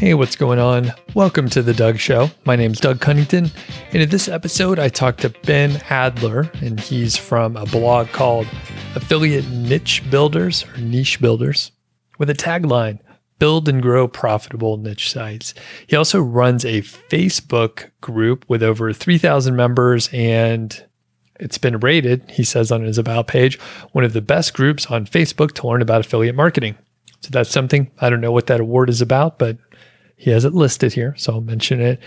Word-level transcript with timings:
Hey, 0.00 0.14
what's 0.14 0.34
going 0.34 0.58
on? 0.58 0.94
Welcome 1.12 1.50
to 1.50 1.60
The 1.60 1.74
Doug 1.74 1.98
Show. 1.98 2.30
My 2.46 2.56
name's 2.56 2.80
Doug 2.80 3.02
Cunnington. 3.02 3.50
And 3.92 4.02
in 4.02 4.08
this 4.08 4.28
episode, 4.28 4.78
I 4.78 4.88
talked 4.88 5.20
to 5.20 5.34
Ben 5.44 5.76
Adler, 5.90 6.50
and 6.62 6.80
he's 6.80 7.18
from 7.18 7.54
a 7.54 7.66
blog 7.66 8.08
called 8.08 8.46
Affiliate 8.94 9.46
Niche 9.50 10.02
Builders 10.10 10.64
or 10.64 10.78
Niche 10.78 11.20
Builders 11.20 11.72
with 12.18 12.30
a 12.30 12.34
tagline 12.34 13.00
Build 13.38 13.68
and 13.68 13.82
Grow 13.82 14.08
Profitable 14.08 14.78
Niche 14.78 15.10
Sites. 15.10 15.52
He 15.86 15.96
also 15.96 16.18
runs 16.18 16.64
a 16.64 16.80
Facebook 16.80 17.90
group 18.00 18.46
with 18.48 18.62
over 18.62 18.94
3,000 18.94 19.54
members, 19.54 20.08
and 20.14 20.82
it's 21.38 21.58
been 21.58 21.78
rated, 21.78 22.30
he 22.30 22.42
says 22.42 22.72
on 22.72 22.84
his 22.84 22.96
About 22.96 23.26
page, 23.26 23.58
one 23.92 24.04
of 24.04 24.14
the 24.14 24.22
best 24.22 24.54
groups 24.54 24.86
on 24.86 25.04
Facebook 25.04 25.52
to 25.56 25.68
learn 25.68 25.82
about 25.82 26.06
affiliate 26.06 26.36
marketing. 26.36 26.78
So 27.20 27.28
that's 27.30 27.50
something. 27.50 27.90
I 28.00 28.08
don't 28.08 28.22
know 28.22 28.32
what 28.32 28.46
that 28.46 28.60
award 28.60 28.88
is 28.88 29.02
about, 29.02 29.38
but 29.38 29.58
he 30.20 30.30
has 30.32 30.44
it 30.44 30.52
listed 30.52 30.92
here, 30.92 31.14
so 31.16 31.32
I'll 31.32 31.40
mention 31.40 31.80
it. 31.80 31.98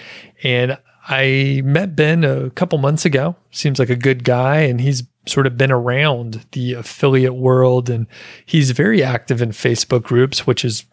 And 0.44 0.78
I 1.08 1.64
met 1.66 1.96
Ben 1.96 2.24
a 2.24 2.52
couple 2.52 2.78
months 2.78 3.06
ago. 3.06 3.36
Seems 3.50 3.80
like 3.80 3.90
a 3.90 3.96
good 3.96 4.24
guy, 4.24 4.58
and 4.58 4.80
he's 4.80 5.02
sort 5.26 5.48
of 5.48 5.58
been 5.58 5.72
around 5.72 6.46
the 6.52 6.74
affiliate 6.74 7.34
world, 7.34 7.90
and 7.90 8.06
he's 8.46 8.70
very 8.70 9.02
active 9.02 9.42
in 9.42 9.50
Facebook 9.50 10.04
groups, 10.04 10.46
which 10.46 10.64
is, 10.64 10.86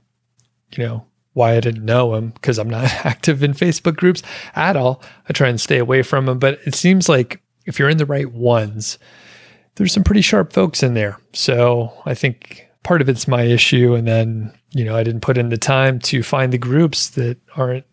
you 0.75 0.83
know, 0.83 1.05
why 1.35 1.57
I 1.57 1.61
didn't 1.61 1.85
know 1.85 2.15
him 2.15 2.31
because 2.31 2.57
I'm 2.57 2.71
not 2.71 2.85
active 3.05 3.43
in 3.43 3.53
Facebook 3.53 3.97
groups 3.97 4.23
at 4.55 4.75
all. 4.75 5.03
I 5.29 5.35
try 5.35 5.49
and 5.49 5.61
stay 5.61 5.77
away 5.77 6.01
from 6.01 6.25
them, 6.25 6.39
but 6.39 6.59
it 6.65 6.75
seems 6.75 7.07
like 7.07 7.43
if 7.67 7.79
you're 7.79 7.91
in 7.91 7.99
the 7.99 8.07
right 8.07 8.33
ones, 8.33 8.99
there's 9.75 9.93
some 9.93 10.05
pretty 10.05 10.23
sharp 10.23 10.55
folks 10.55 10.83
in 10.83 10.95
there. 10.95 11.19
So 11.35 11.93
I 12.07 12.15
think 12.15 12.70
part 12.83 13.03
of 13.03 13.09
it's 13.09 13.29
my 13.29 13.43
issue, 13.43 13.95
and 13.95 14.07
then 14.07 14.53
you 14.73 14.85
know, 14.85 14.97
I 14.97 15.03
didn't 15.03 15.21
put 15.21 15.39
in 15.39 15.49
the 15.49 15.59
time 15.59 15.99
to 16.01 16.23
find 16.23 16.53
the 16.53 16.59
groups 16.59 17.11
that 17.11 17.39
aren't 17.57 17.87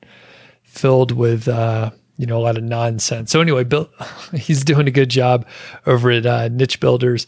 filled 0.63 1.11
with, 1.11 1.47
uh, 1.47 1.91
you 2.17 2.25
know, 2.25 2.37
a 2.37 2.43
lot 2.43 2.57
of 2.57 2.63
nonsense. 2.63 3.31
So 3.31 3.41
anyway, 3.41 3.63
Bill, 3.63 3.89
he's 4.33 4.63
doing 4.63 4.87
a 4.87 4.91
good 4.91 5.09
job 5.09 5.45
over 5.85 6.11
at 6.11 6.25
uh, 6.25 6.49
Niche 6.49 6.79
Builders. 6.79 7.25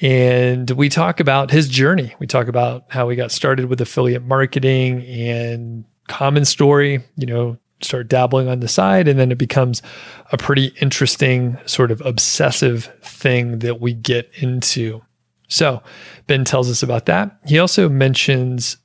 And 0.00 0.68
we 0.72 0.88
talk 0.88 1.20
about 1.20 1.52
his 1.52 1.68
journey. 1.68 2.12
We 2.18 2.26
talk 2.26 2.48
about 2.48 2.86
how 2.88 3.08
he 3.08 3.16
got 3.16 3.30
started 3.30 3.66
with 3.66 3.80
affiliate 3.80 4.24
marketing 4.24 5.02
and 5.06 5.84
common 6.08 6.44
story, 6.44 7.04
you 7.16 7.26
know, 7.26 7.56
start 7.82 8.08
dabbling 8.08 8.48
on 8.48 8.60
the 8.60 8.68
side. 8.68 9.06
And 9.06 9.18
then 9.18 9.30
it 9.30 9.38
becomes 9.38 9.80
a 10.32 10.36
pretty 10.36 10.74
interesting, 10.80 11.56
sort 11.66 11.92
of 11.92 12.00
obsessive 12.00 12.86
thing 13.02 13.60
that 13.60 13.80
we 13.80 13.92
get 13.92 14.28
into. 14.40 15.02
So 15.52 15.82
Ben 16.26 16.44
tells 16.44 16.70
us 16.70 16.82
about 16.82 17.06
that. 17.06 17.38
He 17.46 17.58
also 17.58 17.88
mentions 17.88 18.78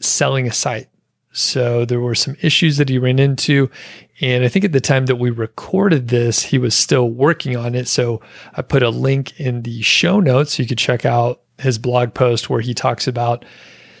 selling 0.00 0.48
a 0.48 0.52
site. 0.52 0.88
So 1.32 1.84
there 1.84 2.00
were 2.00 2.16
some 2.16 2.36
issues 2.42 2.76
that 2.76 2.88
he 2.88 2.98
ran 2.98 3.18
into. 3.18 3.70
And 4.20 4.44
I 4.44 4.48
think 4.48 4.64
at 4.64 4.72
the 4.72 4.80
time 4.80 5.06
that 5.06 5.16
we 5.16 5.30
recorded 5.30 6.08
this, 6.08 6.42
he 6.42 6.58
was 6.58 6.74
still 6.74 7.08
working 7.08 7.56
on 7.56 7.74
it. 7.74 7.86
So 7.88 8.20
I 8.54 8.62
put 8.62 8.82
a 8.82 8.90
link 8.90 9.38
in 9.40 9.62
the 9.62 9.80
show 9.82 10.18
notes 10.20 10.54
so 10.54 10.62
you 10.62 10.68
could 10.68 10.78
check 10.78 11.06
out 11.06 11.40
his 11.58 11.78
blog 11.78 12.14
post 12.14 12.50
where 12.50 12.60
he 12.60 12.74
talks 12.74 13.06
about 13.06 13.44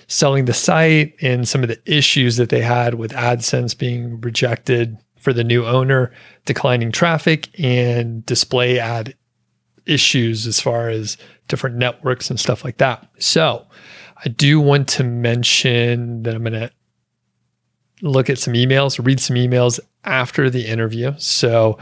selling 0.08 0.44
the 0.46 0.52
site 0.52 1.14
and 1.22 1.48
some 1.48 1.62
of 1.62 1.68
the 1.68 1.80
issues 1.86 2.36
that 2.36 2.48
they 2.48 2.60
had 2.60 2.94
with 2.94 3.12
AdSense 3.12 3.78
being 3.78 4.20
rejected 4.20 4.98
for 5.16 5.32
the 5.32 5.44
new 5.44 5.64
owner, 5.64 6.12
declining 6.44 6.90
traffic, 6.90 7.48
and 7.58 8.26
display 8.26 8.80
ad 8.80 9.14
issues 9.86 10.46
as 10.46 10.60
far 10.60 10.88
as 10.88 11.16
different 11.48 11.76
networks 11.76 12.30
and 12.30 12.38
stuff 12.38 12.64
like 12.64 12.78
that. 12.78 13.08
So 13.18 13.66
I 14.24 14.28
do 14.28 14.60
want 14.60 14.88
to 14.90 15.04
mention 15.04 16.22
that 16.22 16.34
I'm 16.34 16.44
going 16.44 16.52
to 16.52 16.70
look 18.00 18.30
at 18.30 18.38
some 18.38 18.54
emails, 18.54 19.04
read 19.04 19.20
some 19.20 19.36
emails 19.36 19.80
after 20.04 20.50
the 20.50 20.66
interview. 20.66 21.12
So 21.18 21.78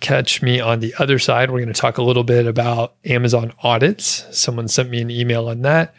catch 0.00 0.42
me 0.42 0.60
on 0.60 0.80
the 0.80 0.94
other 0.98 1.18
side. 1.18 1.50
We're 1.50 1.58
going 1.58 1.72
to 1.72 1.80
talk 1.80 1.98
a 1.98 2.02
little 2.02 2.24
bit 2.24 2.46
about 2.46 2.94
Amazon 3.04 3.52
audits. 3.62 4.26
Someone 4.30 4.68
sent 4.68 4.90
me 4.90 5.00
an 5.00 5.10
email 5.10 5.48
on 5.48 5.62
that 5.62 5.94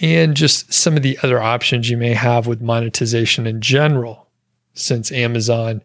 and 0.00 0.34
just 0.34 0.72
some 0.72 0.96
of 0.96 1.02
the 1.02 1.18
other 1.22 1.40
options 1.40 1.90
you 1.90 1.96
may 1.96 2.14
have 2.14 2.46
with 2.46 2.62
monetization 2.62 3.46
in 3.46 3.60
general, 3.60 4.30
since 4.74 5.12
Amazon 5.12 5.82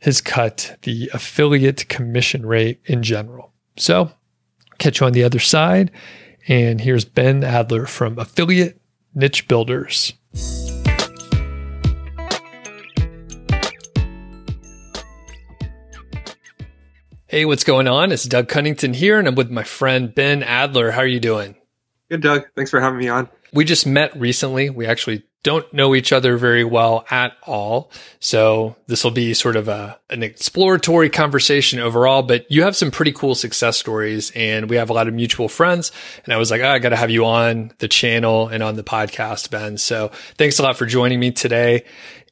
has 0.00 0.20
cut 0.20 0.76
the 0.82 1.10
affiliate 1.14 1.88
commission 1.88 2.44
rate 2.44 2.80
in 2.84 3.02
general. 3.02 3.52
So 3.76 4.12
Catch 4.80 5.00
you 5.00 5.06
on 5.06 5.12
the 5.12 5.24
other 5.24 5.38
side. 5.38 5.90
And 6.48 6.80
here's 6.80 7.04
Ben 7.04 7.44
Adler 7.44 7.84
from 7.84 8.18
Affiliate 8.18 8.80
Niche 9.14 9.46
Builders. 9.46 10.14
Hey, 17.26 17.44
what's 17.44 17.62
going 17.62 17.88
on? 17.88 18.10
It's 18.10 18.24
Doug 18.24 18.48
Cunnington 18.48 18.94
here, 18.94 19.18
and 19.18 19.28
I'm 19.28 19.34
with 19.34 19.50
my 19.50 19.64
friend 19.64 20.14
Ben 20.14 20.42
Adler. 20.42 20.90
How 20.92 21.02
are 21.02 21.06
you 21.06 21.20
doing? 21.20 21.56
Good, 22.10 22.22
Doug. 22.22 22.46
Thanks 22.56 22.70
for 22.70 22.80
having 22.80 22.98
me 22.98 23.08
on. 23.08 23.28
We 23.52 23.66
just 23.66 23.86
met 23.86 24.18
recently. 24.18 24.70
We 24.70 24.86
actually 24.86 25.24
don't 25.42 25.72
know 25.72 25.94
each 25.94 26.12
other 26.12 26.36
very 26.36 26.64
well 26.64 27.06
at 27.10 27.32
all. 27.44 27.90
So 28.18 28.76
this 28.86 29.02
will 29.02 29.10
be 29.10 29.32
sort 29.32 29.56
of 29.56 29.68
a, 29.68 29.98
an 30.10 30.22
exploratory 30.22 31.08
conversation 31.08 31.78
overall, 31.78 32.22
but 32.22 32.50
you 32.50 32.62
have 32.62 32.76
some 32.76 32.90
pretty 32.90 33.12
cool 33.12 33.34
success 33.34 33.78
stories 33.78 34.30
and 34.34 34.68
we 34.68 34.76
have 34.76 34.90
a 34.90 34.92
lot 34.92 35.08
of 35.08 35.14
mutual 35.14 35.48
friends. 35.48 35.92
And 36.24 36.34
I 36.34 36.36
was 36.36 36.50
like, 36.50 36.60
oh, 36.60 36.68
I 36.68 36.78
got 36.78 36.90
to 36.90 36.96
have 36.96 37.10
you 37.10 37.24
on 37.24 37.72
the 37.78 37.88
channel 37.88 38.48
and 38.48 38.62
on 38.62 38.76
the 38.76 38.82
podcast, 38.82 39.50
Ben. 39.50 39.78
So 39.78 40.10
thanks 40.36 40.58
a 40.58 40.62
lot 40.62 40.76
for 40.76 40.84
joining 40.84 41.20
me 41.20 41.30
today. 41.30 41.84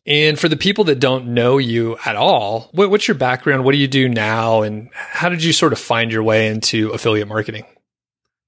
And 0.07 0.39
for 0.39 0.49
the 0.49 0.57
people 0.57 0.85
that 0.85 1.01
don't 1.01 1.35
know 1.35 1.59
you 1.59 1.99
at 2.05 2.17
all, 2.17 2.71
what, 2.73 2.91
what's 2.91 3.09
your 3.09 3.15
background? 3.15 3.65
What 3.65 3.73
do 3.73 3.79
you 3.79 3.89
do 3.89 4.09
now? 4.09 4.63
And 4.63 4.89
how 4.95 5.29
did 5.29 5.43
you 5.43 5.53
sort 5.53 5.73
of 5.73 5.79
find 5.79 6.11
your 6.11 6.23
way 6.23 6.49
into 6.49 6.91
affiliate 6.91 7.29
marketing? 7.29 7.65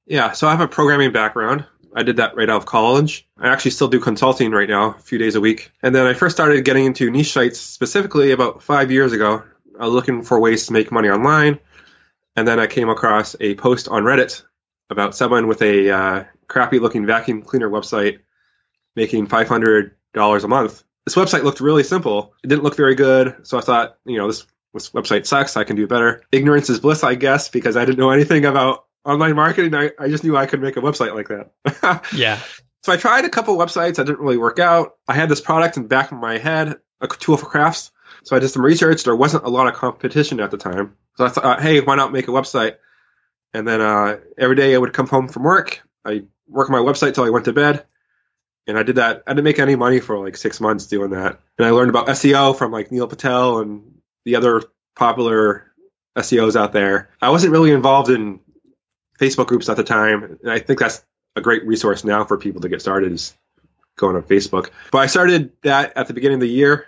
Yeah, 0.06 0.32
so 0.32 0.48
I 0.48 0.52
have 0.52 0.60
a 0.60 0.68
programming 0.68 1.12
background. 1.12 1.66
I 1.94 2.02
did 2.02 2.18
that 2.18 2.36
right 2.36 2.48
out 2.48 2.58
of 2.58 2.66
college. 2.66 3.26
I 3.36 3.48
actually 3.48 3.72
still 3.72 3.88
do 3.88 4.00
consulting 4.00 4.52
right 4.52 4.68
now, 4.68 4.90
a 4.90 5.00
few 5.00 5.18
days 5.18 5.34
a 5.34 5.40
week. 5.40 5.72
And 5.82 5.94
then 5.94 6.06
I 6.06 6.14
first 6.14 6.36
started 6.36 6.64
getting 6.64 6.84
into 6.84 7.10
niche 7.10 7.32
sites 7.32 7.60
specifically 7.60 8.32
about 8.32 8.62
five 8.62 8.90
years 8.90 9.12
ago. 9.12 9.42
Was 9.78 9.90
looking 9.90 10.22
for 10.22 10.38
ways 10.38 10.66
to 10.66 10.72
make 10.74 10.92
money 10.92 11.08
online. 11.08 11.58
And 12.36 12.46
then 12.46 12.60
I 12.60 12.66
came 12.66 12.88
across 12.88 13.34
a 13.40 13.54
post 13.54 13.88
on 13.88 14.04
Reddit 14.04 14.42
about 14.90 15.14
someone 15.14 15.46
with 15.46 15.62
a 15.62 15.90
uh, 15.90 16.24
crappy 16.48 16.78
looking 16.78 17.06
vacuum 17.06 17.42
cleaner 17.42 17.70
website 17.70 18.18
making 18.94 19.26
$500 19.26 19.92
a 20.44 20.48
month. 20.48 20.84
This 21.06 21.14
website 21.14 21.44
looked 21.44 21.60
really 21.60 21.82
simple. 21.82 22.34
It 22.44 22.48
didn't 22.48 22.62
look 22.62 22.76
very 22.76 22.94
good. 22.94 23.46
So 23.46 23.56
I 23.56 23.62
thought, 23.62 23.96
you 24.04 24.18
know, 24.18 24.26
this, 24.26 24.46
this 24.74 24.90
website 24.90 25.26
sucks. 25.26 25.56
I 25.56 25.64
can 25.64 25.76
do 25.76 25.86
better. 25.86 26.22
Ignorance 26.30 26.68
is 26.68 26.80
bliss, 26.80 27.02
I 27.02 27.14
guess, 27.14 27.48
because 27.48 27.76
I 27.76 27.84
didn't 27.84 27.98
know 27.98 28.10
anything 28.10 28.44
about 28.44 28.84
online 29.04 29.36
marketing. 29.36 29.74
I, 29.74 29.90
I 29.98 30.08
just 30.08 30.24
knew 30.24 30.36
I 30.36 30.46
could 30.46 30.60
make 30.60 30.76
a 30.76 30.80
website 30.80 31.14
like 31.14 31.28
that. 31.28 32.06
yeah. 32.14 32.40
So 32.82 32.92
I 32.92 32.96
tried 32.96 33.24
a 33.24 33.30
couple 33.30 33.56
websites. 33.56 33.98
I 33.98 34.04
didn't 34.04 34.20
really 34.20 34.38
work 34.38 34.58
out. 34.58 34.96
I 35.06 35.14
had 35.14 35.28
this 35.28 35.40
product 35.40 35.76
in 35.76 35.84
the 35.84 35.88
back 35.88 36.12
of 36.12 36.18
my 36.18 36.38
head, 36.38 36.76
a 37.00 37.08
tool 37.08 37.36
for 37.36 37.46
crafts. 37.46 37.92
So 38.24 38.36
I 38.36 38.38
did 38.38 38.48
some 38.48 38.64
research. 38.64 39.04
There 39.04 39.16
wasn't 39.16 39.44
a 39.44 39.48
lot 39.48 39.66
of 39.66 39.74
competition 39.74 40.40
at 40.40 40.50
the 40.50 40.56
time. 40.56 40.96
So 41.16 41.26
I 41.26 41.28
thought, 41.28 41.60
hey, 41.60 41.80
why 41.80 41.96
not 41.96 42.12
make 42.12 42.28
a 42.28 42.32
website? 42.32 42.76
And 43.52 43.66
then 43.66 43.80
uh, 43.80 44.18
every 44.38 44.56
day 44.56 44.74
I 44.74 44.78
would 44.78 44.92
come 44.92 45.08
home 45.08 45.28
from 45.28 45.42
work. 45.42 45.82
I 46.04 46.24
work 46.48 46.70
on 46.70 46.72
my 46.72 46.90
website 46.92 47.14
till 47.14 47.24
I 47.24 47.30
went 47.30 47.46
to 47.46 47.52
bed. 47.52 47.84
And 48.66 48.78
I 48.78 48.82
did 48.82 48.96
that. 48.96 49.24
I 49.26 49.32
didn't 49.32 49.44
make 49.44 49.58
any 49.58 49.74
money 49.74 50.00
for 50.00 50.18
like 50.18 50.36
six 50.36 50.60
months 50.60 50.86
doing 50.86 51.10
that. 51.10 51.40
And 51.58 51.66
I 51.66 51.70
learned 51.70 51.90
about 51.90 52.06
SEO 52.08 52.56
from 52.56 52.72
like 52.72 52.92
Neil 52.92 53.08
Patel 53.08 53.58
and 53.58 54.00
the 54.24 54.36
other 54.36 54.62
popular 54.96 55.72
SEOs 56.16 56.56
out 56.56 56.72
there. 56.72 57.10
I 57.20 57.30
wasn't 57.30 57.52
really 57.52 57.72
involved 57.72 58.10
in 58.10 58.40
Facebook 59.20 59.46
groups 59.46 59.68
at 59.68 59.76
the 59.76 59.84
time. 59.84 60.38
And 60.42 60.50
I 60.50 60.58
think 60.58 60.78
that's 60.78 61.04
a 61.36 61.40
great 61.40 61.66
resource 61.66 62.04
now 62.04 62.24
for 62.24 62.38
people 62.38 62.62
to 62.62 62.68
get 62.68 62.80
started 62.80 63.12
is 63.12 63.34
going 63.96 64.16
on 64.16 64.22
Facebook. 64.22 64.70
But 64.90 64.98
I 64.98 65.06
started 65.06 65.52
that 65.62 65.96
at 65.96 66.08
the 66.08 66.14
beginning 66.14 66.36
of 66.36 66.40
the 66.40 66.48
year, 66.48 66.86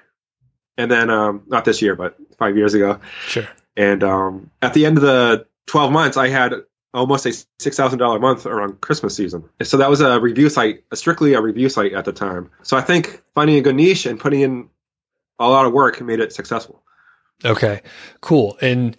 and 0.77 0.91
then 0.91 1.11
um, 1.11 1.43
not 1.47 1.65
this 1.65 1.83
year, 1.83 1.95
but 1.95 2.17
five 2.39 2.57
years 2.57 2.75
ago. 2.75 3.01
Sure. 3.27 3.47
And 3.77 4.03
um, 4.03 4.51
at 4.61 4.75
the 4.75 4.87
end 4.87 4.97
of 4.99 5.03
the 5.03 5.47
12 5.67 5.93
months, 5.93 6.17
I 6.17 6.29
had 6.29 6.55
almost 6.95 7.27
a 7.27 7.33
six 7.59 7.77
thousand 7.77 7.99
dollar 7.99 8.19
month 8.19 8.47
around 8.47 8.81
Christmas 8.81 9.17
season. 9.17 9.45
So 9.63 9.79
that 9.79 9.89
was 9.89 10.01
a 10.01 10.21
review 10.21 10.49
site, 10.49 10.85
strictly 10.95 11.35
a 11.35 11.41
review 11.41 11.69
site 11.69 11.93
at 11.93 12.05
the 12.05 12.13
time. 12.13 12.51
So 12.63 12.77
I 12.77 12.83
think 12.83 13.23
finding 13.35 13.57
a 13.57 13.61
good 13.61 13.77
niche 13.77 14.07
and 14.07 14.21
putting 14.21 14.41
in 14.41 14.69
a 15.39 15.49
lot 15.49 15.67
of 15.67 15.73
work 15.73 16.01
made 16.01 16.21
it 16.21 16.33
successful. 16.33 16.83
Okay, 17.45 17.83
cool. 18.21 18.57
And 18.61 18.97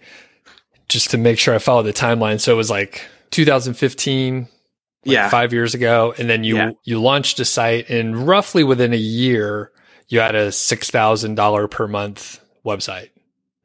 just 0.89 1.11
to 1.11 1.17
make 1.17 1.39
sure 1.39 1.55
I 1.55 1.59
follow 1.59 1.83
the 1.83 1.93
timeline, 1.93 2.39
so 2.39 2.51
it 2.53 2.57
was 2.57 2.69
like 2.69 3.05
2015 3.33 4.41
like 4.41 4.47
yeah 5.03 5.27
five 5.29 5.51
years 5.51 5.73
ago 5.73 6.13
and 6.17 6.29
then 6.29 6.43
you 6.45 6.55
yeah. 6.55 6.71
you 6.83 7.01
launched 7.01 7.39
a 7.39 7.45
site 7.45 7.89
and 7.89 8.27
roughly 8.27 8.63
within 8.63 8.93
a 8.93 8.97
year 8.97 9.71
you 10.07 10.19
had 10.19 10.35
a 10.35 10.51
six 10.51 10.89
thousand 10.89 11.35
dollar 11.35 11.67
per 11.67 11.87
month 11.87 12.39
website 12.65 13.09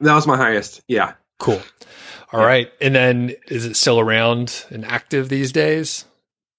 that 0.00 0.14
was 0.14 0.26
my 0.26 0.36
highest 0.36 0.80
yeah 0.88 1.12
cool 1.38 1.62
All 2.32 2.40
yeah. 2.40 2.46
right, 2.46 2.72
and 2.80 2.94
then 2.94 3.34
is 3.46 3.64
it 3.64 3.74
still 3.76 4.00
around 4.00 4.66
and 4.70 4.84
active 4.84 5.28
these 5.28 5.52
days 5.52 6.04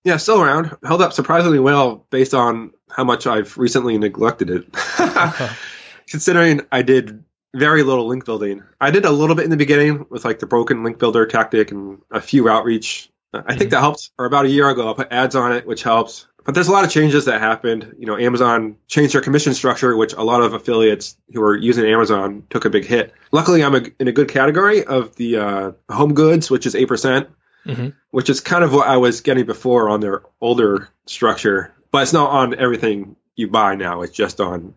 Yeah, 0.03 0.17
still 0.17 0.41
around. 0.41 0.75
Held 0.83 1.01
up 1.01 1.13
surprisingly 1.13 1.59
well 1.59 2.05
based 2.09 2.33
on 2.33 2.71
how 2.89 3.03
much 3.03 3.27
I've 3.27 3.57
recently 3.57 3.97
neglected 3.97 4.49
it. 4.49 4.65
Considering 6.07 6.61
I 6.71 6.81
did 6.81 7.23
very 7.53 7.83
little 7.83 8.07
link 8.07 8.25
building. 8.25 8.63
I 8.79 8.91
did 8.91 9.05
a 9.05 9.11
little 9.11 9.35
bit 9.35 9.45
in 9.45 9.51
the 9.51 9.57
beginning 9.57 10.05
with 10.09 10.25
like 10.25 10.39
the 10.39 10.45
broken 10.45 10.83
link 10.83 10.99
builder 10.99 11.25
tactic 11.25 11.71
and 11.71 12.01
a 12.11 12.21
few 12.21 12.49
outreach. 12.49 13.09
I 13.33 13.41
think 13.41 13.59
mm-hmm. 13.59 13.69
that 13.69 13.79
helped. 13.81 14.11
Or 14.17 14.25
about 14.25 14.45
a 14.45 14.49
year 14.49 14.69
ago, 14.69 14.89
I 14.89 14.93
put 14.93 15.11
ads 15.11 15.35
on 15.35 15.53
it, 15.53 15.67
which 15.67 15.83
helps. 15.83 16.27
But 16.45 16.55
there's 16.55 16.67
a 16.67 16.71
lot 16.71 16.85
of 16.85 16.89
changes 16.89 17.25
that 17.25 17.41
happened. 17.41 17.95
You 17.99 18.07
know, 18.07 18.17
Amazon 18.17 18.77
changed 18.87 19.13
their 19.13 19.21
commission 19.21 19.53
structure, 19.53 19.95
which 19.95 20.13
a 20.13 20.23
lot 20.23 20.41
of 20.41 20.53
affiliates 20.53 21.15
who 21.31 21.41
are 21.43 21.55
using 21.55 21.85
Amazon 21.85 22.43
took 22.49 22.65
a 22.65 22.69
big 22.69 22.85
hit. 22.85 23.13
Luckily, 23.31 23.63
I'm 23.63 23.75
a, 23.75 23.81
in 23.99 24.07
a 24.07 24.11
good 24.11 24.29
category 24.29 24.83
of 24.83 25.15
the 25.15 25.37
uh, 25.37 25.71
home 25.89 26.15
goods, 26.15 26.49
which 26.49 26.65
is 26.65 26.73
8%, 26.73 26.87
percent 26.87 27.29
mm-hmm. 27.65 27.89
which 28.11 28.29
is 28.29 28.41
kind 28.41 28.63
of 28.63 28.73
what 28.73 28.87
I 28.87 28.97
was 28.97 29.21
getting 29.21 29.45
before 29.45 29.89
on 29.89 29.99
their 29.99 30.23
older 30.41 30.89
structure. 31.05 31.73
But 31.91 32.03
it's 32.03 32.13
not 32.13 32.29
on 32.29 32.59
everything 32.59 33.15
you 33.35 33.49
buy 33.49 33.75
now. 33.75 34.01
It's 34.01 34.15
just 34.15 34.39
on 34.39 34.75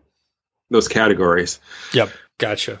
those 0.69 0.87
categories. 0.87 1.59
Yep. 1.93 2.11
Gotcha. 2.43 2.79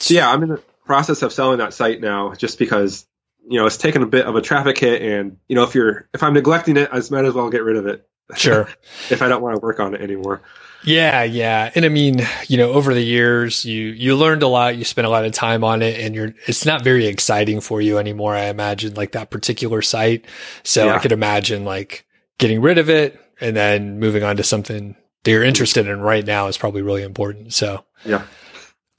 So, 0.00 0.14
yeah, 0.14 0.30
I'm 0.30 0.42
in 0.42 0.48
the 0.48 0.62
process 0.84 1.22
of 1.22 1.32
selling 1.32 1.58
that 1.58 1.74
site 1.74 2.00
now 2.00 2.34
just 2.34 2.58
because, 2.58 3.06
you 3.48 3.58
know, 3.58 3.66
it's 3.66 3.76
taken 3.76 4.02
a 4.02 4.06
bit 4.06 4.26
of 4.26 4.34
a 4.34 4.40
traffic 4.42 4.78
hit. 4.78 5.02
And, 5.02 5.38
you 5.48 5.56
know, 5.56 5.62
if 5.64 5.74
you're, 5.74 6.08
if 6.12 6.22
I'm 6.22 6.34
neglecting 6.34 6.76
it, 6.76 6.88
I 6.92 7.00
might 7.10 7.24
as 7.24 7.34
well 7.34 7.50
get 7.50 7.62
rid 7.62 7.76
of 7.76 7.86
it. 7.86 8.08
Sure. 8.36 8.66
if 9.10 9.20
I 9.20 9.28
don't 9.28 9.42
want 9.42 9.56
to 9.56 9.60
work 9.60 9.78
on 9.78 9.94
it 9.94 10.00
anymore. 10.00 10.40
Yeah, 10.84 11.22
yeah. 11.22 11.70
And 11.74 11.84
I 11.84 11.88
mean, 11.88 12.26
you 12.48 12.56
know, 12.56 12.72
over 12.72 12.94
the 12.94 13.02
years 13.02 13.64
you 13.64 13.88
you 13.88 14.16
learned 14.16 14.42
a 14.42 14.48
lot, 14.48 14.76
you 14.76 14.84
spent 14.84 15.06
a 15.06 15.10
lot 15.10 15.24
of 15.24 15.32
time 15.32 15.62
on 15.64 15.82
it 15.82 16.00
and 16.00 16.14
you're 16.14 16.34
it's 16.46 16.66
not 16.66 16.82
very 16.82 17.06
exciting 17.06 17.60
for 17.60 17.80
you 17.80 17.98
anymore, 17.98 18.34
I 18.34 18.46
imagine, 18.46 18.94
like 18.94 19.12
that 19.12 19.30
particular 19.30 19.82
site. 19.82 20.24
So 20.64 20.86
yeah. 20.86 20.94
I 20.94 20.98
could 20.98 21.12
imagine 21.12 21.64
like 21.64 22.06
getting 22.38 22.60
rid 22.60 22.78
of 22.78 22.90
it 22.90 23.20
and 23.40 23.56
then 23.56 24.00
moving 24.00 24.22
on 24.22 24.36
to 24.38 24.42
something 24.42 24.96
that 25.24 25.30
you're 25.30 25.44
interested 25.44 25.86
in 25.86 26.00
right 26.00 26.24
now 26.24 26.48
is 26.48 26.58
probably 26.58 26.82
really 26.82 27.02
important. 27.02 27.54
So 27.54 27.84
Yeah. 28.04 28.22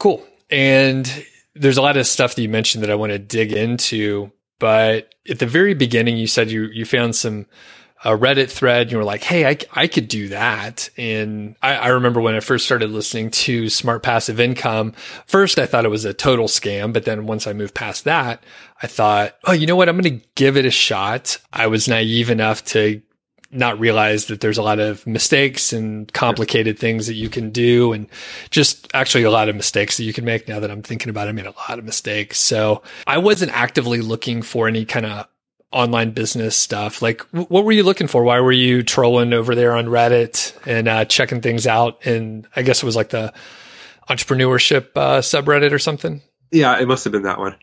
Cool. 0.04 0.22
And 0.50 1.10
there's 1.56 1.78
a 1.78 1.82
lot 1.82 1.96
of 1.96 2.06
stuff 2.06 2.36
that 2.36 2.42
you 2.42 2.50
mentioned 2.50 2.84
that 2.84 2.92
I 2.92 2.96
want 2.96 3.14
to 3.14 3.20
dig 3.20 3.54
into, 3.54 4.34
but 4.60 5.16
at 5.30 5.40
the 5.40 5.48
very 5.48 5.76
beginning 5.76 6.18
you 6.18 6.28
said 6.28 6.52
you 6.52 6.66
you 6.66 6.84
found 6.84 7.16
some 7.16 7.46
a 8.04 8.10
Reddit 8.10 8.52
thread. 8.52 8.82
and 8.82 8.92
You 8.92 8.98
were 8.98 9.06
like, 9.06 9.24
Hey, 9.24 9.48
I, 9.48 9.58
I 9.72 9.88
could 9.88 10.10
do 10.10 10.28
that. 10.28 10.90
And 10.98 11.56
I, 11.62 11.76
I, 11.76 11.88
remember 11.88 12.20
when 12.20 12.36
I 12.36 12.42
first 12.42 12.66
started 12.66 12.90
listening 12.90 13.32
to 13.32 13.70
smart 13.70 14.04
passive 14.04 14.42
income, 14.42 14.92
first 15.26 15.58
I 15.58 15.66
thought 15.66 15.86
it 15.86 15.90
was 15.90 16.04
a 16.04 16.14
total 16.14 16.48
scam. 16.48 16.92
But 16.92 17.06
then 17.06 17.26
once 17.26 17.48
I 17.48 17.54
moved 17.54 17.74
past 17.74 18.04
that, 18.04 18.44
I 18.82 18.88
thought, 18.88 19.36
Oh, 19.46 19.54
you 19.54 19.68
know 19.68 19.78
what? 19.78 19.88
I'm 19.88 19.98
going 19.98 20.20
to 20.20 20.26
give 20.36 20.58
it 20.58 20.66
a 20.66 20.70
shot. 20.70 21.38
I 21.54 21.68
was 21.68 21.88
naive 21.88 22.30
enough 22.30 22.66
to 22.66 23.02
not 23.54 23.80
realize 23.80 24.26
that 24.26 24.42
there's 24.42 24.58
a 24.58 24.64
lot 24.64 24.80
of 24.80 25.06
mistakes 25.06 25.74
and 25.74 26.12
complicated 26.14 26.78
things 26.80 27.08
that 27.08 27.16
you 27.16 27.30
can 27.30 27.50
do 27.50 27.94
and 27.94 28.08
just 28.50 28.88
actually 28.94 29.24
a 29.24 29.32
lot 29.32 29.50
of 29.50 29.56
mistakes 29.56 29.98
that 29.98 30.04
you 30.04 30.14
can 30.14 30.26
make 30.26 30.48
now 30.48 30.60
that 30.60 30.72
I'm 30.72 30.82
thinking 30.82 31.10
about 31.10 31.28
it, 31.28 31.30
I 31.30 31.34
made 31.34 31.46
a 31.46 31.54
lot 31.70 31.80
of 31.80 31.86
mistakes. 31.86 32.40
So 32.40 32.84
I 33.08 33.18
wasn't 33.18 33.52
actively 33.52 34.02
looking 34.02 34.42
for 34.42 34.68
any 34.68 34.86
kind 34.86 35.06
of 35.06 35.28
online 35.72 36.12
business 36.12 36.56
stuff. 36.56 37.02
Like, 37.02 37.22
what 37.32 37.66
were 37.66 37.72
you 37.72 37.84
looking 37.84 38.08
for? 38.08 38.24
Why 38.24 38.40
were 38.40 38.52
you 38.52 38.84
trolling 38.84 39.34
over 39.34 39.56
there 39.56 39.76
on 39.76 39.88
Reddit 39.88 40.56
and 40.66 40.88
uh, 40.88 41.06
checking 41.06 41.42
things 41.42 41.68
out? 41.68 42.06
And 42.06 42.48
I 42.56 42.62
guess 42.62 42.84
it 42.84 42.86
was 42.86 42.96
like 42.96 43.10
the 43.10 43.34
entrepreneurship 44.10 44.90
uh, 44.96 45.20
subreddit 45.20 45.72
or 45.72 45.80
something. 45.80 46.22
Yeah, 46.52 46.80
it 46.80 46.88
must 46.88 47.04
have 47.04 47.14
been 47.14 47.24
that 47.24 47.40
one. 47.40 47.56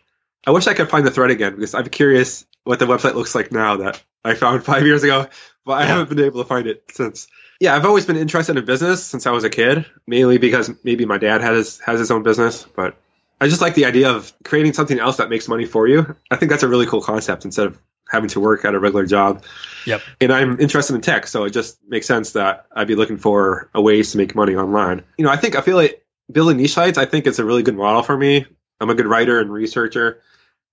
I 0.45 0.51
wish 0.51 0.67
I 0.67 0.73
could 0.73 0.89
find 0.89 1.05
the 1.05 1.11
thread 1.11 1.31
again 1.31 1.55
because 1.55 1.75
I'm 1.75 1.89
curious 1.89 2.45
what 2.63 2.79
the 2.79 2.85
website 2.85 3.15
looks 3.15 3.35
like 3.35 3.51
now 3.51 3.77
that 3.77 4.01
I 4.23 4.33
found 4.33 4.63
five 4.63 4.85
years 4.85 5.03
ago, 5.03 5.27
but 5.65 5.73
I 5.73 5.85
haven't 5.85 6.09
been 6.09 6.25
able 6.25 6.41
to 6.41 6.47
find 6.47 6.67
it 6.67 6.83
since. 6.91 7.27
Yeah, 7.59 7.75
I've 7.75 7.85
always 7.85 8.05
been 8.05 8.17
interested 8.17 8.57
in 8.57 8.65
business 8.65 9.03
since 9.03 9.27
I 9.27 9.31
was 9.31 9.43
a 9.43 9.49
kid, 9.49 9.85
mainly 10.07 10.39
because 10.39 10.71
maybe 10.83 11.05
my 11.05 11.19
dad 11.19 11.41
has 11.41 11.79
has 11.85 11.99
his 11.99 12.09
own 12.09 12.23
business, 12.23 12.65
but 12.75 12.97
I 13.39 13.47
just 13.47 13.61
like 13.61 13.75
the 13.75 13.85
idea 13.85 14.11
of 14.11 14.33
creating 14.43 14.73
something 14.73 14.99
else 14.99 15.17
that 15.17 15.29
makes 15.29 15.47
money 15.47 15.65
for 15.65 15.87
you. 15.87 16.15
I 16.29 16.35
think 16.37 16.51
that's 16.51 16.63
a 16.63 16.67
really 16.67 16.87
cool 16.87 17.01
concept 17.01 17.45
instead 17.45 17.67
of 17.67 17.79
having 18.09 18.29
to 18.29 18.39
work 18.39 18.65
at 18.65 18.75
a 18.75 18.79
regular 18.79 19.05
job. 19.05 19.43
Yep. 19.85 20.01
And 20.19 20.33
I'm 20.33 20.59
interested 20.59 20.95
in 20.95 21.01
tech, 21.01 21.27
so 21.27 21.45
it 21.45 21.51
just 21.51 21.79
makes 21.87 22.05
sense 22.07 22.33
that 22.33 22.65
I'd 22.75 22.87
be 22.87 22.95
looking 22.95 23.17
for 23.17 23.69
a 23.73 23.81
ways 23.81 24.11
to 24.11 24.17
make 24.17 24.35
money 24.35 24.55
online. 24.55 25.03
You 25.17 25.25
know, 25.25 25.31
I 25.31 25.37
think 25.37 25.55
I 25.55 25.61
feel 25.61 25.77
like 25.77 26.03
building 26.31 26.57
niche 26.57 26.73
sites, 26.73 26.97
I 26.97 27.05
think 27.05 27.25
it's 27.25 27.39
a 27.39 27.45
really 27.45 27.63
good 27.63 27.75
model 27.75 28.03
for 28.03 28.17
me. 28.17 28.45
I'm 28.79 28.89
a 28.89 28.95
good 28.95 29.07
writer 29.07 29.39
and 29.39 29.51
researcher. 29.51 30.21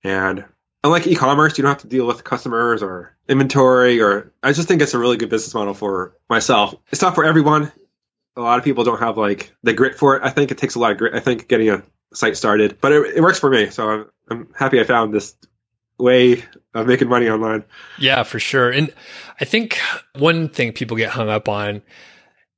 And 0.04 0.44
unlike 0.84 1.06
e-commerce, 1.06 1.58
you 1.58 1.62
don't 1.62 1.70
have 1.70 1.82
to 1.82 1.88
deal 1.88 2.06
with 2.06 2.24
customers 2.24 2.82
or 2.82 3.16
inventory 3.28 4.00
or 4.00 4.32
I 4.42 4.52
just 4.52 4.68
think 4.68 4.80
it's 4.82 4.94
a 4.94 4.98
really 4.98 5.16
good 5.16 5.30
business 5.30 5.54
model 5.54 5.74
for 5.74 6.16
myself. 6.28 6.74
It's 6.90 7.02
not 7.02 7.14
for 7.14 7.24
everyone. 7.24 7.72
A 8.36 8.40
lot 8.40 8.58
of 8.58 8.64
people 8.64 8.84
don't 8.84 9.00
have 9.00 9.18
like 9.18 9.52
the 9.62 9.72
grit 9.72 9.96
for 9.96 10.16
it. 10.16 10.22
I 10.22 10.30
think 10.30 10.50
it 10.50 10.58
takes 10.58 10.76
a 10.76 10.78
lot 10.78 10.92
of 10.92 10.98
grit. 10.98 11.14
I 11.14 11.20
think 11.20 11.48
getting 11.48 11.70
a 11.70 11.82
site 12.14 12.36
started, 12.36 12.78
but 12.80 12.92
it, 12.92 13.16
it 13.16 13.20
works 13.20 13.38
for 13.38 13.50
me. 13.50 13.70
So 13.70 13.88
I'm, 13.88 14.06
I'm 14.30 14.48
happy 14.56 14.80
I 14.80 14.84
found 14.84 15.12
this 15.12 15.34
way 15.98 16.44
of 16.74 16.86
making 16.86 17.08
money 17.08 17.28
online. 17.28 17.64
Yeah, 17.98 18.22
for 18.22 18.38
sure. 18.38 18.70
And 18.70 18.92
I 19.40 19.44
think 19.44 19.78
one 20.16 20.48
thing 20.48 20.72
people 20.72 20.96
get 20.96 21.10
hung 21.10 21.28
up 21.28 21.48
on, 21.48 21.82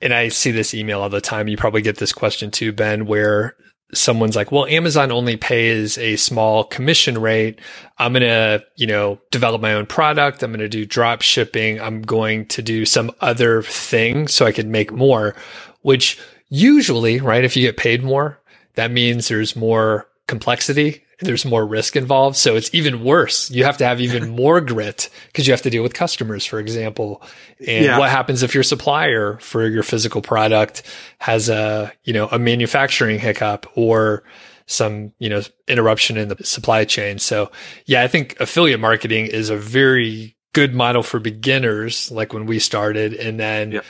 and 0.00 0.12
I 0.12 0.28
see 0.28 0.50
this 0.50 0.74
email 0.74 1.00
all 1.00 1.08
the 1.08 1.20
time, 1.20 1.48
you 1.48 1.56
probably 1.56 1.82
get 1.82 1.96
this 1.96 2.12
question 2.12 2.50
too, 2.50 2.72
Ben, 2.72 3.06
where 3.06 3.56
someone's 3.92 4.36
like, 4.36 4.52
well, 4.52 4.66
Amazon 4.66 5.10
only 5.12 5.36
pays 5.36 5.98
a 5.98 6.16
small 6.16 6.64
commission 6.64 7.18
rate. 7.18 7.60
I'm 7.98 8.12
going 8.12 8.22
to, 8.22 8.64
you 8.76 8.86
know, 8.86 9.20
develop 9.30 9.60
my 9.60 9.74
own 9.74 9.86
product. 9.86 10.42
I'm 10.42 10.50
going 10.50 10.60
to 10.60 10.68
do 10.68 10.86
drop 10.86 11.22
shipping. 11.22 11.80
I'm 11.80 12.02
going 12.02 12.46
to 12.46 12.62
do 12.62 12.84
some 12.84 13.10
other 13.20 13.62
thing 13.62 14.28
so 14.28 14.46
I 14.46 14.52
can 14.52 14.70
make 14.70 14.92
more, 14.92 15.34
which 15.82 16.20
usually, 16.48 17.20
right? 17.20 17.44
If 17.44 17.56
you 17.56 17.62
get 17.62 17.76
paid 17.76 18.02
more, 18.02 18.40
that 18.74 18.90
means 18.90 19.28
there's 19.28 19.56
more 19.56 20.08
complexity 20.26 21.04
there's 21.20 21.44
more 21.44 21.66
risk 21.66 21.96
involved. 21.96 22.36
So 22.36 22.56
it's 22.56 22.72
even 22.74 23.04
worse. 23.04 23.50
You 23.50 23.64
have 23.64 23.76
to 23.78 23.84
have 23.84 24.00
even 24.00 24.30
more 24.36 24.60
grit 24.60 25.10
because 25.26 25.46
you 25.46 25.52
have 25.52 25.62
to 25.62 25.70
deal 25.70 25.82
with 25.82 25.94
customers, 25.94 26.44
for 26.44 26.58
example. 26.58 27.22
And 27.66 27.84
yeah. 27.84 27.98
what 27.98 28.10
happens 28.10 28.42
if 28.42 28.54
your 28.54 28.62
supplier 28.62 29.38
for 29.38 29.66
your 29.66 29.82
physical 29.82 30.22
product 30.22 30.82
has 31.18 31.48
a, 31.48 31.92
you 32.04 32.12
know, 32.12 32.28
a 32.28 32.38
manufacturing 32.38 33.18
hiccup 33.18 33.66
or 33.76 34.24
some, 34.66 35.12
you 35.18 35.28
know, 35.28 35.42
interruption 35.68 36.16
in 36.16 36.28
the 36.28 36.44
supply 36.44 36.84
chain. 36.84 37.18
So 37.18 37.50
yeah, 37.86 38.02
I 38.02 38.08
think 38.08 38.38
affiliate 38.40 38.80
marketing 38.80 39.26
is 39.26 39.50
a 39.50 39.56
very 39.56 40.36
good 40.52 40.74
model 40.74 41.02
for 41.02 41.20
beginners, 41.20 42.10
like 42.10 42.32
when 42.32 42.46
we 42.46 42.58
started. 42.58 43.14
And 43.14 43.38
then 43.38 43.72
yeah. 43.72 43.80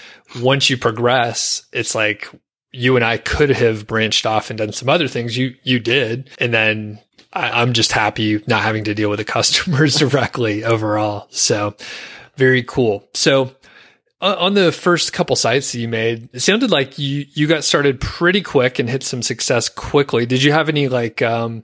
once 0.41 0.69
you 0.69 0.77
progress, 0.77 1.67
it's 1.73 1.95
like, 1.95 2.29
you 2.73 2.97
and 2.97 3.05
I 3.05 3.19
could 3.19 3.51
have 3.51 3.87
branched 3.87 4.27
off 4.27 4.51
and 4.51 4.59
done 4.59 4.73
some 4.73 4.89
other 4.89 5.09
things. 5.09 5.37
You 5.37 5.55
you 5.63 5.81
did, 5.81 6.31
and 6.39 6.55
then 6.55 7.01
I, 7.33 7.63
am 7.63 7.73
just 7.73 7.93
happy 7.93 8.43
not 8.47 8.63
having 8.63 8.85
to 8.85 8.95
deal 8.95 9.11
with 9.11 9.19
the 9.19 9.25
customers 9.37 9.97
directly 9.97 10.65
overall. 10.65 11.27
So 11.31 11.77
very 12.37 12.63
cool. 12.63 13.09
So 13.15 13.55
uh, 14.21 14.37
on 14.39 14.55
the 14.55 14.73
first 14.73 15.13
couple 15.13 15.37
sites 15.37 15.73
that 15.73 15.79
you 15.79 15.89
made, 15.89 16.29
it 16.33 16.41
sounded 16.41 16.71
like 16.71 16.99
you, 16.99 17.27
you 17.33 17.47
got 17.47 17.65
started 17.65 18.01
pretty 18.01 18.43
quick 18.43 18.79
and 18.79 18.89
hit 18.89 19.03
some 19.03 19.23
success 19.23 19.69
quickly. 19.69 20.27
Did 20.27 20.43
you 20.43 20.53
have 20.53 20.69
any 20.69 20.89
like, 20.89 21.23
um, 21.23 21.63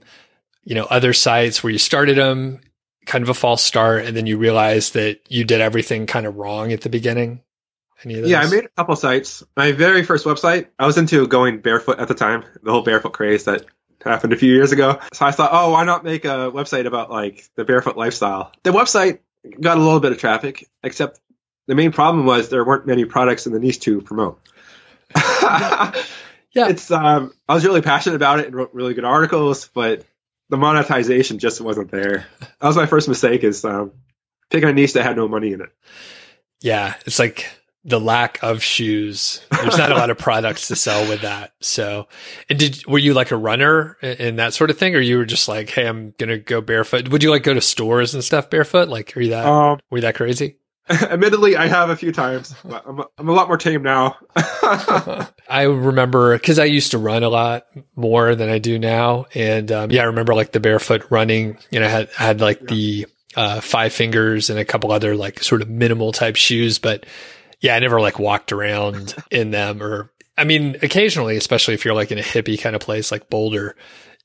you 0.63 0.75
know, 0.75 0.85
other 0.85 1.13
sites 1.13 1.63
where 1.63 1.71
you 1.71 1.79
started 1.79 2.17
them 2.17 2.61
kind 3.05 3.23
of 3.23 3.29
a 3.29 3.33
false 3.33 3.63
start 3.63 4.05
and 4.05 4.17
then 4.17 4.25
you 4.25 4.37
realized 4.37 4.93
that 4.93 5.19
you 5.29 5.43
did 5.43 5.61
everything 5.61 6.05
kind 6.05 6.25
of 6.25 6.35
wrong 6.35 6.71
at 6.71 6.81
the 6.81 6.89
beginning? 6.89 7.41
Yeah, 8.05 8.41
I 8.41 8.49
made 8.49 8.65
a 8.65 8.69
couple 8.69 8.95
sites. 8.95 9.43
My 9.55 9.71
very 9.71 10.03
first 10.03 10.25
website, 10.25 10.67
I 10.77 10.85
was 10.85 10.99
into 10.99 11.25
going 11.25 11.61
barefoot 11.61 11.97
at 11.97 12.07
the 12.07 12.13
time, 12.13 12.43
the 12.61 12.71
whole 12.71 12.83
barefoot 12.83 13.13
craze 13.13 13.45
that 13.45 13.65
happened 14.07 14.33
a 14.33 14.37
few 14.37 14.53
years 14.53 14.71
ago. 14.71 14.99
So 15.13 15.25
I 15.25 15.31
thought, 15.31 15.49
oh, 15.53 15.71
why 15.71 15.83
not 15.83 16.03
make 16.03 16.25
a 16.25 16.51
website 16.51 16.85
about 16.85 17.09
like 17.09 17.49
the 17.55 17.65
barefoot 17.65 17.97
lifestyle? 17.97 18.51
The 18.63 18.71
website 18.71 19.19
got 19.59 19.77
a 19.77 19.81
little 19.81 19.99
bit 19.99 20.11
of 20.11 20.17
traffic, 20.17 20.67
except 20.83 21.19
the 21.67 21.75
main 21.75 21.91
problem 21.91 22.25
was 22.25 22.49
there 22.49 22.65
weren't 22.65 22.87
many 22.87 23.05
products 23.05 23.45
in 23.45 23.53
the 23.53 23.59
niche 23.59 23.79
to 23.81 24.01
promote. 24.01 24.39
yeah, 25.15 25.93
it's 26.55 26.91
um, 26.91 27.33
I 27.47 27.53
was 27.53 27.65
really 27.65 27.81
passionate 27.81 28.15
about 28.15 28.39
it 28.39 28.47
and 28.47 28.55
wrote 28.55 28.73
really 28.73 28.93
good 28.93 29.05
articles, 29.05 29.69
but 29.73 30.03
the 30.49 30.57
monetization 30.57 31.39
just 31.39 31.61
wasn't 31.61 31.91
there. 31.91 32.25
That 32.39 32.67
was 32.67 32.75
my 32.75 32.85
first 32.85 33.07
mistake 33.07 33.43
is 33.43 33.63
um, 33.65 33.91
picking 34.49 34.69
a 34.69 34.73
niche 34.73 34.93
that 34.93 35.03
had 35.03 35.17
no 35.17 35.27
money 35.27 35.53
in 35.53 35.61
it. 35.61 35.69
Yeah, 36.61 36.95
it's 37.05 37.19
like 37.19 37.45
the 37.87 37.99
lack 38.01 38.37
of 38.43 38.61
shoes. 38.61 39.41
There's 39.49 39.77
not 39.77 39.93
a 39.93 39.95
lot 39.95 40.09
of 40.09 40.17
products 40.17 40.67
to 40.67 40.75
sell 40.75 41.07
with 41.07 41.21
that. 41.21 41.53
So, 41.61 42.07
and 42.49 42.59
did 42.59 42.85
were 42.85 42.99
you 42.99 43.13
like 43.13 43.31
a 43.31 43.37
runner 43.37 43.97
and 44.01 44.37
that 44.39 44.53
sort 44.53 44.69
of 44.69 44.77
thing, 44.77 44.93
or 44.93 44.99
you 44.99 45.17
were 45.17 45.25
just 45.25 45.47
like, 45.47 45.69
hey, 45.69 45.87
I'm 45.87 46.13
gonna 46.17 46.37
go 46.37 46.59
barefoot? 46.59 47.07
Would 47.09 47.23
you 47.23 47.31
like 47.31 47.43
go 47.43 47.53
to 47.53 47.61
stores 47.61 48.13
and 48.13 48.23
stuff 48.23 48.49
barefoot? 48.49 48.89
Like, 48.89 49.15
are 49.15 49.21
you 49.21 49.29
that 49.29 49.45
um, 49.45 49.79
were 49.89 49.99
you 49.99 50.01
that 50.01 50.15
crazy? 50.15 50.57
Admittedly, 50.89 51.55
I 51.55 51.67
have 51.67 51.89
a 51.89 51.95
few 51.95 52.11
times, 52.11 52.53
but 52.63 52.83
I'm 52.85 52.99
a, 52.99 53.07
I'm 53.17 53.29
a 53.29 53.33
lot 53.33 53.47
more 53.47 53.57
tame 53.57 53.83
now. 53.83 54.17
I 55.49 55.63
remember 55.63 56.37
because 56.37 56.59
I 56.59 56.65
used 56.65 56.91
to 56.91 56.97
run 56.97 57.23
a 57.23 57.29
lot 57.29 57.67
more 57.95 58.35
than 58.35 58.49
I 58.49 58.59
do 58.59 58.77
now, 58.77 59.25
and 59.33 59.71
um, 59.71 59.91
yeah, 59.91 60.01
I 60.01 60.05
remember 60.05 60.35
like 60.35 60.51
the 60.51 60.59
barefoot 60.59 61.09
running. 61.09 61.57
You 61.71 61.79
know, 61.79 61.85
I 61.85 61.89
had 61.89 62.09
I 62.19 62.23
had 62.23 62.41
like 62.41 62.59
yeah. 62.61 62.67
the 62.67 63.05
uh, 63.37 63.61
Five 63.61 63.93
Fingers 63.93 64.49
and 64.49 64.59
a 64.59 64.65
couple 64.65 64.91
other 64.91 65.15
like 65.15 65.41
sort 65.41 65.61
of 65.61 65.69
minimal 65.69 66.11
type 66.11 66.35
shoes. 66.35 66.79
But 66.79 67.05
yeah, 67.59 67.75
I 67.75 67.79
never 67.79 67.99
like 67.99 68.19
walked 68.19 68.51
around 68.51 69.15
in 69.31 69.51
them 69.51 69.81
or, 69.81 70.11
I 70.37 70.43
mean, 70.43 70.77
occasionally, 70.81 71.37
especially 71.37 71.73
if 71.73 71.83
you're 71.83 71.95
like 71.95 72.11
in 72.11 72.19
a 72.19 72.23
hippie 72.23 72.59
kind 72.59 72.75
of 72.75 72.81
place 72.81 73.11
like 73.11 73.29
Boulder, 73.29 73.75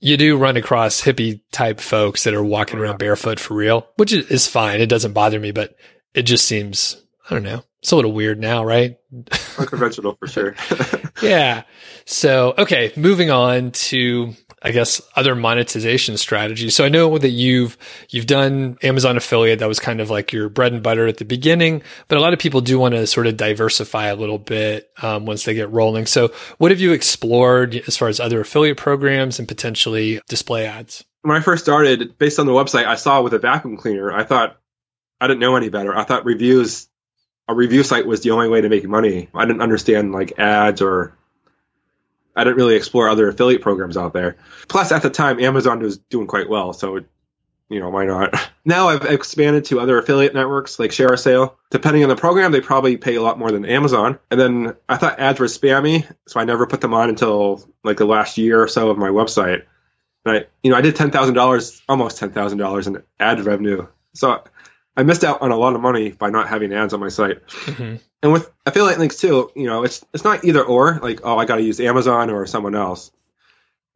you 0.00 0.16
do 0.16 0.36
run 0.36 0.56
across 0.56 1.00
hippie 1.00 1.40
type 1.52 1.80
folks 1.80 2.24
that 2.24 2.34
are 2.34 2.44
walking 2.44 2.78
around 2.78 2.98
barefoot 2.98 3.38
for 3.38 3.54
real, 3.54 3.86
which 3.96 4.12
is 4.12 4.46
fine. 4.46 4.80
It 4.80 4.88
doesn't 4.88 5.12
bother 5.12 5.38
me, 5.40 5.52
but 5.52 5.76
it 6.12 6.22
just 6.22 6.44
seems, 6.44 7.00
I 7.30 7.34
don't 7.34 7.44
know, 7.44 7.62
it's 7.80 7.92
a 7.92 7.96
little 7.96 8.12
weird 8.12 8.38
now, 8.38 8.64
right? 8.64 8.96
Unconventional 9.58 10.16
for 10.16 10.26
sure. 10.26 10.54
yeah. 11.22 11.62
So, 12.04 12.54
okay, 12.58 12.92
moving 12.96 13.30
on 13.30 13.70
to 13.72 14.34
I 14.62 14.70
guess 14.70 15.02
other 15.16 15.34
monetization 15.34 16.16
strategies. 16.16 16.76
So 16.76 16.84
I 16.84 16.88
know 16.88 17.18
that 17.18 17.30
you've 17.30 17.76
you've 18.10 18.26
done 18.26 18.78
Amazon 18.82 19.16
affiliate 19.16 19.58
that 19.58 19.68
was 19.68 19.80
kind 19.80 20.00
of 20.00 20.10
like 20.10 20.32
your 20.32 20.48
bread 20.48 20.72
and 20.72 20.82
butter 20.82 21.06
at 21.06 21.18
the 21.18 21.24
beginning, 21.24 21.82
but 22.08 22.18
a 22.18 22.20
lot 22.20 22.32
of 22.32 22.38
people 22.38 22.60
do 22.60 22.78
want 22.78 22.94
to 22.94 23.06
sort 23.06 23.26
of 23.26 23.36
diversify 23.36 24.06
a 24.06 24.16
little 24.16 24.38
bit 24.38 24.90
um, 25.02 25.26
once 25.26 25.44
they 25.44 25.54
get 25.54 25.70
rolling. 25.70 26.06
So 26.06 26.32
what 26.58 26.70
have 26.70 26.80
you 26.80 26.92
explored 26.92 27.74
as 27.86 27.96
far 27.96 28.08
as 28.08 28.20
other 28.20 28.40
affiliate 28.40 28.76
programs 28.76 29.38
and 29.38 29.48
potentially 29.48 30.20
display 30.28 30.66
ads? 30.66 31.04
When 31.22 31.36
I 31.36 31.40
first 31.40 31.64
started, 31.64 32.18
based 32.18 32.38
on 32.38 32.46
the 32.46 32.52
website 32.52 32.86
I 32.86 32.96
saw 32.96 33.22
with 33.22 33.34
a 33.34 33.38
vacuum 33.38 33.76
cleaner, 33.76 34.12
I 34.12 34.24
thought 34.24 34.58
I 35.20 35.28
didn't 35.28 35.40
know 35.40 35.56
any 35.56 35.68
better. 35.68 35.96
I 35.96 36.04
thought 36.04 36.24
reviews 36.24 36.88
a 37.48 37.54
review 37.54 37.82
site 37.82 38.06
was 38.06 38.20
the 38.22 38.30
only 38.30 38.48
way 38.48 38.60
to 38.60 38.68
make 38.68 38.84
money. 38.84 39.28
I 39.34 39.44
didn't 39.44 39.62
understand 39.62 40.12
like 40.12 40.38
ads 40.38 40.80
or 40.80 41.16
I 42.34 42.44
didn't 42.44 42.56
really 42.56 42.76
explore 42.76 43.08
other 43.08 43.28
affiliate 43.28 43.62
programs 43.62 43.96
out 43.96 44.12
there. 44.12 44.36
Plus, 44.68 44.92
at 44.92 45.02
the 45.02 45.10
time, 45.10 45.40
Amazon 45.40 45.80
was 45.80 45.98
doing 45.98 46.26
quite 46.26 46.48
well, 46.48 46.72
so 46.72 47.00
you 47.68 47.80
know 47.80 47.90
why 47.90 48.04
not? 48.04 48.34
Now 48.64 48.90
I've 48.90 49.04
expanded 49.04 49.64
to 49.64 49.80
other 49.80 49.98
affiliate 49.98 50.34
networks 50.34 50.78
like 50.78 50.92
ShareASale. 50.92 51.56
Depending 51.70 52.04
on 52.04 52.08
the 52.08 52.14
program, 52.14 52.52
they 52.52 52.60
probably 52.60 52.96
pay 52.96 53.16
a 53.16 53.22
lot 53.22 53.36
more 53.36 53.50
than 53.50 53.64
Amazon. 53.64 54.20
And 54.30 54.38
then 54.38 54.76
I 54.88 54.98
thought 54.98 55.18
ads 55.18 55.40
were 55.40 55.46
spammy, 55.46 56.06
so 56.28 56.38
I 56.38 56.44
never 56.44 56.68
put 56.68 56.80
them 56.80 56.94
on 56.94 57.08
until 57.08 57.68
like 57.82 57.96
the 57.96 58.04
last 58.04 58.38
year 58.38 58.62
or 58.62 58.68
so 58.68 58.90
of 58.90 58.98
my 58.98 59.08
website. 59.08 59.64
And 60.24 60.36
I, 60.36 60.44
you 60.62 60.70
know, 60.70 60.76
I 60.76 60.80
did 60.80 60.94
ten 60.94 61.10
thousand 61.10 61.34
dollars, 61.34 61.82
almost 61.88 62.18
ten 62.18 62.30
thousand 62.30 62.58
dollars 62.58 62.86
in 62.86 63.02
ad 63.18 63.40
revenue. 63.40 63.88
So 64.14 64.44
I 64.96 65.02
missed 65.04 65.24
out 65.24 65.42
on 65.42 65.50
a 65.50 65.56
lot 65.56 65.74
of 65.74 65.80
money 65.80 66.10
by 66.10 66.30
not 66.30 66.48
having 66.48 66.72
ads 66.72 66.92
on 66.92 67.00
my 67.00 67.08
site. 67.08 67.46
Mm-hmm. 67.46 67.96
And 68.22 68.32
with 68.32 68.50
affiliate 68.66 68.98
links 68.98 69.16
too, 69.16 69.50
you 69.56 69.66
know, 69.66 69.84
it's 69.84 70.04
it's 70.12 70.24
not 70.24 70.44
either 70.44 70.62
or. 70.62 70.98
Like, 71.02 71.20
oh, 71.24 71.38
I 71.38 71.44
got 71.44 71.56
to 71.56 71.62
use 71.62 71.80
Amazon 71.80 72.30
or 72.30 72.46
someone 72.46 72.74
else. 72.74 73.10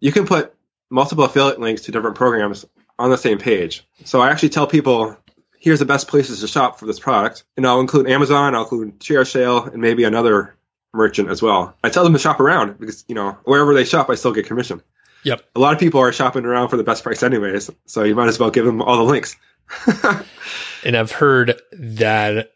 You 0.00 0.12
can 0.12 0.26
put 0.26 0.55
multiple 0.91 1.25
affiliate 1.25 1.61
links 1.61 1.83
to 1.83 1.93
different 1.93 2.17
programs 2.17 2.65
on 2.99 3.11
the 3.11 3.19
same 3.19 3.38
page. 3.38 3.87
So 4.05 4.21
I 4.21 4.31
actually 4.31 4.50
tell 4.50 4.67
people, 4.67 5.17
here's 5.59 5.79
the 5.79 5.85
best 5.85 6.09
places 6.09 6.41
to 6.41 6.49
shop 6.49 6.79
for 6.79 6.87
this 6.87 6.99
product, 6.99 7.45
and 7.57 7.67
I'll 7.67 7.81
include 7.81 8.09
Amazon, 8.09 8.55
I'll 8.55 8.62
include 8.62 9.00
ShareASale, 9.00 9.73
and 9.73 9.83
maybe 9.83 10.05
another 10.05 10.57
merchant 10.93 11.29
as 11.29 11.43
well. 11.43 11.76
I 11.85 11.91
tell 11.91 12.05
them 12.05 12.15
to 12.15 12.19
shop 12.19 12.41
around 12.41 12.79
because 12.79 13.05
you 13.07 13.15
know 13.15 13.38
wherever 13.45 13.75
they 13.75 13.85
shop, 13.85 14.11
I 14.11 14.15
still 14.15 14.33
get 14.33 14.47
commission. 14.47 14.83
Yep. 15.25 15.45
A 15.57 15.61
lot 15.61 15.75
of 15.75 15.81
people 15.81 16.00
are 16.00 16.12
shopping 16.12 16.45
around 16.45 16.69
for 16.69 16.76
the 16.76 16.85
best 16.85 17.03
price 17.03 17.23
anyways, 17.23 17.71
so 17.87 18.05
you 18.05 18.15
might 18.15 18.29
as 18.29 18.38
well 18.38 18.50
give 18.50 18.65
them 18.65 18.81
all 18.81 18.97
the 18.97 19.03
links. 19.03 19.37
and 20.85 20.96
I've 20.96 21.12
heard 21.12 21.61
that 21.73 22.52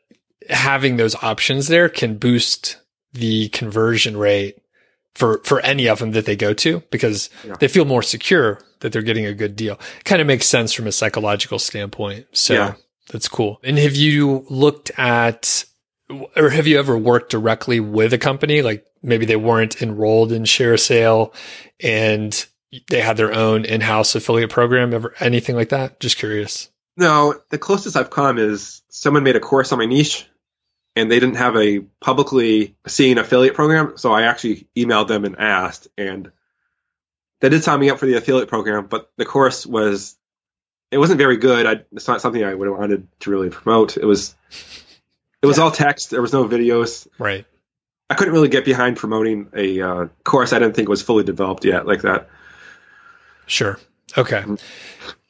having 0.48 0.96
those 0.96 1.14
options 1.16 1.68
there 1.68 1.88
can 1.88 2.16
boost 2.16 2.78
the 3.12 3.48
conversion 3.48 4.16
rate 4.16 4.58
for 5.14 5.40
for 5.44 5.60
any 5.60 5.88
of 5.88 5.98
them 5.98 6.12
that 6.12 6.26
they 6.26 6.36
go 6.36 6.52
to 6.54 6.80
because 6.90 7.30
yeah. 7.44 7.56
they 7.58 7.68
feel 7.68 7.84
more 7.84 8.02
secure 8.02 8.60
that 8.80 8.92
they're 8.92 9.02
getting 9.02 9.26
a 9.26 9.34
good 9.34 9.56
deal. 9.56 9.78
Kind 10.04 10.20
of 10.20 10.26
makes 10.26 10.46
sense 10.46 10.72
from 10.72 10.86
a 10.86 10.92
psychological 10.92 11.58
standpoint. 11.58 12.26
So 12.32 12.54
yeah. 12.54 12.74
that's 13.12 13.28
cool. 13.28 13.60
And 13.62 13.78
have 13.78 13.96
you 13.96 14.46
looked 14.48 14.90
at 14.96 15.64
or 16.36 16.50
have 16.50 16.66
you 16.66 16.78
ever 16.78 16.96
worked 16.96 17.30
directly 17.30 17.80
with 17.80 18.12
a 18.12 18.18
company 18.18 18.62
like 18.62 18.84
maybe 19.02 19.26
they 19.26 19.36
weren't 19.36 19.80
enrolled 19.80 20.32
in 20.32 20.42
ShareASale 20.42 21.32
and 21.80 22.46
they 22.88 23.00
had 23.00 23.16
their 23.16 23.32
own 23.32 23.64
in-house 23.64 24.14
affiliate 24.14 24.50
program 24.50 24.94
ever 24.94 25.14
anything 25.20 25.56
like 25.56 25.70
that? 25.70 26.00
Just 26.00 26.16
curious. 26.16 26.70
No, 27.00 27.34
the 27.48 27.56
closest 27.56 27.96
I've 27.96 28.10
come 28.10 28.36
is 28.36 28.82
someone 28.90 29.22
made 29.22 29.34
a 29.34 29.40
course 29.40 29.72
on 29.72 29.78
my 29.78 29.86
niche 29.86 30.28
and 30.94 31.10
they 31.10 31.18
didn't 31.18 31.36
have 31.36 31.56
a 31.56 31.80
publicly 31.98 32.76
seen 32.86 33.16
affiliate 33.16 33.54
program. 33.54 33.96
So 33.96 34.12
I 34.12 34.24
actually 34.24 34.68
emailed 34.76 35.08
them 35.08 35.24
and 35.24 35.38
asked, 35.38 35.88
and 35.96 36.30
they 37.40 37.48
did 37.48 37.64
sign 37.64 37.80
me 37.80 37.88
up 37.88 37.98
for 37.98 38.04
the 38.04 38.16
affiliate 38.18 38.50
program, 38.50 38.86
but 38.86 39.10
the 39.16 39.24
course 39.24 39.64
was, 39.64 40.14
it 40.90 40.98
wasn't 40.98 41.16
very 41.16 41.38
good. 41.38 41.64
I, 41.64 41.84
it's 41.92 42.06
not 42.06 42.20
something 42.20 42.44
I 42.44 42.52
would 42.52 42.68
have 42.68 42.76
wanted 42.76 43.08
to 43.20 43.30
really 43.30 43.48
promote. 43.48 43.96
It 43.96 44.04
was, 44.04 44.36
it 45.40 45.46
was 45.46 45.56
yeah. 45.56 45.64
all 45.64 45.70
text. 45.70 46.10
There 46.10 46.20
was 46.20 46.34
no 46.34 46.46
videos. 46.46 47.08
Right. 47.18 47.46
I 48.10 48.14
couldn't 48.14 48.34
really 48.34 48.50
get 48.50 48.66
behind 48.66 48.98
promoting 48.98 49.48
a 49.54 49.80
uh, 49.80 50.08
course 50.22 50.52
I 50.52 50.58
didn't 50.58 50.76
think 50.76 50.90
was 50.90 51.00
fully 51.00 51.24
developed 51.24 51.64
yet 51.64 51.86
like 51.86 52.02
that. 52.02 52.28
Sure. 53.46 53.78
Okay. 54.18 54.44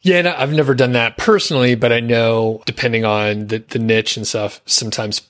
Yeah, 0.02 0.22
no, 0.22 0.34
I've 0.36 0.52
never 0.52 0.74
done 0.74 0.92
that 0.92 1.18
personally, 1.18 1.74
but 1.74 1.92
I 1.92 2.00
know 2.00 2.62
depending 2.64 3.04
on 3.04 3.48
the, 3.48 3.58
the 3.58 3.78
niche 3.78 4.16
and 4.16 4.26
stuff, 4.26 4.62
sometimes 4.64 5.22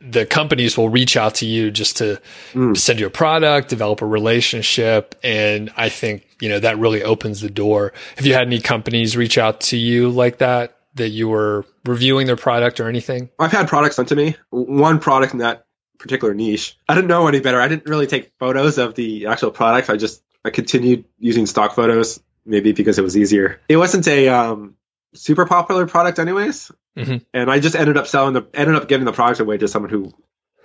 the 0.00 0.26
companies 0.26 0.76
will 0.76 0.88
reach 0.88 1.16
out 1.16 1.36
to 1.36 1.46
you 1.46 1.70
just 1.70 1.96
to 1.96 2.20
mm. 2.52 2.76
send 2.76 3.00
you 3.00 3.06
a 3.06 3.10
product, 3.10 3.68
develop 3.68 4.02
a 4.02 4.06
relationship. 4.06 5.14
And 5.24 5.72
I 5.76 5.88
think, 5.88 6.26
you 6.40 6.48
know, 6.48 6.60
that 6.60 6.78
really 6.78 7.02
opens 7.02 7.40
the 7.40 7.50
door. 7.50 7.92
Have 8.16 8.26
you 8.26 8.34
had 8.34 8.46
any 8.46 8.60
companies 8.60 9.16
reach 9.16 9.38
out 9.38 9.62
to 9.62 9.76
you 9.76 10.10
like 10.10 10.38
that, 10.38 10.76
that 10.94 11.08
you 11.08 11.28
were 11.28 11.64
reviewing 11.84 12.26
their 12.26 12.36
product 12.36 12.80
or 12.80 12.88
anything? 12.88 13.30
I've 13.38 13.52
had 13.52 13.66
products 13.66 13.96
sent 13.96 14.08
to 14.08 14.16
me. 14.16 14.36
One 14.50 15.00
product 15.00 15.32
in 15.32 15.38
that 15.38 15.66
particular 15.98 16.34
niche. 16.34 16.78
I 16.88 16.94
didn't 16.94 17.08
know 17.08 17.26
any 17.26 17.40
better. 17.40 17.60
I 17.60 17.68
didn't 17.68 17.86
really 17.86 18.06
take 18.06 18.32
photos 18.38 18.78
of 18.78 18.94
the 18.94 19.26
actual 19.26 19.50
product. 19.50 19.88
I 19.88 19.96
just, 19.96 20.22
I 20.44 20.50
continued 20.50 21.06
using 21.18 21.46
stock 21.46 21.74
photos 21.74 22.20
maybe 22.44 22.72
because 22.72 22.98
it 22.98 23.02
was 23.02 23.16
easier. 23.16 23.60
It 23.68 23.76
wasn't 23.76 24.06
a 24.08 24.28
um, 24.28 24.76
super 25.14 25.46
popular 25.46 25.86
product, 25.86 26.18
anyways, 26.18 26.70
mm-hmm. 26.96 27.16
and 27.32 27.50
I 27.50 27.60
just 27.60 27.76
ended 27.76 27.96
up 27.96 28.06
selling 28.06 28.34
the 28.34 28.46
ended 28.54 28.76
up 28.76 28.88
giving 28.88 29.04
the 29.04 29.12
product 29.12 29.40
away 29.40 29.58
to 29.58 29.68
someone 29.68 29.90
who 29.90 30.12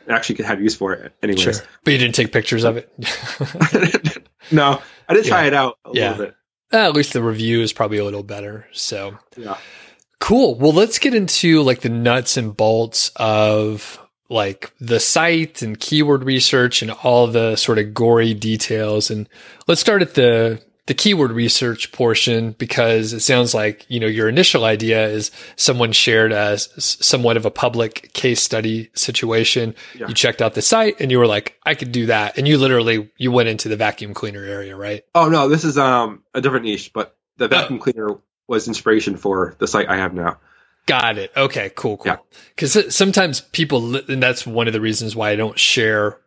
actually 0.08 0.36
could 0.36 0.46
have 0.46 0.62
use 0.62 0.76
for 0.76 0.94
it, 0.94 1.14
anyways. 1.22 1.42
Sure. 1.42 1.54
But 1.84 1.94
you 1.94 2.00
didn't 2.00 2.16
take 2.16 2.32
pictures 2.32 2.64
of 2.64 2.78
it. 2.78 2.92
no, 4.52 4.82
I 5.08 5.14
did 5.14 5.26
try 5.26 5.42
yeah. 5.42 5.48
it 5.48 5.54
out 5.54 5.78
a 5.86 5.92
yeah. 5.94 6.12
little 6.12 6.26
bit. 6.26 6.36
Uh, 6.72 6.78
at 6.78 6.94
least 6.94 7.14
the 7.14 7.24
review 7.24 7.62
is 7.62 7.74
probably 7.74 7.98
a 7.98 8.06
little 8.06 8.24
better. 8.24 8.68
So 8.72 9.18
yeah. 9.38 9.58
Cool. 10.20 10.56
Well, 10.56 10.74
let's 10.74 11.00
get 11.00 11.16
into 11.16 11.62
like 11.64 11.82
the 11.82 11.90
nuts 11.90 12.38
and 12.38 12.56
bolts 12.56 13.12
of 13.16 14.00
like 14.30 14.72
the 14.80 15.00
site 15.00 15.62
and 15.62 15.80
keyword 15.80 16.24
research 16.24 16.82
and 16.82 16.92
all 16.92 17.28
the 17.28 17.56
sort 17.56 17.80
of 17.80 17.94
gory 17.94 18.34
details. 18.34 19.10
And 19.10 19.28
let's 19.68 19.82
start 19.82 20.02
at 20.02 20.14
the 20.14 20.62
the 20.90 20.96
keyword 20.96 21.32
research 21.32 21.92
portion 21.92 22.54
because 22.54 23.14
it 23.14 23.20
sounds 23.20 23.54
like, 23.54 23.86
you 23.90 24.00
know, 24.00 24.08
your 24.08 24.28
initial 24.28 24.66
idea 24.66 25.08
is 25.08 25.30
someone 25.56 25.92
shared 25.92 26.34
as 26.34 26.68
somewhat 26.84 27.38
of 27.38 27.46
a 27.46 27.52
public 27.52 28.12
case 28.14 28.42
study 28.42 28.90
situation. 28.96 29.76
Yeah. 29.94 30.08
You 30.08 30.16
checked 30.16 30.42
out 30.42 30.56
the 30.56 30.64
site 30.64 31.00
and 31.00 31.12
you 31.12 31.20
were 31.20 31.28
like, 31.28 31.56
I 31.64 31.76
could 31.76 31.92
do 31.92 32.08
that. 32.08 32.40
And 32.40 32.48
you 32.48 32.58
literally, 32.58 33.12
you 33.18 33.32
went 33.32 33.50
into 33.50 33.70
the 33.70 33.76
vacuum 33.76 34.16
cleaner 34.16 34.44
area, 34.44 34.76
right? 34.76 35.04
Oh, 35.14 35.30
no, 35.30 35.48
this 35.48 35.64
is, 35.64 35.78
um, 35.78 36.24
a 36.34 36.42
different 36.42 36.66
niche, 36.66 36.92
but 36.92 37.16
the 37.38 37.46
oh. 37.46 37.50
vacuum 37.50 37.78
oh. 37.80 37.84
cleaner 37.84 38.18
was 38.48 38.68
inspiration 38.68 39.16
for 39.16 39.56
the 39.60 39.68
site 39.68 39.90
I 39.90 39.98
have 39.98 40.16
now. 40.16 40.40
Got 40.88 41.20
it. 41.20 41.32
Okay, 41.38 41.72
cool, 41.76 41.98
cool. 41.98 42.18
Because 42.56 42.96
sometimes 42.96 43.42
people, 43.42 43.96
and 43.96 44.24
that's 44.24 44.48
one 44.48 44.66
of 44.66 44.74
the 44.74 44.82
reasons 44.82 45.16
why 45.16 45.30
I 45.30 45.36
don't 45.36 45.60
share 45.60 46.18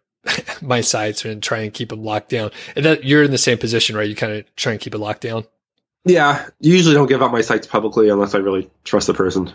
my 0.63 0.81
sites 0.81 1.25
and 1.25 1.43
try 1.43 1.61
and 1.61 1.73
keep 1.73 1.91
them 1.91 2.05
locked 2.05 2.31
down. 2.31 2.51
And 2.77 2.85
that 2.85 3.05
you're 3.05 3.23
in 3.23 3.31
the 3.31 3.39
same 3.39 3.59
position, 3.59 3.97
right? 3.97 4.09
You 4.09 4.17
kind 4.17 4.33
of 4.33 4.57
try 4.57 4.73
and 4.73 4.81
keep 4.81 4.95
it 4.95 4.99
locked 4.99 5.23
down. 5.23 5.45
Yeah, 6.05 6.49
usually 6.61 6.95
don't 6.95 7.07
give 7.07 7.23
out 7.23 7.31
my 7.31 7.43
sites 7.43 7.67
publicly 7.67 8.09
unless 8.09 8.35
I 8.35 8.39
really 8.39 8.69
trust 8.85 9.07
the 9.07 9.15
person. 9.15 9.53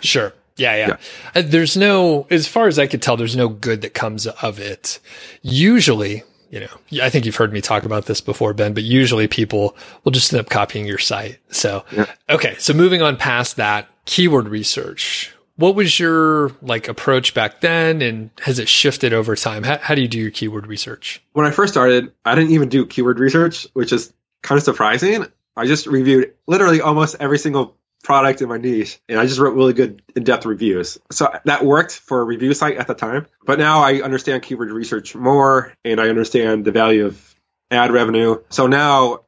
Sure. 0.00 0.32
Yeah, 0.56 0.76
yeah. 0.76 0.88
yeah. 0.88 0.96
Uh, 1.40 1.42
there's 1.44 1.76
no, 1.76 2.26
as 2.30 2.46
far 2.46 2.68
as 2.68 2.78
I 2.78 2.86
could 2.86 3.02
tell, 3.02 3.16
there's 3.16 3.36
no 3.36 3.48
good 3.48 3.82
that 3.82 3.94
comes 3.94 4.26
of 4.26 4.58
it. 4.58 4.98
Usually, 5.42 6.22
you 6.50 6.60
know, 6.60 7.02
I 7.02 7.10
think 7.10 7.26
you've 7.26 7.36
heard 7.36 7.52
me 7.52 7.60
talk 7.60 7.84
about 7.84 8.06
this 8.06 8.20
before, 8.20 8.54
Ben, 8.54 8.74
but 8.74 8.84
usually 8.84 9.26
people 9.26 9.76
will 10.04 10.12
just 10.12 10.32
end 10.32 10.40
up 10.40 10.50
copying 10.50 10.86
your 10.86 10.98
site. 10.98 11.38
So, 11.50 11.84
yeah. 11.92 12.06
okay. 12.30 12.54
So 12.58 12.72
moving 12.72 13.02
on 13.02 13.16
past 13.16 13.56
that, 13.56 13.88
keyword 14.04 14.48
research 14.48 15.33
what 15.56 15.74
was 15.74 15.98
your 15.98 16.50
like 16.62 16.88
approach 16.88 17.34
back 17.34 17.60
then 17.60 18.02
and 18.02 18.30
has 18.42 18.58
it 18.58 18.68
shifted 18.68 19.12
over 19.12 19.36
time? 19.36 19.62
How, 19.62 19.78
how, 19.78 19.94
do 19.94 20.02
you 20.02 20.08
do 20.08 20.18
your 20.18 20.30
keyword 20.30 20.66
research? 20.66 21.22
When 21.32 21.46
i 21.46 21.50
first 21.50 21.72
started 21.72 22.12
i 22.24 22.34
didn't 22.34 22.50
even 22.50 22.68
do 22.68 22.86
keyword 22.86 23.18
research 23.18 23.66
which 23.72 23.92
is 23.92 24.12
kind 24.42 24.58
of 24.58 24.64
surprising. 24.64 25.26
I 25.56 25.66
just 25.66 25.86
reviewed 25.86 26.34
literally 26.46 26.80
almost 26.80 27.16
every 27.20 27.38
single 27.38 27.76
product 28.02 28.42
in 28.42 28.48
my 28.48 28.58
niche 28.58 29.00
and 29.08 29.18
i 29.18 29.24
just 29.24 29.40
wrote 29.40 29.54
really 29.54 29.72
good 29.72 30.02
in-depth 30.14 30.44
reviews. 30.44 30.98
So 31.10 31.32
that 31.44 31.64
worked 31.64 31.92
for 31.92 32.20
a 32.20 32.24
review 32.24 32.52
site 32.52 32.76
at 32.76 32.86
the 32.86 32.94
time 32.94 33.26
but 33.46 33.58
now 33.58 33.80
i 33.80 34.02
understand 34.02 34.42
keyword 34.42 34.70
research 34.70 35.14
more 35.14 35.72
and 35.84 36.00
i 36.00 36.08
understand 36.08 36.64
the 36.64 36.72
value 36.72 37.06
of 37.06 37.34
ad 37.70 37.92
revenue. 37.92 38.42
So 38.50 38.66
now 38.66 39.20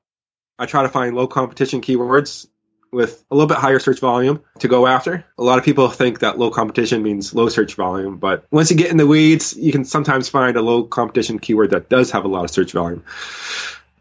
i 0.59 0.66
try 0.66 0.83
to 0.83 0.88
find 0.88 1.14
low 1.14 1.26
competition 1.26 1.80
keywords 1.80 2.49
with 2.97 3.23
a 3.31 3.35
little 3.35 3.47
bit 3.47 3.59
higher 3.59 3.79
search 3.79 4.00
volume 4.00 4.43
to 4.61 4.69
go 4.69 4.87
after. 4.87 5.25
A 5.37 5.43
lot 5.43 5.59
of 5.59 5.65
people 5.65 5.88
think 5.91 6.21
that 6.21 6.38
low 6.38 6.50
competition 6.50 7.03
means 7.03 7.35
low 7.35 7.50
search 7.50 7.75
volume, 7.75 8.17
but 8.17 8.47
once 8.50 8.71
you 8.71 8.76
get 8.76 8.91
in 8.91 8.97
the 8.97 9.07
weeds, 9.07 9.55
you 9.55 9.71
can 9.71 9.85
sometimes 9.85 10.31
find 10.31 10.57
a 10.57 10.62
low 10.62 10.85
competition 10.85 11.38
keyword 11.38 11.71
that 11.71 11.91
does 11.91 12.12
have 12.12 12.25
a 12.25 12.29
lot 12.29 12.45
of 12.45 12.50
search 12.50 12.73
volume. 12.73 13.05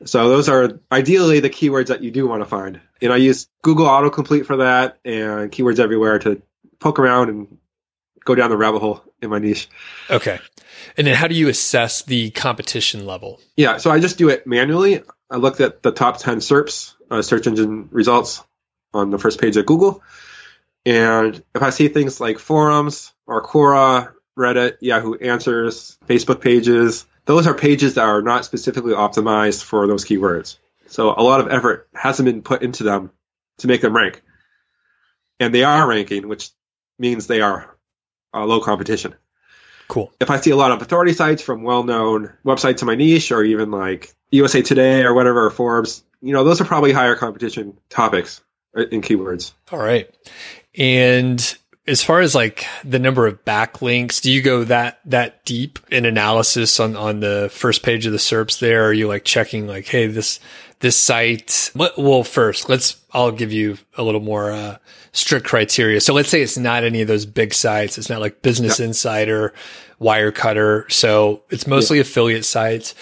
So 0.06 0.30
those 0.30 0.48
are 0.48 0.80
ideally 0.90 1.42
the 1.42 1.50
keywords 1.50 1.88
that 1.88 2.04
you 2.04 2.12
do 2.12 2.26
want 2.26 2.42
to 2.42 2.46
find. 2.46 2.80
And 3.02 3.12
I 3.12 3.18
use 3.18 3.48
Google 3.62 3.86
autocomplete 3.86 4.46
for 4.46 4.58
that 4.58 4.98
and 5.04 5.52
keywords 5.52 5.80
everywhere 5.80 6.18
to 6.20 6.42
poke 6.80 6.98
around 6.98 7.30
and 7.30 7.58
go 8.24 8.34
down 8.34 8.50
the 8.50 8.58
rabbit 8.58 8.80
hole 8.80 9.04
in 9.22 9.30
my 9.30 9.40
niche. 9.40 9.68
Okay. 10.10 10.40
And 10.96 11.06
then 11.06 11.16
how 11.16 11.28
do 11.28 11.36
you 11.36 11.50
assess 11.50 12.02
the 12.04 12.32
competition 12.32 13.06
level? 13.06 13.42
Yeah, 13.58 13.78
so 13.78 13.92
I 13.92 14.00
just 14.00 14.18
do 14.18 14.30
it 14.30 14.48
manually. 14.48 15.02
I 15.30 15.36
looked 15.36 15.60
at 15.60 15.84
the 15.84 15.92
top 15.92 16.18
10 16.20 16.38
SERPs, 16.38 16.94
uh, 17.12 17.22
search 17.22 17.48
engine 17.48 17.90
results, 17.92 18.42
on 18.96 19.12
the 19.12 19.20
first 19.20 19.40
page 19.40 19.58
of 19.58 19.66
Google. 19.66 20.02
And 20.86 21.44
if 21.54 21.62
I 21.62 21.72
see 21.72 21.88
things 21.88 22.20
like 22.20 22.40
forums 22.40 23.14
or 23.26 23.44
Quora, 23.44 24.14
Reddit, 24.38 24.78
Yahoo 24.82 25.16
Answers, 25.16 25.98
Facebook 26.08 26.42
pages, 26.42 27.06
those 27.26 27.48
are 27.48 27.54
pages 27.54 27.96
that 27.96 28.06
are 28.06 28.22
not 28.22 28.46
specifically 28.46 28.94
optimized 28.94 29.64
for 29.64 29.88
those 29.88 30.06
keywords. 30.06 30.58
So 30.88 31.14
a 31.16 31.24
lot 31.24 31.40
of 31.40 31.52
effort 31.52 31.88
hasn't 31.94 32.26
been 32.26 32.44
put 32.44 32.62
into 32.62 32.84
them 32.84 33.12
to 33.60 33.68
make 33.68 33.82
them 33.82 33.96
rank. 33.96 34.22
And 35.40 35.54
they 35.54 35.64
are 35.64 35.88
ranking, 35.88 36.28
which 36.28 36.52
means 37.00 37.26
they 37.28 37.42
are 37.42 37.76
uh, 38.34 38.46
low 38.46 38.62
competition. 38.62 39.16
Cool. 39.88 40.12
If 40.20 40.30
I 40.30 40.40
see 40.40 40.52
a 40.52 40.56
lot 40.56 40.72
of 40.72 40.82
authority 40.82 41.14
sites 41.14 41.42
from 41.42 41.64
well-known 41.64 42.34
websites 42.46 42.82
in 42.82 42.88
my 42.88 42.96
niche, 42.96 43.32
or 43.32 43.44
even 43.44 43.72
like 43.72 44.14
USA 44.32 44.62
Today 44.62 45.04
or 45.04 45.14
whatever, 45.14 45.46
or 45.46 45.52
Forbes, 45.52 46.04
you 46.22 46.34
know, 46.34 46.44
those 46.44 46.62
are 46.62 46.66
probably 46.66 46.92
higher 46.92 47.16
competition 47.16 47.78
topics 47.90 48.42
in 48.76 49.02
keywords. 49.02 49.54
All 49.72 49.80
right. 49.80 50.10
And 50.78 51.58
as 51.88 52.04
far 52.04 52.22
as 52.22 52.34
like 52.34 52.66
the 52.84 53.00
number 53.00 53.28
of 53.28 53.44
backlinks, 53.46 54.22
do 54.22 54.32
you 54.32 54.42
go 54.42 54.64
that 54.66 55.00
that 55.06 55.46
deep 55.46 55.80
in 55.92 56.06
analysis 56.06 56.80
on 56.80 56.96
on 56.96 57.20
the 57.20 57.50
first 57.52 57.84
page 57.84 58.06
of 58.06 58.12
the 58.12 58.18
SERPs 58.18 58.60
there? 58.60 58.86
Are 58.86 58.94
you 58.94 59.08
like 59.08 59.24
checking 59.24 59.68
like, 59.68 59.88
hey, 59.88 60.08
this 60.08 60.40
this 60.80 60.98
site? 60.98 61.72
Well, 61.76 62.24
first, 62.24 62.70
let's 62.70 62.98
I'll 63.12 63.32
give 63.32 63.54
you 63.54 63.78
a 63.98 64.04
little 64.04 64.22
more 64.22 64.52
uh, 64.52 64.78
strict 65.12 65.46
criteria. 65.46 66.02
So 66.02 66.14
let's 66.14 66.30
say 66.30 66.42
it's 66.42 66.58
not 66.58 66.84
any 66.84 67.02
of 67.02 67.08
those 67.08 67.26
big 67.26 67.54
sites. 67.54 67.98
It's 67.98 68.10
not 68.10 68.20
like 68.20 68.42
Business. 68.42 68.80
Insider, 68.80 69.54
Wirecutter. 70.02 70.92
So 70.92 71.44
it's 71.50 71.68
mostly 71.68 72.00
affiliate 72.00 72.46
sites 72.46 72.96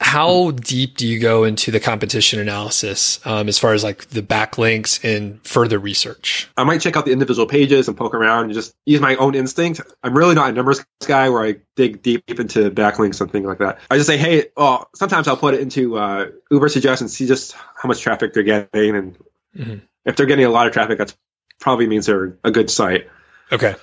how 0.00 0.50
deep 0.52 0.96
do 0.96 1.06
you 1.06 1.20
go 1.20 1.44
into 1.44 1.70
the 1.70 1.78
competition 1.78 2.40
analysis 2.40 3.24
um, 3.26 3.48
as 3.48 3.58
far 3.58 3.74
as 3.74 3.84
like 3.84 4.08
the 4.08 4.22
backlinks 4.22 5.04
and 5.04 5.44
further 5.46 5.78
research? 5.78 6.48
I 6.56 6.64
might 6.64 6.80
check 6.80 6.96
out 6.96 7.04
the 7.04 7.12
individual 7.12 7.46
pages 7.46 7.86
and 7.86 7.96
poke 7.96 8.14
around 8.14 8.44
and 8.44 8.54
just 8.54 8.72
use 8.86 9.00
my 9.00 9.16
own 9.16 9.34
instinct. 9.34 9.82
I'm 10.02 10.16
really 10.16 10.34
not 10.34 10.48
a 10.48 10.52
numbers 10.52 10.84
guy 11.06 11.28
where 11.28 11.44
I 11.44 11.56
dig 11.76 12.02
deep 12.02 12.24
into 12.28 12.70
backlinks 12.70 13.20
and 13.20 13.30
things 13.30 13.44
like 13.44 13.58
that. 13.58 13.78
I 13.90 13.96
just 13.96 14.06
say, 14.06 14.16
hey, 14.16 14.46
well, 14.56 14.88
sometimes 14.94 15.28
I'll 15.28 15.36
put 15.36 15.52
it 15.52 15.60
into 15.60 15.98
uh, 15.98 16.28
Ubersuggest 16.50 17.02
and 17.02 17.10
see 17.10 17.26
just 17.26 17.52
how 17.52 17.86
much 17.86 18.00
traffic 18.00 18.32
they're 18.32 18.42
getting. 18.42 18.96
And 18.96 19.18
mm-hmm. 19.56 19.76
if 20.06 20.16
they're 20.16 20.26
getting 20.26 20.46
a 20.46 20.50
lot 20.50 20.66
of 20.66 20.72
traffic, 20.72 20.96
that 20.96 21.14
probably 21.60 21.86
means 21.86 22.06
they're 22.06 22.38
a 22.42 22.50
good 22.50 22.70
site. 22.70 23.06
Okay. 23.52 23.74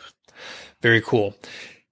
Very 0.82 1.02
cool. 1.02 1.36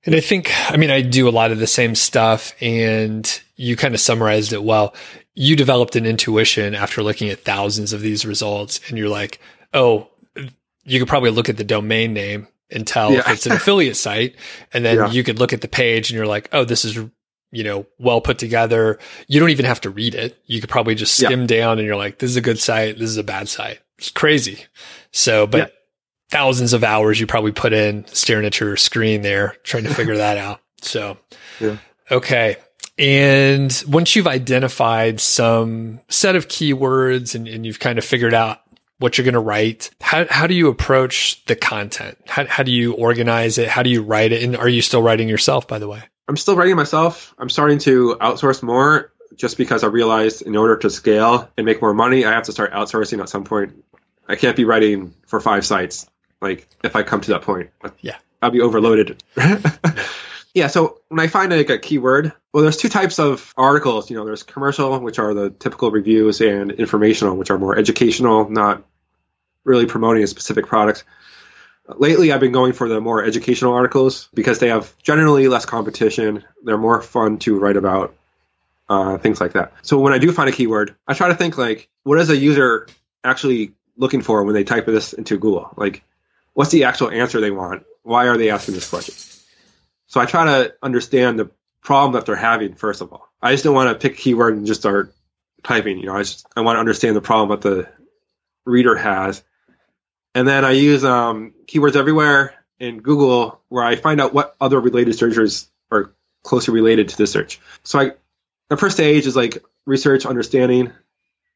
And 0.06 0.14
I 0.14 0.20
think, 0.20 0.52
I 0.72 0.78
mean, 0.78 0.92
I 0.92 1.02
do 1.02 1.28
a 1.28 1.32
lot 1.32 1.52
of 1.52 1.58
the 1.58 1.68
same 1.68 1.96
stuff 1.96 2.54
and 2.62 3.42
you 3.56 3.76
kind 3.76 3.94
of 3.96 4.00
summarized 4.00 4.54
it 4.54 4.64
well. 4.64 4.94
You 5.34 5.56
developed 5.56 5.96
an 5.96 6.06
intuition 6.06 6.76
after 6.76 7.02
looking 7.02 7.30
at 7.30 7.44
thousands 7.44 7.92
of 7.92 8.02
these 8.02 8.26
results 8.26 8.80
and 8.88 8.98
you're 8.98 9.10
like, 9.10 9.40
oh, 9.74 10.10
you 10.84 11.00
could 11.00 11.08
probably 11.08 11.32
look 11.32 11.50
at 11.50 11.58
the 11.58 11.64
domain 11.64 12.14
name 12.14 12.48
and 12.70 12.86
tell 12.86 13.12
yeah. 13.12 13.20
if 13.20 13.30
it's 13.30 13.46
an 13.48 13.52
affiliate 13.54 13.98
site. 13.98 14.36
And 14.74 14.86
then 14.86 14.98
yeah. 14.98 15.12
you 15.12 15.24
could 15.24 15.40
look 15.40 15.54
at 15.54 15.62
the 15.62 15.68
page 15.68 16.12
and 16.12 16.16
you're 16.16 16.28
like, 16.28 16.50
oh, 16.54 16.66
this 16.66 16.86
is, 16.86 16.96
you 17.52 17.64
know, 17.64 17.88
well 17.98 18.22
put 18.22 18.38
together. 18.38 19.00
You 19.28 19.40
don't 19.40 19.50
even 19.50 19.66
have 19.66 19.82
to 19.82 19.90
read 19.90 20.14
it. 20.14 20.40
You 20.46 20.62
could 20.62 20.70
probably 20.70 20.94
just 20.94 21.16
skim 21.16 21.42
yeah. 21.42 21.48
down 21.48 21.80
and 21.80 21.88
you're 21.88 21.96
like, 21.96 22.20
this 22.20 22.30
is 22.30 22.38
a 22.38 22.42
good 22.42 22.60
site. 22.60 23.00
This 23.00 23.10
is 23.10 23.18
a 23.18 23.24
bad 23.24 23.50
site. 23.50 23.80
It's 23.98 24.12
crazy. 24.12 24.66
So, 25.12 25.48
but 25.48 25.74
thousands 26.30 26.74
of 26.74 26.84
hours 26.84 27.20
you 27.20 27.28
probably 27.28 27.52
put 27.52 27.74
in 27.74 28.06
staring 28.08 28.46
at 28.46 28.60
your 28.60 28.76
screen 28.78 29.22
there 29.22 29.56
trying 29.64 29.84
to 29.84 29.94
figure 29.94 30.18
that 30.18 30.38
out. 30.38 30.62
So, 30.82 31.18
yeah. 31.60 31.78
okay. 32.12 32.58
And 32.98 33.84
once 33.88 34.16
you've 34.16 34.28
identified 34.28 35.20
some 35.20 36.00
set 36.10 36.36
of 36.36 36.48
keywords 36.48 37.36
and, 37.36 37.48
and 37.48 37.66
you've 37.66 37.80
kind 37.80 37.98
of 37.98 38.06
figured 38.06 38.34
out 38.34 38.62
what 39.00 39.18
you're 39.18 39.26
going 39.26 39.34
to 39.34 39.40
write, 39.40 39.90
how, 40.00 40.26
how 40.30 40.48
do 40.48 40.54
you 40.54 40.70
approach 40.70 41.44
the 41.46 41.56
content? 41.56 42.18
How, 42.28 42.46
how 42.46 42.64
do 42.64 42.72
you 42.72 42.94
organize 42.94 43.58
it? 43.58 43.68
How 43.68 43.84
do 43.84 43.90
you 43.90 44.02
write 44.02 44.32
it? 44.32 44.44
And 44.44 44.56
are 44.56 44.70
you 44.70 44.82
still 44.82 45.02
writing 45.02 45.28
yourself, 45.28 45.68
by 45.68 45.80
the 45.80 45.88
way? 45.88 46.04
I'm 46.28 46.38
still 46.38 46.56
writing 46.56 46.76
myself. 46.76 47.36
I'm 47.38 47.50
starting 47.50 47.80
to 47.80 48.18
outsource 48.22 48.64
more 48.64 49.12
just 49.36 49.58
because 49.58 49.84
I 49.84 49.88
realized 49.88 50.42
in 50.44 50.56
order 50.56 50.78
to 50.78 50.90
scale 50.90 51.50
and 51.58 51.66
make 51.66 51.82
more 51.82 51.94
money, 51.94 52.26
I 52.26 52.32
have 52.32 52.44
to 52.44 52.52
start 52.52 52.72
outsourcing 52.72 53.22
at 53.22 53.30
some 53.30 53.44
point. 53.44 53.84
I 54.28 54.36
can't 54.36 54.56
be 54.56 54.66
writing 54.66 55.14
for 55.28 55.40
five 55.40 55.66
sites. 55.66 56.08
Like 56.42 56.68
if 56.84 56.96
I 56.96 57.04
come 57.04 57.22
to 57.22 57.32
that 57.32 57.42
point, 57.42 57.72
yeah, 58.02 58.18
I'll 58.42 58.52
be 58.52 58.62
overloaded. 58.62 59.24
yeah. 60.54 60.68
So 60.68 61.00
when 61.10 61.20
I 61.20 61.28
find 61.28 61.52
like 61.52 61.70
a 61.70 61.78
keyword, 61.78 62.34
well, 62.54 62.64
there's 62.64 62.78
two 62.78 62.90
types 62.90 63.20
of 63.20 63.54
articles. 63.58 64.10
You 64.10 64.18
know, 64.18 64.26
there's 64.26 64.44
commercial, 64.44 65.00
which 65.00 65.20
are 65.20 65.34
the 65.34 65.50
typical 65.50 65.92
reviews, 65.92 66.42
and 66.42 66.72
informational, 66.72 67.36
which 67.36 67.50
are 67.50 67.58
more 67.58 67.78
educational, 67.78 68.50
not 68.50 68.84
really 69.64 69.86
promoting 69.86 70.24
a 70.24 70.28
specific 70.28 70.68
product. 70.68 71.04
Lately, 71.88 72.32
I've 72.32 72.40
been 72.40 72.52
going 72.52 72.74
for 72.74 72.90
the 72.90 73.00
more 73.00 73.24
educational 73.24 73.74
articles 73.74 74.30
because 74.34 74.60
they 74.60 74.70
have 74.70 74.96
generally 75.04 75.48
less 75.48 75.66
competition. 75.66 76.44
They're 76.64 76.78
more 76.78 77.02
fun 77.02 77.38
to 77.40 77.60
write 77.60 77.78
about, 77.78 78.16
uh, 78.90 79.18
things 79.20 79.40
like 79.40 79.54
that. 79.54 79.74
So 79.84 80.00
when 80.00 80.14
I 80.14 80.18
do 80.18 80.32
find 80.32 80.50
a 80.50 80.52
keyword, 80.52 80.96
I 81.08 81.14
try 81.14 81.28
to 81.28 81.36
think 81.36 81.58
like, 81.58 81.88
what 82.04 82.20
is 82.20 82.30
a 82.30 82.38
user 82.38 82.88
actually 83.24 83.74
looking 83.98 84.22
for 84.22 84.44
when 84.44 84.56
they 84.56 84.64
type 84.64 84.88
this 84.88 85.14
into 85.14 85.38
Google? 85.38 85.72
Like, 85.78 86.04
what's 86.56 86.72
the 86.72 86.86
actual 86.86 87.12
answer 87.12 87.40
they 87.40 87.52
want? 87.52 87.84
Why 88.02 88.28
are 88.28 88.38
they 88.38 88.50
asking 88.50 88.74
this 88.74 88.90
question? 88.90 89.14
So 90.08 90.20
I 90.20 90.26
try 90.26 90.46
to 90.46 90.74
understand 90.82 91.38
the 91.38 91.52
problem 91.84 92.14
that 92.14 92.26
they're 92.26 92.36
having 92.36 92.74
first 92.74 93.02
of 93.02 93.14
all. 93.14 93.30
I 93.40 93.52
just 93.52 93.64
don't 93.64 93.76
want 93.76 93.90
to 93.90 94.02
pick 94.02 94.18
a 94.18 94.22
keyword 94.22 94.56
and 94.56 94.66
just 94.66 94.82
start 94.82 95.14
typing. 95.64 96.00
You 96.00 96.08
know, 96.08 96.16
I 96.16 96.24
just 96.24 96.48
I 96.56 96.62
want 96.62 96.78
to 96.78 96.80
understand 96.80 97.16
the 97.16 97.22
problem 97.22 97.50
that 97.50 97.68
the 97.68 97.88
reader 98.66 98.96
has, 98.96 99.44
and 100.34 100.48
then 100.48 100.66
I 100.66 100.72
use 100.72 101.06
um, 101.06 101.54
keywords 101.68 101.96
everywhere 101.96 102.56
in 102.80 103.02
Google 103.02 103.62
where 103.70 103.84
I 103.84 103.96
find 103.96 104.20
out 104.20 104.34
what 104.34 104.56
other 104.60 104.80
related 104.80 105.14
searches 105.16 105.70
are 105.92 106.14
closely 106.44 106.74
related 106.74 107.10
to 107.10 107.18
this 107.18 107.32
search. 107.32 107.60
So 107.84 108.00
I 108.00 108.12
the 108.70 108.78
first 108.78 108.96
stage 108.96 109.28
is 109.28 109.36
like 109.36 109.64
research, 109.86 110.26
understanding, 110.26 110.92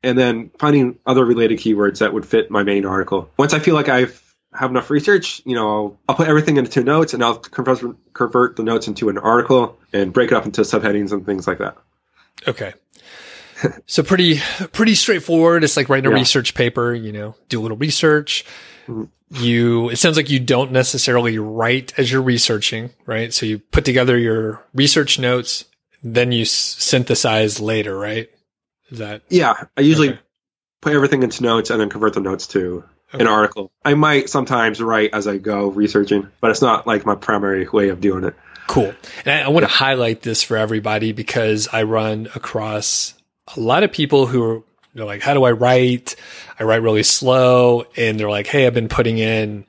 and 0.04 0.18
then 0.18 0.52
finding 0.60 1.00
other 1.06 1.26
related 1.26 1.60
keywords 1.60 2.00
that 2.00 2.14
would 2.14 2.26
fit 2.26 2.52
my 2.52 2.64
main 2.64 2.86
article. 2.86 3.30
Once 3.38 3.54
I 3.54 3.60
feel 3.60 3.76
like 3.76 3.90
I've 3.90 4.29
have 4.54 4.72
enough 4.72 4.90
research, 4.90 5.42
you 5.46 5.56
know, 5.56 5.70
I'll, 5.70 5.98
I'll 6.10 6.16
put 6.16 6.28
everything 6.28 6.58
into 6.58 6.84
notes 6.84 7.14
and 7.14 7.24
I'll 7.24 7.38
convert, 7.38 7.96
convert 8.14 8.56
the 8.56 8.64
notes 8.64 8.88
into 8.88 9.10
an 9.10 9.18
article 9.18 9.78
and 9.94 10.12
break 10.12 10.32
it 10.32 10.36
up 10.36 10.46
into 10.46 10.62
subheadings 10.62 11.12
and 11.12 11.26
things 11.26 11.48
like 11.48 11.60
that. 11.60 11.78
Okay. 12.48 12.74
so 13.86 14.02
pretty, 14.02 14.40
pretty 14.72 14.96
straightforward. 14.96 15.64
It's 15.64 15.78
like 15.78 15.90
writing 15.90 16.08
a 16.08 16.10
yeah. 16.10 16.20
research 16.20 16.56
paper, 16.56 16.94
you 16.94 17.12
know, 17.12 17.36
do 17.48 17.60
a 17.60 17.62
little 17.62 17.78
research. 17.78 18.46
Mm-hmm. 18.88 19.04
You, 19.32 19.90
it 19.90 19.98
sounds 19.98 20.18
like 20.18 20.32
you 20.32 20.40
don't 20.40 20.72
necessarily 20.72 21.38
write 21.38 21.94
as 22.00 22.12
you're 22.12 22.22
researching, 22.22 22.90
right? 23.06 23.32
So 23.32 23.46
you 23.46 23.60
put 23.60 23.86
together 23.86 24.18
your 24.18 24.66
research 24.74 25.20
notes, 25.20 25.66
then 26.02 26.32
you 26.32 26.42
s- 26.42 26.50
synthesize 26.50 27.60
later, 27.60 27.96
right? 27.96 28.28
Is 28.90 28.98
that? 28.98 29.22
Yeah. 29.30 29.54
I 29.78 29.82
usually 29.82 30.10
okay. 30.10 30.20
put 30.82 30.94
everything 30.94 31.22
into 31.22 31.44
notes 31.44 31.70
and 31.70 31.80
then 31.80 31.92
convert 31.92 32.16
the 32.16 32.22
notes 32.22 32.48
to 32.48 32.84
okay. 33.14 33.24
an 33.24 33.28
article. 33.28 33.72
I 33.84 33.94
might 33.94 34.30
sometimes 34.30 34.82
write 34.82 35.14
as 35.14 35.28
I 35.28 35.38
go 35.38 35.68
researching, 35.68 36.28
but 36.42 36.52
it's 36.52 36.62
not 36.62 36.88
like 36.88 37.06
my 37.06 37.16
primary 37.16 37.68
way 37.68 37.90
of 37.90 38.02
doing 38.02 38.24
it. 38.24 38.36
Cool. 38.68 38.94
And 39.26 39.42
I, 39.42 39.46
I 39.46 39.48
want 39.50 39.64
to 39.64 39.72
highlight 39.72 40.22
this 40.22 40.44
for 40.44 40.58
everybody 40.58 41.12
because 41.12 41.68
I 41.72 41.84
run 41.84 42.30
across 42.36 43.16
a 43.56 43.60
lot 43.60 43.84
of 43.84 43.92
people 43.92 44.28
who 44.28 44.44
are 44.44 44.64
they're 44.94 45.06
like, 45.06 45.22
how 45.22 45.34
do 45.34 45.44
I 45.44 45.52
write? 45.52 46.16
I 46.60 46.64
write 46.64 46.82
really 46.82 47.04
slow. 47.04 47.86
And 47.96 48.20
they're 48.20 48.30
like, 48.30 48.48
Hey, 48.48 48.66
I've 48.66 48.74
been 48.74 48.90
putting 48.90 49.18
in, 49.18 49.66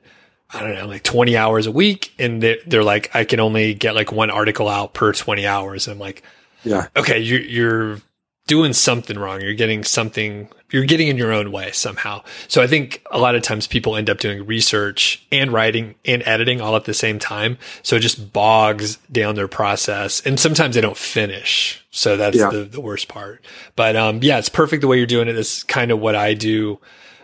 I 0.49 0.61
don't 0.61 0.75
know, 0.75 0.87
like 0.87 1.03
20 1.03 1.37
hours 1.37 1.67
a 1.67 1.71
week. 1.71 2.13
And 2.19 2.41
they're, 2.41 2.57
they're 2.65 2.83
like, 2.83 3.15
I 3.15 3.23
can 3.23 3.39
only 3.39 3.73
get 3.73 3.95
like 3.95 4.11
one 4.11 4.29
article 4.29 4.67
out 4.67 4.93
per 4.93 5.13
20 5.13 5.45
hours. 5.45 5.87
And 5.87 5.93
I'm 5.93 5.99
like, 5.99 6.23
yeah, 6.63 6.87
okay, 6.95 7.19
you're, 7.19 7.41
you're 7.41 8.01
doing 8.47 8.73
something 8.73 9.17
wrong. 9.17 9.41
You're 9.41 9.53
getting 9.53 9.83
something, 9.83 10.49
you're 10.71 10.85
getting 10.85 11.07
in 11.07 11.17
your 11.17 11.31
own 11.31 11.51
way 11.51 11.71
somehow. 11.71 12.23
So 12.47 12.61
I 12.61 12.67
think 12.67 13.05
a 13.11 13.19
lot 13.19 13.35
of 13.35 13.43
times 13.43 13.67
people 13.67 13.95
end 13.95 14.09
up 14.09 14.19
doing 14.19 14.45
research 14.45 15.25
and 15.31 15.51
writing 15.51 15.95
and 16.05 16.23
editing 16.25 16.61
all 16.61 16.75
at 16.75 16.85
the 16.85 16.93
same 16.93 17.19
time. 17.19 17.57
So 17.83 17.97
it 17.97 17.99
just 17.99 18.33
bogs 18.33 18.95
down 19.11 19.35
their 19.35 19.47
process 19.47 20.21
and 20.25 20.39
sometimes 20.39 20.75
they 20.75 20.81
don't 20.81 20.97
finish. 20.97 21.85
So 21.91 22.17
that's 22.17 22.37
yeah. 22.37 22.49
the, 22.49 22.63
the 22.63 22.81
worst 22.81 23.07
part. 23.07 23.43
But, 23.75 23.95
um, 23.95 24.19
yeah, 24.21 24.39
it's 24.39 24.49
perfect 24.49 24.81
the 24.81 24.87
way 24.87 24.97
you're 24.97 25.05
doing 25.05 25.27
it. 25.27 25.37
It's 25.37 25.63
kind 25.63 25.91
of 25.91 25.99
what 25.99 26.15
I 26.15 26.33
do. 26.33 26.79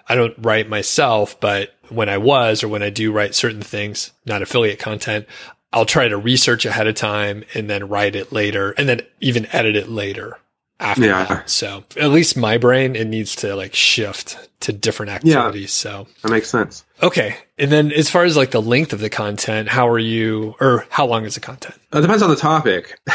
I 0.09 0.15
don't 0.15 0.35
write 0.37 0.69
myself, 0.69 1.39
but 1.39 1.73
when 1.89 2.09
I 2.09 2.17
was 2.17 2.63
or 2.63 2.67
when 2.67 2.83
I 2.83 2.89
do 2.89 3.11
write 3.11 3.35
certain 3.35 3.61
things, 3.61 4.11
not 4.25 4.41
affiliate 4.41 4.79
content, 4.79 5.25
I'll 5.71 5.85
try 5.85 6.07
to 6.07 6.17
research 6.17 6.65
ahead 6.65 6.87
of 6.87 6.95
time 6.95 7.43
and 7.53 7.69
then 7.69 7.89
write 7.89 8.15
it 8.15 8.31
later 8.31 8.71
and 8.71 8.87
then 8.87 9.01
even 9.19 9.47
edit 9.53 9.75
it 9.75 9.89
later 9.89 10.37
after 10.79 11.05
Yeah. 11.05 11.25
that. 11.25 11.49
So 11.49 11.83
at 11.99 12.09
least 12.09 12.37
my 12.37 12.57
brain, 12.57 12.95
it 12.95 13.07
needs 13.07 13.35
to 13.37 13.55
like 13.55 13.73
shift 13.73 14.37
to 14.61 14.73
different 14.73 15.11
activities. 15.11 15.61
Yeah, 15.83 15.91
So, 16.05 16.07
That 16.23 16.31
makes 16.31 16.49
sense. 16.49 16.83
okay. 17.03 17.37
And 17.59 17.71
then 17.71 17.91
as 17.91 18.09
far 18.09 18.23
as 18.23 18.35
like 18.37 18.51
the 18.51 18.61
length 18.61 18.93
of 18.93 18.99
the 18.99 19.09
content, 19.09 19.69
how 19.69 19.87
are 19.89 19.99
you, 19.99 20.55
or 20.59 20.85
how 20.89 21.05
long 21.05 21.25
is 21.25 21.35
the 21.35 21.39
content? 21.41 21.75
It 21.93 22.01
depends 22.01 22.21
on 22.23 22.29
the 22.29 22.35
topic. 22.35 22.99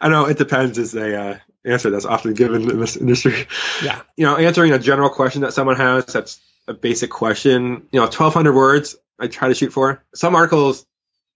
I 0.00 0.08
know 0.08 0.26
it 0.26 0.38
depends 0.38 0.78
is 0.78 0.94
a 0.94 1.20
uh, 1.20 1.38
answer 1.64 1.90
that's 1.90 2.04
often 2.04 2.34
given 2.34 2.70
in 2.70 2.80
this 2.80 2.96
industry. 2.96 3.46
Yeah. 3.82 4.00
You 4.16 4.26
know, 4.26 4.36
answering 4.36 4.72
a 4.72 4.78
general 4.78 5.10
question 5.10 5.42
that 5.42 5.52
someone 5.52 5.76
has, 5.76 6.06
that's 6.06 6.40
a 6.68 6.74
basic 6.74 7.10
question. 7.10 7.86
You 7.92 8.00
know, 8.00 8.04
1,200 8.06 8.54
words 8.54 8.96
I 9.18 9.26
try 9.28 9.48
to 9.48 9.54
shoot 9.54 9.72
for. 9.72 10.02
Some 10.14 10.34
articles 10.34 10.86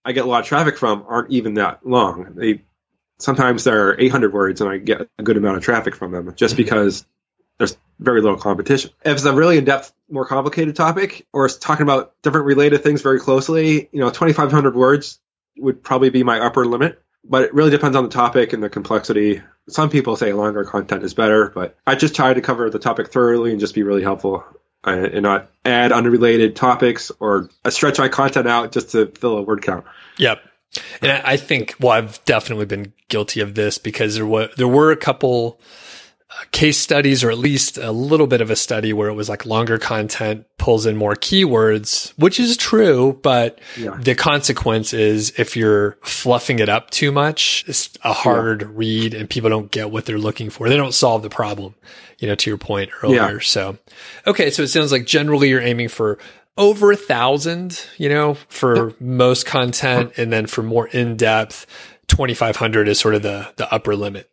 I 0.03 0.11
get 0.13 0.25
a 0.25 0.27
lot 0.27 0.41
of 0.41 0.47
traffic 0.47 0.77
from 0.77 1.05
aren't 1.07 1.31
even 1.31 1.55
that 1.55 1.85
long. 1.85 2.33
They 2.35 2.61
sometimes 3.21 3.63
there 3.63 3.89
are 3.89 3.95
800 3.99 4.33
words 4.33 4.61
and 4.61 4.69
I 4.69 4.77
get 4.77 5.07
a 5.17 5.23
good 5.23 5.37
amount 5.37 5.57
of 5.57 5.63
traffic 5.63 5.95
from 5.95 6.11
them 6.11 6.33
just 6.35 6.55
Mhm. 6.55 6.57
because 6.57 7.05
there's 7.57 7.77
very 7.99 8.21
little 8.21 8.37
competition. 8.37 8.91
If 9.05 9.13
it's 9.13 9.25
a 9.25 9.33
really 9.33 9.57
in-depth, 9.57 9.93
more 10.09 10.25
complicated 10.25 10.75
topic, 10.75 11.27
or 11.31 11.45
it's 11.45 11.57
talking 11.57 11.83
about 11.83 12.13
different 12.23 12.47
related 12.47 12.83
things 12.83 13.01
very 13.01 13.19
closely, 13.19 13.89
you 13.91 13.99
know, 13.99 14.09
2,500 14.09 14.75
words 14.75 15.19
would 15.57 15.83
probably 15.83 16.09
be 16.09 16.23
my 16.23 16.39
upper 16.39 16.65
limit. 16.65 17.01
But 17.23 17.43
it 17.43 17.53
really 17.53 17.69
depends 17.69 17.95
on 17.95 18.03
the 18.03 18.09
topic 18.09 18.53
and 18.53 18.63
the 18.63 18.69
complexity. 18.69 19.43
Some 19.69 19.91
people 19.91 20.15
say 20.15 20.33
longer 20.33 20.63
content 20.63 21.03
is 21.03 21.13
better, 21.13 21.51
but 21.53 21.77
I 21.85 21.93
just 21.93 22.15
try 22.15 22.33
to 22.33 22.41
cover 22.41 22.67
the 22.71 22.79
topic 22.79 23.11
thoroughly 23.11 23.51
and 23.51 23.59
just 23.59 23.75
be 23.75 23.83
really 23.83 24.01
helpful 24.01 24.43
uh, 24.83 24.89
and 24.89 25.21
not 25.21 25.51
add 25.63 25.91
unrelated 25.91 26.55
topics 26.55 27.11
or 27.19 27.47
stretch 27.69 27.99
my 27.99 28.07
content 28.07 28.47
out 28.47 28.71
just 28.71 28.93
to 28.93 29.05
fill 29.05 29.37
a 29.37 29.43
word 29.43 29.61
count. 29.61 29.85
Yep. 30.17 30.39
And 31.01 31.11
I 31.11 31.33
I 31.33 31.37
think, 31.37 31.75
well, 31.79 31.91
I've 31.91 32.23
definitely 32.25 32.65
been 32.65 32.93
guilty 33.09 33.41
of 33.41 33.55
this 33.55 33.77
because 33.77 34.15
there 34.15 34.25
were, 34.25 34.49
there 34.57 34.67
were 34.67 34.91
a 34.91 34.97
couple 34.97 35.59
uh, 36.29 36.33
case 36.51 36.77
studies 36.77 37.23
or 37.25 37.29
at 37.31 37.37
least 37.37 37.77
a 37.77 37.91
little 37.91 38.25
bit 38.27 38.39
of 38.39 38.49
a 38.49 38.55
study 38.55 38.93
where 38.93 39.09
it 39.09 39.13
was 39.13 39.27
like 39.27 39.45
longer 39.45 39.77
content 39.77 40.45
pulls 40.57 40.85
in 40.85 40.95
more 40.95 41.13
keywords, 41.13 42.11
which 42.17 42.39
is 42.39 42.55
true, 42.55 43.19
but 43.21 43.59
Yeah. 43.77 43.97
the 43.99 44.15
consequence 44.15 44.93
is 44.93 45.33
if 45.37 45.57
you're 45.57 45.97
fluffing 46.03 46.59
it 46.59 46.69
up 46.69 46.89
too 46.89 47.11
much, 47.11 47.65
it's 47.67 47.89
a 48.03 48.13
hard 48.13 48.63
read 48.63 49.13
and 49.13 49.29
people 49.29 49.49
don't 49.49 49.71
get 49.71 49.91
what 49.91 50.05
they're 50.05 50.17
looking 50.17 50.49
for. 50.49 50.69
They 50.69 50.77
don't 50.77 50.93
solve 50.93 51.21
the 51.21 51.29
problem, 51.29 51.75
you 52.19 52.29
know, 52.29 52.35
to 52.35 52.49
your 52.49 52.57
point 52.57 52.91
earlier. 53.03 53.41
So, 53.41 53.77
okay. 54.25 54.51
So 54.51 54.63
it 54.63 54.69
sounds 54.69 54.93
like 54.93 55.05
generally 55.05 55.49
you're 55.49 55.59
aiming 55.61 55.89
for 55.89 56.17
over 56.61 56.91
a 56.91 56.95
thousand, 56.95 57.83
you 57.97 58.07
know, 58.07 58.35
for 58.47 58.93
most 58.99 59.47
content. 59.47 60.13
And 60.17 60.31
then 60.31 60.45
for 60.45 60.61
more 60.61 60.87
in 60.87 61.17
depth, 61.17 61.65
2,500 62.07 62.87
is 62.87 62.99
sort 62.99 63.15
of 63.15 63.23
the, 63.23 63.51
the 63.57 63.71
upper 63.73 63.95
limit. 63.95 64.29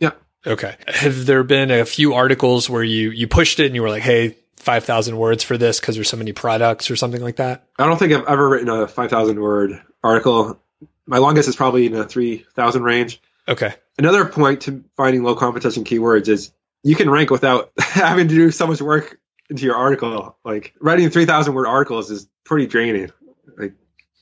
Yeah. 0.00 0.12
Okay. 0.46 0.74
Have 0.88 1.26
there 1.26 1.44
been 1.44 1.70
a 1.70 1.84
few 1.84 2.14
articles 2.14 2.70
where 2.70 2.82
you, 2.82 3.10
you 3.10 3.28
pushed 3.28 3.60
it 3.60 3.66
and 3.66 3.74
you 3.74 3.82
were 3.82 3.90
like, 3.90 4.02
Hey, 4.02 4.36
5,000 4.56 5.16
words 5.18 5.44
for 5.44 5.58
this 5.58 5.78
because 5.78 5.96
there's 5.96 6.08
so 6.08 6.16
many 6.16 6.32
products 6.32 6.90
or 6.90 6.96
something 6.96 7.20
like 7.20 7.36
that? 7.36 7.66
I 7.78 7.86
don't 7.86 7.98
think 7.98 8.14
I've 8.14 8.26
ever 8.26 8.48
written 8.48 8.70
a 8.70 8.88
5,000 8.88 9.38
word 9.38 9.82
article. 10.02 10.58
My 11.06 11.18
longest 11.18 11.48
is 11.48 11.56
probably 11.56 11.86
in 11.86 11.94
a 11.94 12.04
3,000 12.04 12.82
range. 12.82 13.20
Okay. 13.46 13.74
Another 13.98 14.24
point 14.24 14.62
to 14.62 14.82
finding 14.96 15.24
low 15.24 15.34
competition 15.34 15.84
keywords 15.84 16.28
is 16.28 16.52
you 16.82 16.96
can 16.96 17.10
rank 17.10 17.30
without 17.30 17.70
having 17.78 18.28
to 18.28 18.34
do 18.34 18.50
so 18.50 18.66
much 18.66 18.80
work 18.80 19.18
into 19.50 19.64
your 19.64 19.76
article. 19.76 20.36
Like 20.44 20.72
writing 20.80 21.10
3,000 21.10 21.52
word 21.52 21.66
articles 21.66 22.10
is 22.10 22.28
pretty 22.44 22.66
draining, 22.66 23.10
like 23.58 23.74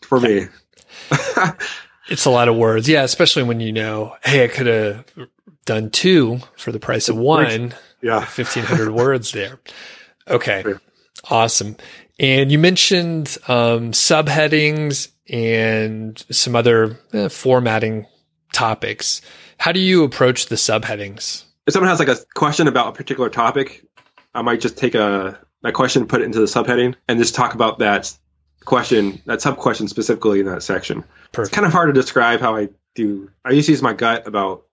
for 0.02 0.18
me. 0.20 0.46
It's 2.10 2.24
a 2.24 2.30
lot 2.30 2.48
of 2.48 2.56
words. 2.56 2.88
Yeah. 2.88 3.02
Especially 3.02 3.42
when 3.42 3.60
you 3.60 3.70
know, 3.70 4.16
Hey, 4.24 4.42
I 4.44 4.48
could 4.48 4.66
have 4.66 5.04
done 5.66 5.90
two 5.90 6.38
for 6.56 6.72
the 6.72 6.80
price 6.80 7.10
of 7.10 7.16
one. 7.18 7.74
yeah. 8.02 8.20
1500 8.20 8.90
words 8.94 9.32
there. 9.32 9.60
Okay. 10.26 10.64
Awesome. 11.30 11.76
And 12.18 12.50
you 12.50 12.58
mentioned 12.58 13.36
um, 13.46 13.92
subheadings 13.92 15.08
and 15.28 16.18
some 16.30 16.56
other 16.56 16.98
eh, 17.12 17.28
formatting 17.28 18.06
topics. 18.54 19.20
How 19.58 19.72
do 19.72 19.80
you 19.80 20.02
approach 20.04 20.46
the 20.46 20.56
subheadings? 20.56 21.44
If 21.66 21.74
someone 21.74 21.90
has 21.90 21.98
like 21.98 22.08
a 22.08 22.16
question 22.34 22.68
about 22.68 22.88
a 22.88 22.92
particular 22.92 23.28
topic, 23.28 23.84
I 24.34 24.42
might 24.42 24.60
just 24.60 24.76
take 24.76 24.94
a 24.94 25.38
that 25.62 25.74
question, 25.74 26.06
put 26.06 26.20
it 26.20 26.24
into 26.24 26.38
the 26.38 26.46
subheading, 26.46 26.94
and 27.08 27.18
just 27.18 27.34
talk 27.34 27.54
about 27.54 27.80
that 27.80 28.12
question, 28.64 29.20
that 29.26 29.40
sub 29.42 29.56
question 29.56 29.88
specifically 29.88 30.40
in 30.40 30.46
that 30.46 30.62
section. 30.62 31.04
It's 31.36 31.48
kind 31.50 31.66
of 31.66 31.72
hard 31.72 31.92
to 31.92 32.00
describe 32.00 32.40
how 32.40 32.56
I 32.56 32.68
do. 32.94 33.30
I 33.44 33.50
used 33.50 33.66
to 33.66 33.72
use 33.72 33.82
my 33.82 33.92
gut 33.92 34.26
about 34.26 34.64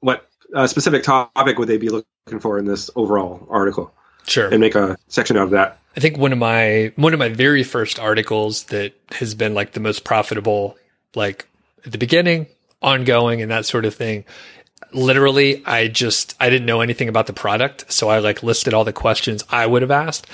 what 0.00 0.26
uh, 0.54 0.66
specific 0.66 1.02
topic 1.02 1.58
would 1.58 1.68
they 1.68 1.78
be 1.78 1.88
looking 1.88 2.40
for 2.40 2.58
in 2.58 2.64
this 2.64 2.90
overall 2.96 3.46
article, 3.50 3.92
Sure. 4.26 4.48
and 4.48 4.60
make 4.60 4.74
a 4.74 4.96
section 5.08 5.36
out 5.36 5.44
of 5.44 5.50
that. 5.50 5.78
I 5.96 6.00
think 6.00 6.18
one 6.18 6.32
of 6.32 6.38
my 6.38 6.92
one 6.96 7.12
of 7.12 7.18
my 7.18 7.28
very 7.28 7.62
first 7.62 7.98
articles 7.98 8.64
that 8.64 8.94
has 9.12 9.34
been 9.34 9.54
like 9.54 9.72
the 9.72 9.80
most 9.80 10.04
profitable, 10.04 10.76
like 11.14 11.48
at 11.84 11.92
the 11.92 11.98
beginning, 11.98 12.46
ongoing, 12.82 13.40
and 13.42 13.50
that 13.50 13.64
sort 13.64 13.84
of 13.84 13.94
thing. 13.94 14.24
Literally, 14.92 15.64
I 15.66 15.88
just 15.88 16.34
I 16.40 16.48
didn't 16.50 16.66
know 16.66 16.80
anything 16.80 17.08
about 17.08 17.26
the 17.26 17.32
product, 17.32 17.90
so 17.92 18.08
I 18.08 18.18
like 18.18 18.42
listed 18.42 18.72
all 18.74 18.84
the 18.84 18.92
questions 18.92 19.44
I 19.50 19.66
would 19.66 19.82
have 19.82 19.90
asked. 19.90 20.26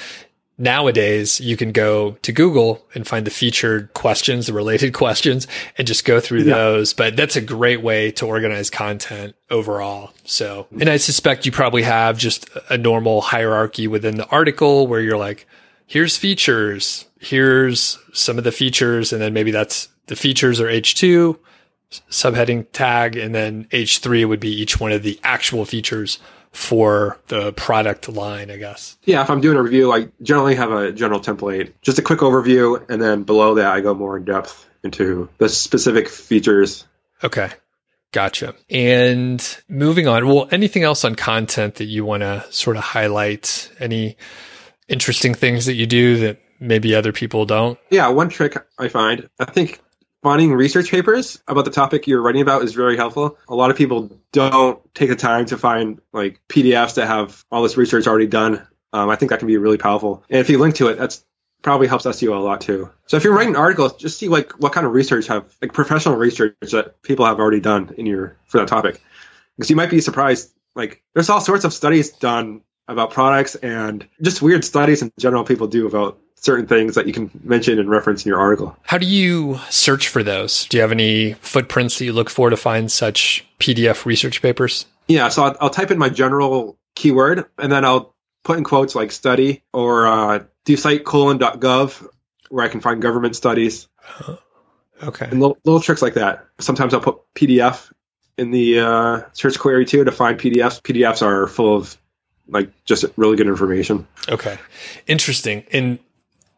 Nowadays, 0.58 1.40
you 1.40 1.56
can 1.56 1.72
go 1.72 2.12
to 2.22 2.30
Google 2.30 2.86
and 2.94 3.06
find 3.06 3.26
the 3.26 3.30
featured 3.30 3.92
questions, 3.94 4.46
the 4.46 4.52
related 4.52 4.92
questions, 5.02 5.48
and 5.78 5.86
just 5.86 6.04
go 6.04 6.20
through 6.20 6.42
Yeah. 6.42 6.54
those. 6.54 6.92
But 6.92 7.16
that's 7.16 7.36
a 7.36 7.40
great 7.40 7.82
way 7.82 8.10
to 8.12 8.26
organize 8.26 8.68
content 8.70 9.34
overall. 9.50 10.12
So, 10.24 10.66
and 10.78 10.88
I 10.90 10.98
suspect 10.98 11.46
you 11.46 11.52
probably 11.52 11.82
have 11.82 12.18
just 12.18 12.48
a 12.68 12.76
normal 12.76 13.22
hierarchy 13.22 13.88
within 13.88 14.16
the 14.16 14.26
article 14.28 14.86
where 14.86 15.00
you're 15.00 15.16
like, 15.18 15.46
here's 15.86 16.16
features, 16.16 17.06
here's 17.18 17.98
some 18.12 18.38
of 18.38 18.44
the 18.44 18.52
features, 18.52 19.12
and 19.12 19.20
then 19.22 19.32
maybe 19.32 19.50
that's 19.50 19.88
the 20.06 20.16
features 20.16 20.60
are 20.60 20.66
H2, 20.68 21.36
subheading 22.10 22.66
tag, 22.72 23.16
and 23.16 23.34
then 23.34 23.66
H3 23.66 24.28
would 24.28 24.40
be 24.40 24.50
each 24.50 24.80
one 24.80 24.92
of 24.92 25.02
the 25.02 25.18
actual 25.22 25.64
features 25.64 26.18
for 26.52 27.18
the 27.28 27.52
product 27.52 28.08
line, 28.08 28.50
I 28.50 28.56
guess. 28.56 28.98
Yeah, 29.04 29.22
if 29.22 29.30
I'm 29.30 29.40
doing 29.40 29.56
a 29.56 29.62
review, 29.62 29.92
I 29.92 30.08
generally 30.22 30.54
have 30.54 30.70
a 30.70 30.92
general 30.92 31.20
template, 31.20 31.72
just 31.80 31.98
a 31.98 32.02
quick 32.02 32.20
overview, 32.20 32.88
and 32.90 33.00
then 33.00 33.22
below 33.22 33.54
that, 33.54 33.72
I 33.72 33.80
go 33.80 33.94
more 33.94 34.16
in 34.16 34.24
depth 34.24 34.68
into 34.84 35.28
the 35.38 35.48
specific 35.48 36.08
features. 36.08 36.86
Okay. 37.24 37.50
Gotcha. 38.12 38.54
And 38.68 39.58
moving 39.70 40.06
on, 40.06 40.26
well, 40.26 40.46
anything 40.50 40.82
else 40.82 41.02
on 41.02 41.14
content 41.14 41.76
that 41.76 41.86
you 41.86 42.04
want 42.04 42.22
to 42.22 42.44
sort 42.50 42.76
of 42.76 42.82
highlight? 42.82 43.70
Any 43.80 44.18
interesting 44.86 45.32
things 45.32 45.64
that 45.64 45.74
you 45.74 45.86
do 45.86 46.18
that 46.18 46.38
maybe 46.60 46.94
other 46.94 47.12
people 47.12 47.46
don't? 47.46 47.78
Yeah, 47.90 48.08
one 48.08 48.28
trick 48.28 48.56
I 48.78 48.88
find, 48.88 49.30
I 49.40 49.46
think 49.46 49.80
finding 50.22 50.52
research 50.52 50.90
papers 50.90 51.42
about 51.48 51.64
the 51.64 51.70
topic 51.70 52.06
you're 52.06 52.22
writing 52.22 52.42
about 52.42 52.62
is 52.62 52.72
very 52.74 52.96
helpful. 52.96 53.38
A 53.48 53.54
lot 53.54 53.70
of 53.70 53.76
people 53.76 54.18
don't 54.32 54.94
take 54.94 55.08
the 55.08 55.16
time 55.16 55.46
to 55.46 55.58
find 55.58 56.00
like 56.12 56.40
PDFs 56.48 56.94
that 56.94 57.06
have 57.06 57.44
all 57.50 57.62
this 57.62 57.76
research 57.76 58.06
already 58.06 58.28
done. 58.28 58.66
Um, 58.92 59.10
I 59.10 59.16
think 59.16 59.30
that 59.30 59.38
can 59.38 59.48
be 59.48 59.56
really 59.56 59.78
powerful. 59.78 60.24
And 60.30 60.40
if 60.40 60.48
you 60.48 60.58
link 60.58 60.76
to 60.76 60.88
it, 60.88 60.98
that's 60.98 61.24
probably 61.62 61.86
helps 61.86 62.04
SEO 62.04 62.36
a 62.36 62.40
lot 62.40 62.60
too. 62.60 62.90
So 63.06 63.16
if 63.16 63.24
you're 63.24 63.34
writing 63.34 63.56
articles, 63.56 63.96
just 63.96 64.18
see 64.18 64.28
like 64.28 64.52
what 64.60 64.72
kind 64.72 64.86
of 64.86 64.92
research 64.92 65.28
have 65.28 65.54
like 65.60 65.72
professional 65.72 66.16
research 66.16 66.54
that 66.72 67.02
people 67.02 67.24
have 67.24 67.38
already 67.38 67.60
done 67.60 67.94
in 67.96 68.06
your 68.06 68.36
for 68.46 68.58
that 68.58 68.68
topic. 68.68 69.00
Because 69.56 69.70
you 69.70 69.76
might 69.76 69.90
be 69.90 70.00
surprised, 70.00 70.52
like 70.74 71.02
there's 71.14 71.30
all 71.30 71.40
sorts 71.40 71.64
of 71.64 71.72
studies 71.72 72.10
done 72.10 72.62
about 72.88 73.12
products 73.12 73.54
and 73.54 74.08
just 74.20 74.42
weird 74.42 74.64
studies 74.64 75.02
in 75.02 75.12
general 75.18 75.44
people 75.44 75.68
do 75.68 75.86
about 75.86 76.18
certain 76.42 76.66
things 76.66 76.96
that 76.96 77.06
you 77.06 77.12
can 77.12 77.30
mention 77.44 77.78
and 77.78 77.88
reference 77.88 78.24
in 78.24 78.28
your 78.30 78.38
article. 78.40 78.76
How 78.82 78.98
do 78.98 79.06
you 79.06 79.58
search 79.70 80.08
for 80.08 80.22
those? 80.22 80.66
Do 80.66 80.76
you 80.76 80.80
have 80.82 80.90
any 80.92 81.34
footprints 81.34 81.98
that 81.98 82.04
you 82.04 82.12
look 82.12 82.28
for 82.28 82.50
to 82.50 82.56
find 82.56 82.90
such 82.90 83.44
PDF 83.60 84.04
research 84.04 84.42
papers? 84.42 84.84
Yeah, 85.08 85.28
so 85.28 85.44
I'll, 85.44 85.56
I'll 85.60 85.70
type 85.70 85.90
in 85.90 85.98
my 85.98 86.08
general 86.08 86.76
keyword 86.96 87.46
and 87.58 87.70
then 87.70 87.84
I'll 87.84 88.14
put 88.42 88.58
in 88.58 88.64
quotes 88.64 88.94
like 88.94 89.12
study 89.12 89.62
or 89.72 90.06
uh, 90.06 90.44
do 90.64 90.76
site.colon.gov 90.76 92.06
where 92.50 92.64
I 92.64 92.68
can 92.68 92.80
find 92.80 93.00
government 93.00 93.36
studies 93.36 93.88
Okay. 95.02 95.24
and 95.26 95.40
little, 95.40 95.58
little 95.64 95.80
tricks 95.80 96.02
like 96.02 96.14
that. 96.14 96.44
Sometimes 96.58 96.92
I'll 96.94 97.00
put 97.00 97.18
PDF 97.34 97.92
in 98.36 98.50
the 98.50 98.80
uh, 98.80 99.20
search 99.32 99.58
query 99.58 99.84
too 99.84 100.04
to 100.04 100.12
find 100.12 100.38
PDFs. 100.38 100.80
PDFs 100.82 101.22
are 101.22 101.46
full 101.46 101.76
of 101.76 101.96
like 102.48 102.70
just 102.84 103.04
really 103.16 103.36
good 103.36 103.46
information. 103.46 104.06
Okay. 104.28 104.58
Interesting. 105.06 105.64
And 105.72 105.98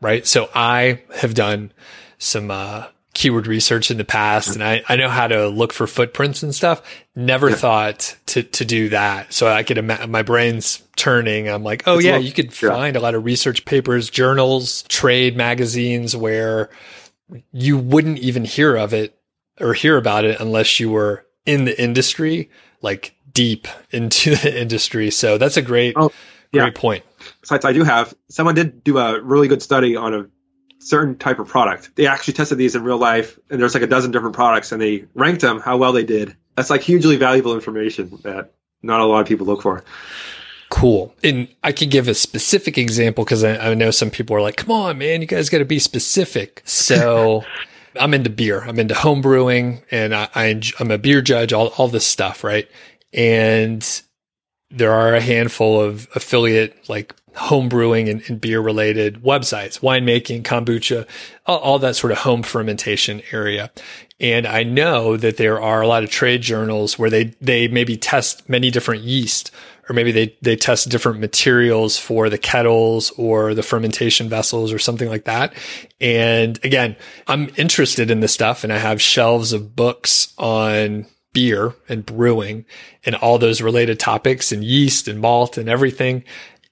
right. 0.05 0.27
So 0.27 0.49
I 0.55 1.01
have 1.17 1.35
done 1.35 1.73
some 2.19 2.51
uh, 2.51 2.87
keyword 3.15 3.47
research 3.47 3.91
in 3.91 3.97
the 3.97 4.05
past 4.05 4.55
and 4.55 4.63
I, 4.65 4.83
I 4.89 4.97
know 4.97 5.09
how 5.09 5.27
to 5.29 5.49
look 5.49 5.73
for 5.73 5.87
footprints 5.87 6.43
and 6.43 6.55
stuff. 6.55 6.83
Never 7.15 7.51
Yeah. 7.51 7.57
thought 7.57 8.17
to, 8.27 8.43
to 8.43 8.65
do 8.65 8.89
that. 8.91 9.33
So 9.33 9.47
I 9.49 9.63
could 9.63 9.79
imagine 9.79 10.11
my 10.11 10.23
brain's 10.23 10.83
turning. 10.97 11.49
I'm 11.49 11.63
like, 11.63 11.85
oh 11.87 11.97
It's 11.97 12.05
yeah, 12.05 12.13
little- 12.13 12.27
you 12.27 12.33
could 12.33 12.47
yeah. 12.63 12.71
find 12.71 12.97
a 12.97 13.01
lot 13.01 13.15
of 13.15 13.25
research 13.25 13.65
papers, 13.65 14.11
journals, 14.11 14.83
trade 14.89 15.37
magazines 15.37 16.17
where 16.17 16.71
you 17.53 17.79
wouldn't 17.79 18.19
even 18.19 18.45
hear 18.45 18.77
of 18.77 18.93
it 18.93 19.17
or 19.61 19.75
hear 19.75 19.97
about 19.97 20.25
it 20.25 20.41
unless 20.41 20.79
you 20.81 20.91
were 20.91 21.25
in 21.47 21.65
the 21.67 21.81
industry, 21.83 22.51
like 22.83 23.15
deep 23.33 23.69
into 23.91 24.35
the 24.37 24.61
industry. 24.61 25.11
So 25.11 25.39
that's 25.39 25.57
a 25.57 25.63
great, 25.63 25.95
Oh, 25.97 26.11
yeah. 26.53 26.63
great 26.63 26.75
point. 26.75 27.05
Sites 27.43 27.65
I 27.65 27.73
do 27.73 27.85
have, 27.85 28.15
someone 28.29 28.55
did 28.55 28.85
do 28.85 28.99
a 28.99 29.21
really 29.21 29.49
good 29.49 29.63
study 29.63 29.97
on 29.97 30.15
a 30.15 30.27
certain 30.79 31.17
type 31.17 31.39
of 31.39 31.49
product. 31.49 31.91
They 31.97 32.07
actually 32.07 32.35
tested 32.35 32.59
these 32.59 32.75
in 32.75 32.83
real 32.83 32.99
life, 32.99 33.39
and 33.51 33.61
there's 33.61 33.75
like 33.75 33.83
a 33.83 33.89
dozen 33.89 34.11
different 34.11 34.35
products, 34.35 34.73
and 34.73 34.81
they 34.81 35.07
ranked 35.15 35.41
them 35.41 35.61
how 35.61 35.77
well 35.77 35.93
they 35.93 36.05
did. 36.05 36.37
That's 36.57 36.71
like 36.71 36.83
hugely 36.83 37.17
valuable 37.17 37.55
information 37.55 38.19
that 38.23 38.53
not 38.83 39.01
a 39.01 39.05
lot 39.07 39.21
of 39.21 39.27
people 39.27 39.47
look 39.47 39.63
for. 39.63 39.83
Cool. 40.71 41.15
And 41.23 41.49
I 41.63 41.73
can 41.73 41.89
give 41.89 42.09
a 42.09 42.15
specific 42.15 42.79
example 42.79 43.25
because 43.25 43.45
I, 43.45 43.71
I 43.71 43.75
know 43.75 43.91
some 43.91 44.11
people 44.11 44.37
are 44.37 44.41
like, 44.41 44.57
come 44.57 44.71
on, 44.71 44.99
man, 44.99 45.21
you 45.21 45.27
guys 45.27 45.49
got 45.49 45.59
to 45.59 45.65
be 45.65 45.79
specific. 45.79 46.63
So 46.65 47.45
I'm 48.01 48.15
into 48.15 48.31
beer. 48.31 48.63
I'm 48.63 48.79
into 48.79 48.95
home 48.95 49.21
brewing 49.21 49.83
and 49.91 50.15
I, 50.15 50.29
I, 50.35 50.61
I'm 50.81 50.91
a 50.91 50.99
beer 50.99 51.23
judge, 51.23 51.53
all, 51.53 51.69
all 51.79 51.89
this 51.89 52.07
stuff, 52.07 52.43
right? 52.43 52.69
And 53.13 54.03
there 54.75 54.93
are 54.93 55.15
a 55.15 55.21
handful 55.21 55.81
of 55.81 56.09
affiliate 56.15 56.89
like 56.89 57.15
home 57.37 57.69
brewing 57.69 58.09
and, 58.09 58.23
and 58.29 58.41
beer 58.41 58.61
related 58.61 59.23
websites, 59.23 59.81
winemaking, 59.81 60.43
kombucha, 60.43 61.07
all, 61.47 61.59
all 61.59 61.79
that 61.79 61.97
sort 61.97 62.13
of 62.13 62.19
home 62.19 62.43
fermentation 62.43 63.23
area. 63.33 63.71
And 64.21 64.47
I 64.47 64.63
know 64.63 65.17
that 65.17 65.37
there 65.37 65.61
are 65.61 65.83
a 65.83 65.89
lot 65.89 66.05
of 66.05 66.11
trade 66.11 66.43
journals 66.43 66.99
where 66.99 67.11
they, 67.11 67.35
they 67.41 67.69
maybe 67.69 67.97
test 67.97 68.49
many 68.49 68.71
different 68.71 69.03
yeast 69.03 69.51
or 69.89 69.95
maybe 69.95 70.13
they, 70.13 70.37
they 70.41 70.57
test 70.57 70.89
different 70.89 71.21
materials 71.21 71.99
for 71.99 72.31
the 72.31 72.39
kettles 72.39 73.11
or 73.13 73.53
the 73.53 73.63
fermentation 73.63 74.29
vessels 74.29 74.73
or 74.73 74.79
something 74.79 75.09
like 75.09 75.25
that. 75.25 75.53
And 76.01 76.59
again, 76.65 76.97
I'm 77.27 77.51
interested 77.57 78.11
in 78.11 78.21
this 78.21 78.33
stuff 78.33 78.65
and 78.65 78.73
I 78.73 78.79
have 78.79 79.03
shelves 79.03 79.53
of 79.53 79.77
books 79.77 80.33
on 80.39 81.07
beer 81.35 81.75
and 81.87 82.07
brewing 82.07 82.65
and 83.05 83.15
all 83.17 83.39
those 83.39 83.61
related 83.61 84.01
topics 84.01 84.51
and 84.51 84.65
yeast 84.65 85.07
and 85.07 85.21
malt 85.21 85.59
and 85.59 85.69
everything. 85.69 86.25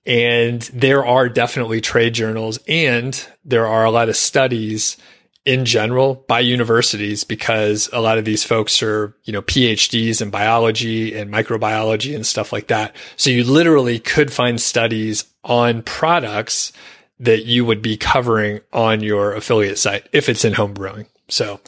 And 0.06 0.62
there 0.72 1.04
are 1.04 1.28
definitely 1.28 1.82
trade 1.82 2.14
journals 2.14 2.58
and 2.66 3.28
there 3.44 3.66
are 3.66 3.84
a 3.84 3.90
lot 3.90 4.08
of 4.08 4.16
studies 4.16 4.96
in 5.44 5.64
general 5.64 6.24
by 6.28 6.40
universities 6.40 7.24
because 7.24 7.90
a 7.92 8.00
lot 8.00 8.16
of 8.16 8.24
these 8.24 8.44
folks 8.44 8.82
are, 8.82 9.14
you 9.24 9.32
know, 9.32 9.42
PhDs 9.42 10.22
in 10.22 10.30
biology 10.30 11.14
and 11.14 11.32
microbiology 11.32 12.14
and 12.14 12.24
stuff 12.24 12.52
like 12.52 12.68
that. 12.68 12.94
So 13.16 13.30
you 13.30 13.44
literally 13.44 13.98
could 13.98 14.32
find 14.32 14.60
studies 14.60 15.24
on 15.44 15.82
products 15.82 16.72
that 17.18 17.44
you 17.44 17.64
would 17.64 17.82
be 17.82 17.96
covering 17.96 18.60
on 18.72 19.00
your 19.02 19.34
affiliate 19.34 19.78
site 19.78 20.08
if 20.12 20.28
it's 20.28 20.44
in 20.44 20.54
home 20.54 20.74
brewing. 20.74 21.06
So 21.28 21.60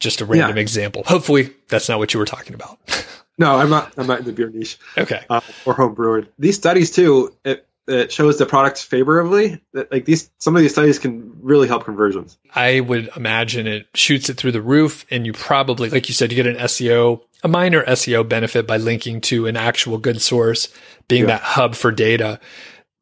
just 0.00 0.20
a 0.20 0.24
random 0.24 0.56
Yeah. 0.56 0.62
example. 0.62 1.02
Hopefully 1.06 1.50
that's 1.68 1.88
not 1.88 1.98
what 1.98 2.12
you 2.14 2.20
were 2.20 2.26
talking 2.26 2.54
about. 2.54 2.78
No, 3.40 3.54
I'm 3.56 3.70
not. 3.70 3.92
I'm 3.96 4.08
not 4.08 4.18
in 4.18 4.24
the 4.24 4.32
beer 4.32 4.50
niche 4.50 4.78
okay. 4.98 5.20
uh, 5.30 5.40
or 5.64 5.72
home 5.72 5.94
brewing. 5.94 6.26
These 6.40 6.56
studies 6.56 6.90
too, 6.90 7.36
it, 7.44 7.68
it 7.86 8.10
shows 8.10 8.36
the 8.36 8.46
product 8.46 8.82
favorably. 8.82 9.62
That 9.74 9.92
like 9.92 10.06
these, 10.06 10.28
some 10.38 10.56
of 10.56 10.62
these 10.62 10.72
studies 10.72 10.98
can 10.98 11.36
really 11.40 11.68
help 11.68 11.84
conversions. 11.84 12.36
I 12.52 12.80
would 12.80 13.10
imagine 13.14 13.68
it 13.68 13.86
shoots 13.94 14.28
it 14.28 14.38
through 14.38 14.50
the 14.50 14.60
roof 14.60 15.06
and 15.08 15.24
you 15.24 15.32
probably, 15.32 15.88
like 15.88 16.08
you 16.08 16.14
said, 16.14 16.32
you 16.32 16.36
get 16.42 16.48
an 16.48 16.56
SEO, 16.66 17.20
a 17.44 17.46
minor 17.46 17.84
SEO 17.84 18.28
benefit 18.28 18.66
by 18.66 18.76
linking 18.76 19.20
to 19.20 19.46
an 19.46 19.56
actual 19.56 19.98
good 19.98 20.20
source, 20.20 20.66
being 21.06 21.22
Yeah. 21.22 21.36
that 21.36 21.42
hub 21.42 21.76
for 21.76 21.92
data. 21.92 22.40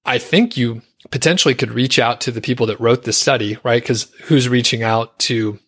I 0.04 0.18
think 0.18 0.58
you 0.58 0.82
potentially 1.10 1.54
could 1.54 1.70
reach 1.70 1.98
out 1.98 2.20
to 2.20 2.30
the 2.30 2.42
people 2.42 2.66
that 2.66 2.78
wrote 2.78 3.04
the 3.04 3.14
study, 3.14 3.56
right? 3.64 3.82
Cause 3.82 4.12
who's 4.24 4.50
reaching 4.50 4.82
out 4.82 5.18
to 5.20 5.58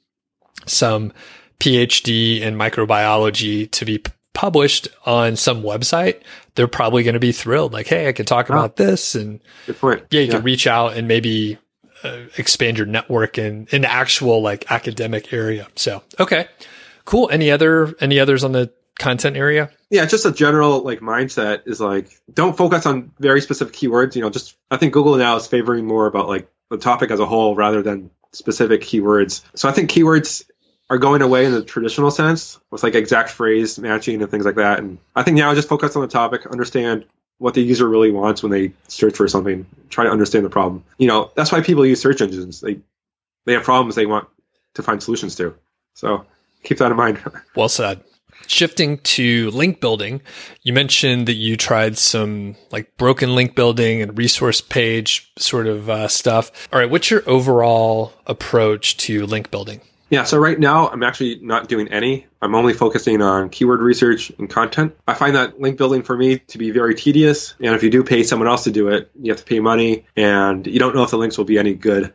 some 0.69 1.13
PhD 1.61 2.41
in 2.41 2.55
microbiology 2.57 3.71
to 3.73 3.85
be 3.85 3.99
p- 3.99 4.13
published 4.35 4.89
on 5.07 5.37
some 5.37 5.63
website? 5.63 6.21
They're 6.55 6.69
probably 6.69 7.03
going 7.03 7.15
to 7.15 7.21
be 7.21 7.33
thrilled. 7.33 7.73
Like, 7.73 7.87
Hey, 7.87 8.09
I 8.09 8.13
can 8.13 8.27
talk 8.27 8.51
Oh. 8.51 8.55
about 8.55 8.77
this 8.77 9.15
and 9.15 9.41
yeah, 9.67 10.21
you 10.21 10.29
can 10.31 10.43
reach 10.43 10.67
out 10.67 10.97
and 10.97 11.09
maybe 11.09 11.59
uh, 12.05 12.19
expand 12.37 12.79
your 12.79 12.87
network 12.87 13.39
in 13.39 13.67
in 13.73 13.83
the 13.83 13.91
actual 13.91 14.41
like 14.41 14.71
academic 14.71 15.33
area. 15.33 15.67
So, 15.75 16.03
okay, 16.21 16.47
cool. 17.05 17.29
Any 17.33 17.51
other 17.51 17.95
any 18.01 18.21
others 18.21 18.45
on 18.45 18.53
the 18.53 18.73
content 18.99 19.37
area? 19.37 19.71
yeah, 19.91 20.05
just 20.07 20.27
a 20.27 20.33
general 20.33 20.83
like 20.83 21.01
mindset 21.01 21.63
is 21.67 21.81
like 21.81 22.11
don't 22.33 22.57
focus 22.57 22.87
on 22.87 23.11
very 23.19 23.41
specific 23.41 23.75
keywords. 23.75 24.15
You 24.15 24.23
know, 24.23 24.31
just 24.31 24.57
I 24.71 24.77
think 24.77 24.93
Google 24.93 25.17
now 25.17 25.37
is 25.37 25.47
favoring 25.49 25.87
more 25.87 26.07
about 26.07 26.29
like 26.29 26.49
the 26.71 26.79
topic 26.79 27.11
as 27.11 27.19
a 27.21 27.27
whole 27.27 27.55
rather 27.57 27.83
than 27.83 28.11
specific 28.33 28.83
keywords. 28.83 29.43
So 29.55 29.69
I 29.69 29.73
think 29.73 29.91
keywords 29.91 30.45
are 30.91 30.99
going 30.99 31.23
away 31.23 31.45
in 31.45 31.53
the 31.53 31.63
traditional 31.63 32.11
sense 32.11 32.59
with 32.71 32.83
like 32.83 32.95
exact 32.95 33.31
phrase 33.31 33.79
matching 33.79 34.23
and 34.23 34.31
things 34.31 34.45
like 34.45 34.55
that. 34.55 34.79
And 34.79 34.99
I 35.15 35.23
think 35.23 35.37
now 35.37 35.55
just 35.55 35.69
focus 35.69 35.97
on 35.97 36.03
the 36.03 36.09
topic, 36.09 36.47
understand 36.47 37.05
what 37.39 37.55
the 37.55 37.63
user 37.63 37.89
really 37.89 38.11
wants 38.11 38.43
when 38.43 38.51
they 38.51 38.73
search 38.89 39.17
for 39.17 39.29
something, 39.29 39.67
try 39.91 40.05
to 40.05 40.11
understand 40.11 40.45
the 40.45 40.51
problem. 40.51 40.85
You 40.99 41.09
know, 41.09 41.31
that's 41.35 41.53
why 41.53 41.61
people 41.61 41.87
use 41.87 42.01
search 42.01 42.21
engines. 42.21 42.61
They 42.61 42.81
they 43.45 43.55
have 43.55 43.65
problems 43.65 43.95
they 43.95 44.07
want 44.07 44.29
to 44.75 44.83
find 44.83 45.03
solutions 45.03 45.37
to. 45.37 45.55
So 45.95 46.25
keep 46.63 46.79
that 46.79 46.91
in 46.91 46.97
mind. 46.97 47.21
Well 47.55 47.69
said. 47.69 48.03
Shifting 48.47 48.99
to 48.99 49.51
link 49.51 49.81
building, 49.81 50.23
you 50.63 50.73
mentioned 50.73 51.29
that 51.29 51.35
you 51.35 51.57
tried 51.57 51.99
some 51.99 52.57
like 52.71 52.97
broken 52.97 53.35
link 53.35 53.55
building 53.55 54.01
and 54.01 54.17
resource 54.17 54.61
page 54.61 55.31
sort 55.39 55.67
of 55.67 55.91
uh, 55.91 56.09
stuff. 56.09 56.51
All 56.73 56.79
right, 56.79 56.89
what's 56.89 57.11
your 57.11 57.23
overall 57.29 58.15
approach 58.27 58.97
to 58.99 59.27
link 59.27 59.51
building? 59.51 59.81
Yeah, 60.11 60.25
so 60.25 60.39
right 60.39 60.59
now 60.59 60.89
I'm 60.89 61.03
actually 61.03 61.39
not 61.43 61.69
doing 61.69 61.89
any. 61.89 62.27
I'm 62.41 62.55
only 62.55 62.73
focusing 62.73 63.21
on 63.21 63.51
keyword 63.51 63.81
research 63.81 64.33
and 64.39 64.49
content. 64.49 64.97
I 65.07 65.15
find 65.15 65.37
that 65.37 65.61
link 65.61 65.77
building 65.77 66.03
for 66.03 66.17
me 66.17 66.39
to 66.39 66.59
be 66.59 66.71
very 66.71 66.95
tedious. 66.95 67.55
And 67.61 67.75
if 67.75 67.83
you 67.83 67.91
do 67.91 68.03
pay 68.03 68.23
someone 68.23 68.49
else 68.49 68.65
to 68.65 68.71
do 68.71 68.89
it, 68.89 69.11
you 69.21 69.33
have 69.33 69.41
to 69.41 69.45
pay 69.45 69.61
money 69.61 70.07
and 70.17 70.67
you 70.67 70.79
don't 70.79 70.95
know 70.95 71.03
if 71.03 71.11
the 71.11 71.19
links 71.19 71.37
will 71.37 71.45
be 71.45 71.59
any 71.59 71.75
good 71.75 72.15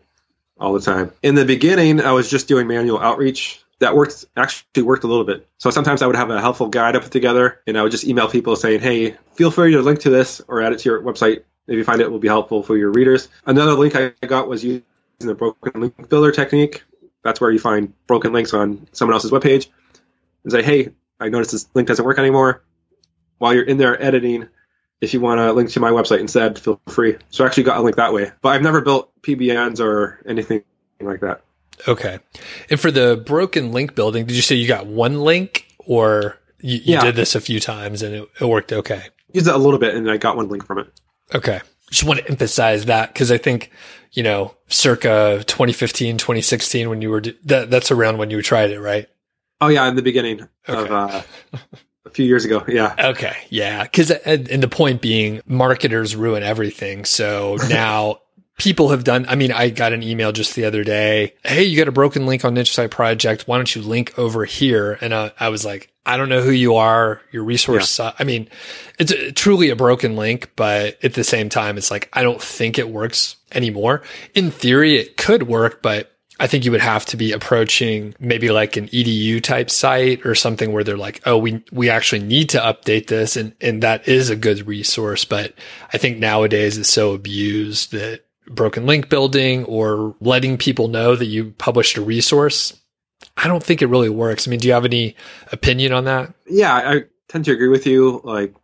all 0.59 0.73
the 0.73 0.81
time. 0.81 1.11
In 1.21 1.35
the 1.35 1.45
beginning, 1.45 2.01
I 2.01 2.13
was 2.13 2.29
just 2.29 2.47
doing 2.47 2.67
manual 2.67 2.99
outreach. 2.99 3.59
That 3.79 3.95
worked 3.95 4.25
actually 4.37 4.83
worked 4.83 5.03
a 5.03 5.07
little 5.07 5.25
bit. 5.25 5.47
So 5.57 5.69
sometimes 5.69 6.01
I 6.01 6.07
would 6.07 6.15
have 6.15 6.29
a 6.29 6.39
helpful 6.39 6.69
guide 6.69 6.95
I 6.95 6.99
put 6.99 7.11
together 7.11 7.59
and 7.67 7.77
I 7.77 7.83
would 7.83 7.91
just 7.91 8.05
email 8.05 8.29
people 8.29 8.55
saying, 8.55 8.79
hey, 8.79 9.17
feel 9.33 9.51
free 9.51 9.73
to 9.73 9.81
link 9.81 9.99
to 10.01 10.09
this 10.09 10.41
or 10.47 10.61
add 10.61 10.73
it 10.73 10.79
to 10.79 10.89
your 10.89 11.01
website 11.01 11.43
if 11.67 11.75
you 11.75 11.83
find 11.83 12.01
it 12.01 12.11
will 12.11 12.19
be 12.19 12.27
helpful 12.27 12.63
for 12.63 12.77
your 12.77 12.91
readers. 12.91 13.29
Another 13.45 13.73
link 13.73 13.95
I 13.95 14.13
got 14.25 14.47
was 14.47 14.63
using 14.63 14.83
the 15.19 15.35
broken 15.35 15.79
link 15.79 16.09
builder 16.09 16.31
technique. 16.31 16.83
That's 17.23 17.39
where 17.41 17.51
you 17.51 17.59
find 17.59 17.93
broken 18.07 18.33
links 18.33 18.53
on 18.53 18.87
someone 18.91 19.13
else's 19.13 19.31
webpage 19.31 19.67
and 20.43 20.51
say, 20.51 20.61
hey, 20.61 20.89
I 21.19 21.29
noticed 21.29 21.51
this 21.51 21.67
link 21.73 21.87
doesn't 21.87 22.03
work 22.03 22.19
anymore. 22.19 22.63
While 23.37 23.53
you're 23.53 23.63
in 23.63 23.77
there 23.77 24.01
editing, 24.01 24.49
if 25.01 25.13
you 25.13 25.21
want 25.21 25.39
to 25.39 25.51
link 25.53 25.69
to 25.71 25.79
my 25.79 25.91
website 25.91 26.19
instead, 26.19 26.59
feel 26.59 26.79
free. 26.87 27.17
So 27.29 27.43
I 27.43 27.47
actually 27.47 27.63
got 27.63 27.77
a 27.77 27.81
link 27.81 27.95
that 27.97 28.13
way. 28.13 28.31
But 28.41 28.49
I've 28.49 28.61
never 28.61 28.81
built 28.81 29.11
PBNs 29.21 29.79
or 29.79 30.19
anything 30.27 30.63
like 30.99 31.21
that. 31.21 31.41
Okay. 31.87 32.19
And 32.69 32.79
for 32.79 32.91
the 32.91 33.21
broken 33.25 33.71
link 33.71 33.95
building, 33.95 34.25
did 34.25 34.35
you 34.35 34.41
say 34.41 34.55
you 34.55 34.67
got 34.67 34.85
one 34.85 35.21
link 35.21 35.65
or 35.79 36.37
you, 36.61 36.75
you 36.77 36.93
Yeah. 36.93 37.01
did 37.01 37.15
this 37.15 37.35
a 37.35 37.41
few 37.41 37.59
times 37.59 38.01
and 38.01 38.15
it, 38.15 38.29
it 38.39 38.45
worked 38.45 38.71
okay? 38.71 39.03
Used 39.33 39.47
it 39.47 39.53
a 39.53 39.57
little 39.57 39.79
bit 39.79 39.95
and 39.95 40.09
I 40.09 40.17
got 40.17 40.37
one 40.37 40.47
link 40.49 40.65
from 40.65 40.79
it. 40.79 40.87
Okay. 41.33 41.61
Just 41.89 42.03
want 42.03 42.19
to 42.19 42.29
emphasize 42.29 42.85
that 42.85 43.11
because 43.13 43.31
I 43.31 43.37
think, 43.37 43.71
you 44.13 44.23
know, 44.23 44.55
circa 44.67 45.43
2015, 45.45 46.17
2016, 46.17 46.89
when 46.89 47.01
you 47.01 47.09
were, 47.09 47.21
that, 47.45 47.69
that's 47.69 47.91
around 47.91 48.17
when 48.17 48.29
you 48.29 48.41
tried 48.41 48.71
it, 48.71 48.79
right? 48.79 49.07
Oh 49.59 49.67
yeah, 49.67 49.87
in 49.87 49.95
the 49.95 50.01
beginning 50.01 50.47
of 50.67 50.91
uh, 50.91 51.21
a 52.05 52.09
few 52.09 52.25
years 52.25 52.45
ago. 52.45 52.63
Yeah. 52.67 52.95
Okay. 52.99 53.35
Yeah. 53.49 53.85
Cause, 53.87 54.11
and 54.11 54.49
and 54.49 54.61
the 54.61 54.67
point 54.67 55.01
being 55.01 55.41
marketers 55.45 56.15
ruin 56.15 56.43
everything. 56.43 57.05
So 57.05 57.57
now 57.69 58.19
people 58.57 58.89
have 58.89 59.05
done, 59.05 59.25
I 59.29 59.35
mean, 59.35 59.51
I 59.53 59.69
got 59.69 59.93
an 59.93 60.03
email 60.03 60.33
just 60.33 60.55
the 60.55 60.65
other 60.65 60.83
day. 60.83 61.35
Hey, 61.43 61.63
you 61.63 61.77
got 61.77 61.87
a 61.87 61.93
broken 61.93 62.25
link 62.25 62.43
on 62.43 62.55
Niche 62.55 62.73
Site 62.73 62.91
Project. 62.91 63.47
Why 63.47 63.57
don't 63.57 63.73
you 63.73 63.81
link 63.81 64.17
over 64.19 64.43
here? 64.43 64.97
And 64.99 65.13
uh, 65.13 65.29
I 65.39 65.47
was 65.47 65.63
like, 65.63 65.92
I 66.05 66.17
don't 66.17 66.29
know 66.29 66.41
who 66.41 66.51
you 66.51 66.75
are. 66.75 67.21
Your 67.31 67.43
resource. 67.43 67.89
su- 67.89 68.11
I 68.19 68.23
mean, 68.23 68.49
it's 68.99 69.11
a, 69.11 69.31
truly 69.31 69.69
a 69.69 69.75
broken 69.75 70.15
link, 70.15 70.51
but 70.55 71.03
at 71.03 71.13
the 71.13 71.23
same 71.23 71.49
time, 71.49 71.77
it's 71.77 71.91
like, 71.91 72.09
I 72.13 72.23
don't 72.23 72.41
think 72.41 72.77
it 72.77 72.89
works 72.89 73.37
anymore. 73.53 74.01
In 74.33 74.51
theory, 74.51 74.97
it 74.97 75.15
could 75.15 75.43
work, 75.43 75.81
but 75.81 76.11
I 76.39 76.47
think 76.47 76.65
you 76.65 76.71
would 76.71 76.81
have 76.81 77.05
to 77.07 77.17
be 77.17 77.31
approaching 77.31 78.15
maybe 78.19 78.49
like 78.49 78.75
an 78.75 78.87
EDU 78.87 79.41
type 79.41 79.69
site 79.69 80.25
or 80.25 80.35
something 80.35 80.73
where 80.73 80.83
they're 80.83 80.97
like, 80.97 81.21
oh, 81.25 81.37
we, 81.37 81.63
we 81.71 81.89
actually 81.89 82.23
need 82.23 82.49
to 82.49 82.59
update 82.59 83.07
this. 83.07 83.37
And, 83.37 83.53
and 83.61 83.83
that 83.83 84.07
is 84.07 84.29
a 84.29 84.35
good 84.35 84.67
resource. 84.67 85.25
But 85.25 85.53
I 85.93 85.97
think 85.97 86.17
nowadays 86.17 86.77
it's 86.77 86.91
so 86.91 87.13
abused 87.13 87.91
that 87.93 88.25
broken 88.47 88.85
link 88.85 89.09
building 89.09 89.63
or 89.65 90.15
letting 90.19 90.57
people 90.57 90.87
know 90.87 91.15
that 91.15 91.27
you 91.27 91.51
published 91.51 91.97
a 91.97 92.01
resource. 92.01 92.77
I 93.37 93.47
don't 93.47 93.63
think 93.63 93.81
it 93.81 93.87
really 93.87 94.09
works. 94.09 94.47
I 94.47 94.51
mean, 94.51 94.59
do 94.59 94.67
you 94.67 94.73
have 94.73 94.85
any 94.85 95.15
opinion 95.51 95.93
on 95.93 96.05
that? 96.05 96.33
Yeah, 96.47 96.73
I 96.73 97.03
tend 97.27 97.45
to 97.45 97.51
agree 97.51 97.69
with 97.69 97.87
you. 97.87 98.21
Like 98.23 98.55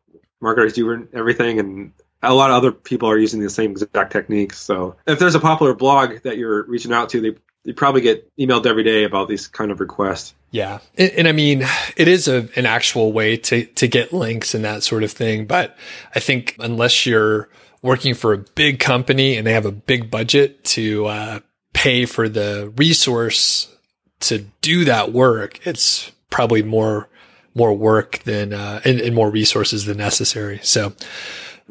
marketers 0.42 0.74
do 0.74 1.08
everything, 1.14 1.60
and 1.60 1.92
a 2.22 2.34
lot 2.34 2.50
of 2.50 2.58
other 2.58 2.72
people 2.72 3.10
are 3.10 3.18
using 3.18 3.42
the 3.42 3.50
same 3.50 3.72
exact 3.72 4.12
techniques. 4.12 4.60
So 4.60 4.96
if 5.08 5.20
there's 5.20 5.36
a 5.36 5.40
popular 5.40 5.74
blog 5.74 6.22
that 6.24 6.38
you're 6.38 6.64
reaching 6.64 6.94
out 6.94 7.10
to, 7.10 7.22
they 7.22 7.36
you 7.66 7.74
probably 7.74 8.02
get 8.02 8.36
emailed 8.38 8.66
every 8.66 8.84
day 8.84 9.04
about 9.04 9.28
these 9.28 9.48
kind 9.48 9.72
of 9.72 9.80
requests. 9.80 10.34
Yeah. 10.52 10.80
And, 10.98 11.12
and, 11.12 11.28
I 11.28 11.34
mean, 11.34 11.66
it 11.98 12.08
is 12.08 12.28
a, 12.28 12.48
an 12.56 12.66
actual 12.66 13.12
way 13.12 13.38
to, 13.38 13.66
to 13.66 13.88
get 13.88 14.14
links 14.14 14.56
and 14.56 14.64
that 14.64 14.82
sort 14.82 15.04
of 15.04 15.12
thing. 15.12 15.46
But 15.46 15.78
I 16.16 16.20
think 16.20 16.56
unless 16.60 17.06
you're 17.06 17.50
working 17.82 18.14
for 18.14 18.34
a 18.34 18.38
big 18.38 18.80
company 18.80 19.38
and 19.38 19.46
they 19.46 19.54
have 19.54 19.66
a 19.66 19.72
big 19.72 20.10
budget 20.10 20.64
to 20.64 21.06
uh, 21.06 21.40
pay 21.74 22.06
for 22.06 22.28
the 22.28 22.74
resource 22.76 23.74
to 24.22 24.46
do 24.62 24.86
that 24.86 25.12
work, 25.12 25.66
it's 25.66 26.12
probably 26.30 26.64
more 26.64 27.10
more 27.56 27.74
work 27.74 28.20
than 28.20 28.54
uh, 28.54 28.80
and, 28.86 29.00
and 29.02 29.16
more 29.16 29.30
resources 29.30 29.86
than 29.86 29.98
necessary. 29.98 30.60
So, 30.62 30.94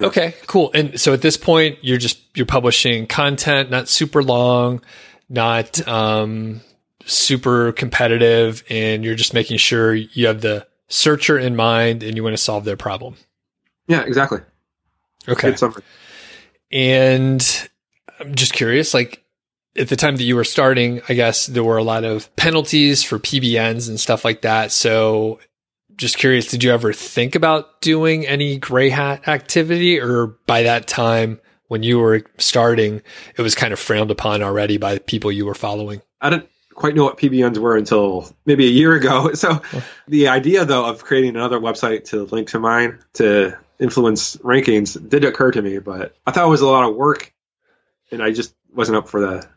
okay, 0.00 0.34
cool. 0.46 0.70
And 0.74 1.00
so 1.00 1.12
at 1.12 1.22
this 1.22 1.36
point, 1.36 1.78
you're 1.82 1.98
just 1.98 2.20
you're 2.34 2.46
publishing 2.46 3.06
content, 3.06 3.70
not 3.70 3.88
super 3.88 4.22
long, 4.22 4.82
not 5.28 5.86
um, 5.86 6.60
super 7.04 7.72
competitive, 7.72 8.64
and 8.68 9.04
you're 9.04 9.14
just 9.14 9.34
making 9.34 9.58
sure 9.58 9.94
you 9.94 10.26
have 10.26 10.40
the 10.40 10.66
searcher 10.88 11.38
in 11.38 11.54
mind 11.54 12.02
and 12.02 12.16
you 12.16 12.24
want 12.24 12.34
to 12.34 12.42
solve 12.42 12.64
their 12.64 12.76
problem. 12.76 13.16
Yeah, 13.86 14.02
exactly. 14.02 14.40
Okay. 15.28 15.54
And 16.70 17.68
I'm 18.20 18.34
just 18.34 18.52
curious, 18.52 18.92
like 18.94 19.24
at 19.78 19.88
the 19.88 19.96
time 19.96 20.16
that 20.16 20.24
you 20.24 20.36
were 20.36 20.44
starting, 20.44 21.00
I 21.08 21.14
guess 21.14 21.46
there 21.46 21.64
were 21.64 21.76
a 21.76 21.84
lot 21.84 22.04
of 22.04 22.34
penalties 22.36 23.02
for 23.02 23.18
PBNs 23.18 23.88
and 23.88 23.98
stuff 23.98 24.24
like 24.24 24.42
that. 24.42 24.72
So 24.72 25.38
just 25.96 26.18
curious, 26.18 26.48
did 26.48 26.64
you 26.64 26.72
ever 26.72 26.92
think 26.92 27.34
about 27.34 27.80
doing 27.80 28.26
any 28.26 28.58
gray 28.58 28.90
hat 28.90 29.28
activity 29.28 30.00
or 30.00 30.26
by 30.46 30.62
that 30.62 30.86
time 30.86 31.40
when 31.68 31.82
you 31.82 31.98
were 31.98 32.22
starting, 32.38 33.02
it 33.36 33.42
was 33.42 33.54
kind 33.54 33.72
of 33.72 33.78
frowned 33.78 34.10
upon 34.10 34.42
already 34.42 34.78
by 34.78 34.94
the 34.94 35.00
people 35.00 35.30
you 35.30 35.46
were 35.46 35.54
following? 35.54 36.02
I 36.20 36.30
didn't 36.30 36.48
quite 36.74 36.94
know 36.94 37.04
what 37.04 37.18
PBNs 37.18 37.58
were 37.58 37.76
until 37.76 38.28
maybe 38.46 38.66
a 38.66 38.70
year 38.70 38.94
ago. 38.94 39.32
So 39.34 39.62
the 40.08 40.28
idea 40.28 40.64
though 40.64 40.86
of 40.86 41.04
creating 41.04 41.30
another 41.30 41.60
website 41.60 42.04
to 42.06 42.24
link 42.24 42.48
to 42.48 42.58
mine 42.58 42.98
to 43.14 43.56
influence 43.78 44.36
rankings 44.36 45.08
did 45.08 45.24
occur 45.24 45.52
to 45.52 45.62
me, 45.62 45.78
but 45.78 46.16
I 46.26 46.32
thought 46.32 46.46
it 46.46 46.50
was 46.50 46.62
a 46.62 46.66
lot 46.66 46.88
of 46.88 46.96
work 46.96 47.32
and 48.10 48.22
I 48.22 48.32
just 48.32 48.54
wasn't 48.72 48.96
up 48.96 49.08
for 49.08 49.20
the 49.20 49.48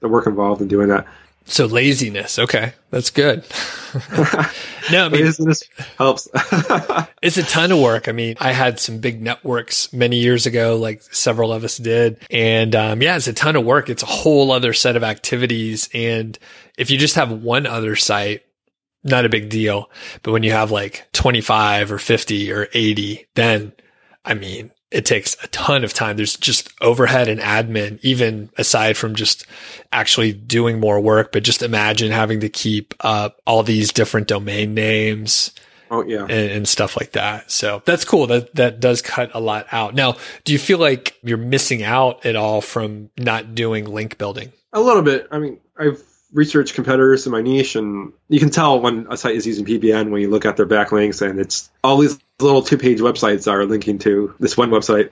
the 0.00 0.08
work 0.08 0.26
involved 0.26 0.62
in 0.62 0.68
doing 0.68 0.88
that. 0.88 1.06
So 1.48 1.64
laziness. 1.64 2.38
Okay. 2.38 2.74
That's 2.90 3.08
good. 3.10 3.42
no, 4.92 5.06
I 5.06 5.08
mean, 5.08 5.24
laziness 5.24 5.62
helps. 5.96 6.28
it's 7.22 7.38
a 7.38 7.42
ton 7.42 7.72
of 7.72 7.80
work. 7.80 8.06
I 8.06 8.12
mean, 8.12 8.36
I 8.38 8.52
had 8.52 8.78
some 8.78 8.98
big 8.98 9.22
networks 9.22 9.90
many 9.92 10.18
years 10.18 10.44
ago, 10.44 10.76
like 10.76 11.02
several 11.02 11.50
of 11.52 11.64
us 11.64 11.78
did. 11.78 12.18
And, 12.30 12.76
um, 12.76 13.00
yeah, 13.00 13.16
it's 13.16 13.28
a 13.28 13.32
ton 13.32 13.56
of 13.56 13.64
work. 13.64 13.88
It's 13.88 14.02
a 14.02 14.06
whole 14.06 14.52
other 14.52 14.74
set 14.74 14.96
of 14.96 15.02
activities. 15.02 15.88
And 15.94 16.38
if 16.76 16.90
you 16.90 16.98
just 16.98 17.14
have 17.14 17.32
one 17.32 17.66
other 17.66 17.96
site, 17.96 18.42
not 19.02 19.24
a 19.24 19.30
big 19.30 19.48
deal. 19.48 19.90
But 20.22 20.32
when 20.32 20.42
you 20.42 20.52
have 20.52 20.70
like 20.70 21.08
25 21.12 21.92
or 21.92 21.98
50 21.98 22.52
or 22.52 22.68
80, 22.74 23.26
then 23.34 23.72
I 24.22 24.34
mean, 24.34 24.70
it 24.90 25.04
takes 25.04 25.36
a 25.42 25.48
ton 25.48 25.84
of 25.84 25.92
time. 25.92 26.16
There's 26.16 26.36
just 26.36 26.72
overhead 26.80 27.28
and 27.28 27.40
admin, 27.40 27.98
even 28.02 28.50
aside 28.56 28.96
from 28.96 29.14
just 29.14 29.46
actually 29.92 30.32
doing 30.32 30.80
more 30.80 31.00
work. 31.00 31.32
But 31.32 31.42
just 31.42 31.62
imagine 31.62 32.10
having 32.10 32.40
to 32.40 32.48
keep 32.48 32.94
up 33.00 33.40
all 33.46 33.62
these 33.62 33.92
different 33.92 34.28
domain 34.28 34.74
names. 34.74 35.52
Oh 35.90 36.04
yeah, 36.04 36.22
and, 36.22 36.32
and, 36.32 36.68
stuff 36.68 36.98
like 36.98 37.12
that. 37.12 37.50
So 37.50 37.82
that's 37.86 38.04
cool. 38.04 38.26
That 38.26 38.54
that 38.56 38.78
does 38.78 39.00
cut 39.00 39.30
a 39.32 39.40
lot 39.40 39.66
out. 39.72 39.94
Now, 39.94 40.16
do 40.44 40.52
you 40.52 40.58
feel 40.58 40.76
like 40.78 41.16
you're 41.22 41.38
missing 41.38 41.82
out 41.82 42.26
at 42.26 42.36
all 42.36 42.60
from 42.60 43.08
not 43.16 43.54
doing 43.54 43.86
link 43.86 44.18
building? 44.18 44.52
A 44.74 44.80
little 44.82 45.00
bit. 45.00 45.26
I 45.30 45.38
mean, 45.38 45.58
I've 45.78 46.02
researched 46.32 46.74
competitors 46.74 47.26
in 47.26 47.32
my 47.32 47.42
niche, 47.42 47.76
and 47.76 48.12
you 48.28 48.40
can 48.40 48.50
tell 48.50 48.80
when 48.80 49.06
a 49.10 49.16
site 49.16 49.36
is 49.36 49.46
using 49.46 49.64
PBN 49.64 50.10
when 50.10 50.20
you 50.20 50.30
look 50.30 50.44
at 50.44 50.56
their 50.56 50.66
backlinks, 50.66 51.28
and 51.28 51.38
it's 51.38 51.70
all 51.82 51.98
these 51.98 52.18
little 52.40 52.62
two 52.62 52.78
page 52.78 53.00
websites 53.00 53.50
are 53.50 53.64
linking 53.64 53.98
to 54.00 54.34
this 54.38 54.56
one 54.56 54.70
website. 54.70 55.08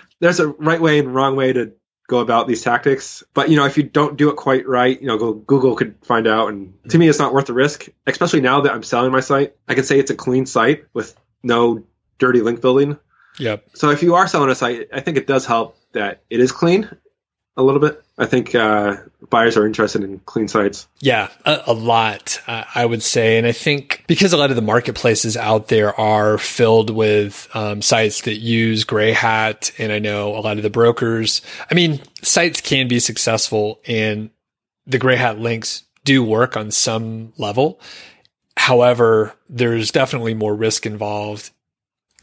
There's 0.20 0.40
a 0.40 0.48
right 0.48 0.80
way 0.80 0.98
and 0.98 1.14
wrong 1.14 1.36
way 1.36 1.52
to 1.52 1.72
go 2.06 2.18
about 2.18 2.46
these 2.46 2.62
tactics. 2.62 3.22
But 3.34 3.50
you 3.50 3.56
know, 3.56 3.64
if 3.66 3.76
you 3.76 3.82
don't 3.82 4.16
do 4.16 4.30
it 4.30 4.36
quite 4.36 4.66
right, 4.66 5.00
you 5.00 5.06
know, 5.06 5.34
Google 5.34 5.76
could 5.76 5.96
find 6.02 6.26
out. 6.26 6.48
And 6.48 6.74
to 6.90 6.98
me, 6.98 7.08
it's 7.08 7.18
not 7.18 7.32
worth 7.32 7.46
the 7.46 7.54
risk, 7.54 7.88
especially 8.06 8.40
now 8.40 8.62
that 8.62 8.72
I'm 8.72 8.82
selling 8.82 9.12
my 9.12 9.20
site. 9.20 9.56
I 9.68 9.74
can 9.74 9.84
say 9.84 9.98
it's 9.98 10.10
a 10.10 10.16
clean 10.16 10.46
site 10.46 10.86
with 10.92 11.18
no 11.42 11.84
dirty 12.18 12.40
link 12.40 12.60
building. 12.60 12.98
Yep. 13.38 13.70
So 13.74 13.90
if 13.90 14.02
you 14.02 14.14
are 14.14 14.28
selling 14.28 14.50
a 14.50 14.54
site, 14.54 14.88
I 14.92 15.00
think 15.00 15.16
it 15.16 15.26
does 15.26 15.44
help 15.44 15.76
that 15.92 16.22
it 16.30 16.40
is 16.40 16.52
clean 16.52 16.88
a 17.56 17.62
little 17.62 17.80
bit. 17.80 18.02
I 18.18 18.26
think 18.26 18.54
uh, 18.54 18.96
buyers 19.30 19.56
are 19.56 19.66
interested 19.66 20.02
in 20.02 20.18
clean 20.20 20.48
sites. 20.48 20.88
Yeah, 21.00 21.28
a, 21.44 21.62
a 21.66 21.72
lot, 21.72 22.40
uh, 22.46 22.64
I 22.74 22.86
would 22.86 23.02
say. 23.02 23.38
And 23.38 23.46
I 23.46 23.52
think 23.52 24.04
because 24.06 24.32
a 24.32 24.36
lot 24.36 24.50
of 24.50 24.56
the 24.56 24.62
marketplaces 24.62 25.36
out 25.36 25.68
there 25.68 25.98
are 25.98 26.38
filled 26.38 26.90
with 26.90 27.48
um, 27.54 27.82
sites 27.82 28.22
that 28.22 28.36
use 28.36 28.84
gray 28.84 29.12
hat, 29.12 29.70
and 29.78 29.92
I 29.92 29.98
know 29.98 30.36
a 30.36 30.40
lot 30.40 30.56
of 30.56 30.62
the 30.62 30.70
brokers, 30.70 31.42
I 31.70 31.74
mean, 31.74 32.00
sites 32.22 32.60
can 32.60 32.88
be 32.88 33.00
successful 33.00 33.80
and 33.86 34.30
the 34.86 34.98
gray 34.98 35.16
hat 35.16 35.38
links 35.38 35.84
do 36.04 36.22
work 36.22 36.56
on 36.56 36.70
some 36.70 37.32
level. 37.38 37.80
However, 38.56 39.34
there's 39.48 39.90
definitely 39.90 40.34
more 40.34 40.54
risk 40.54 40.86
involved 40.86 41.50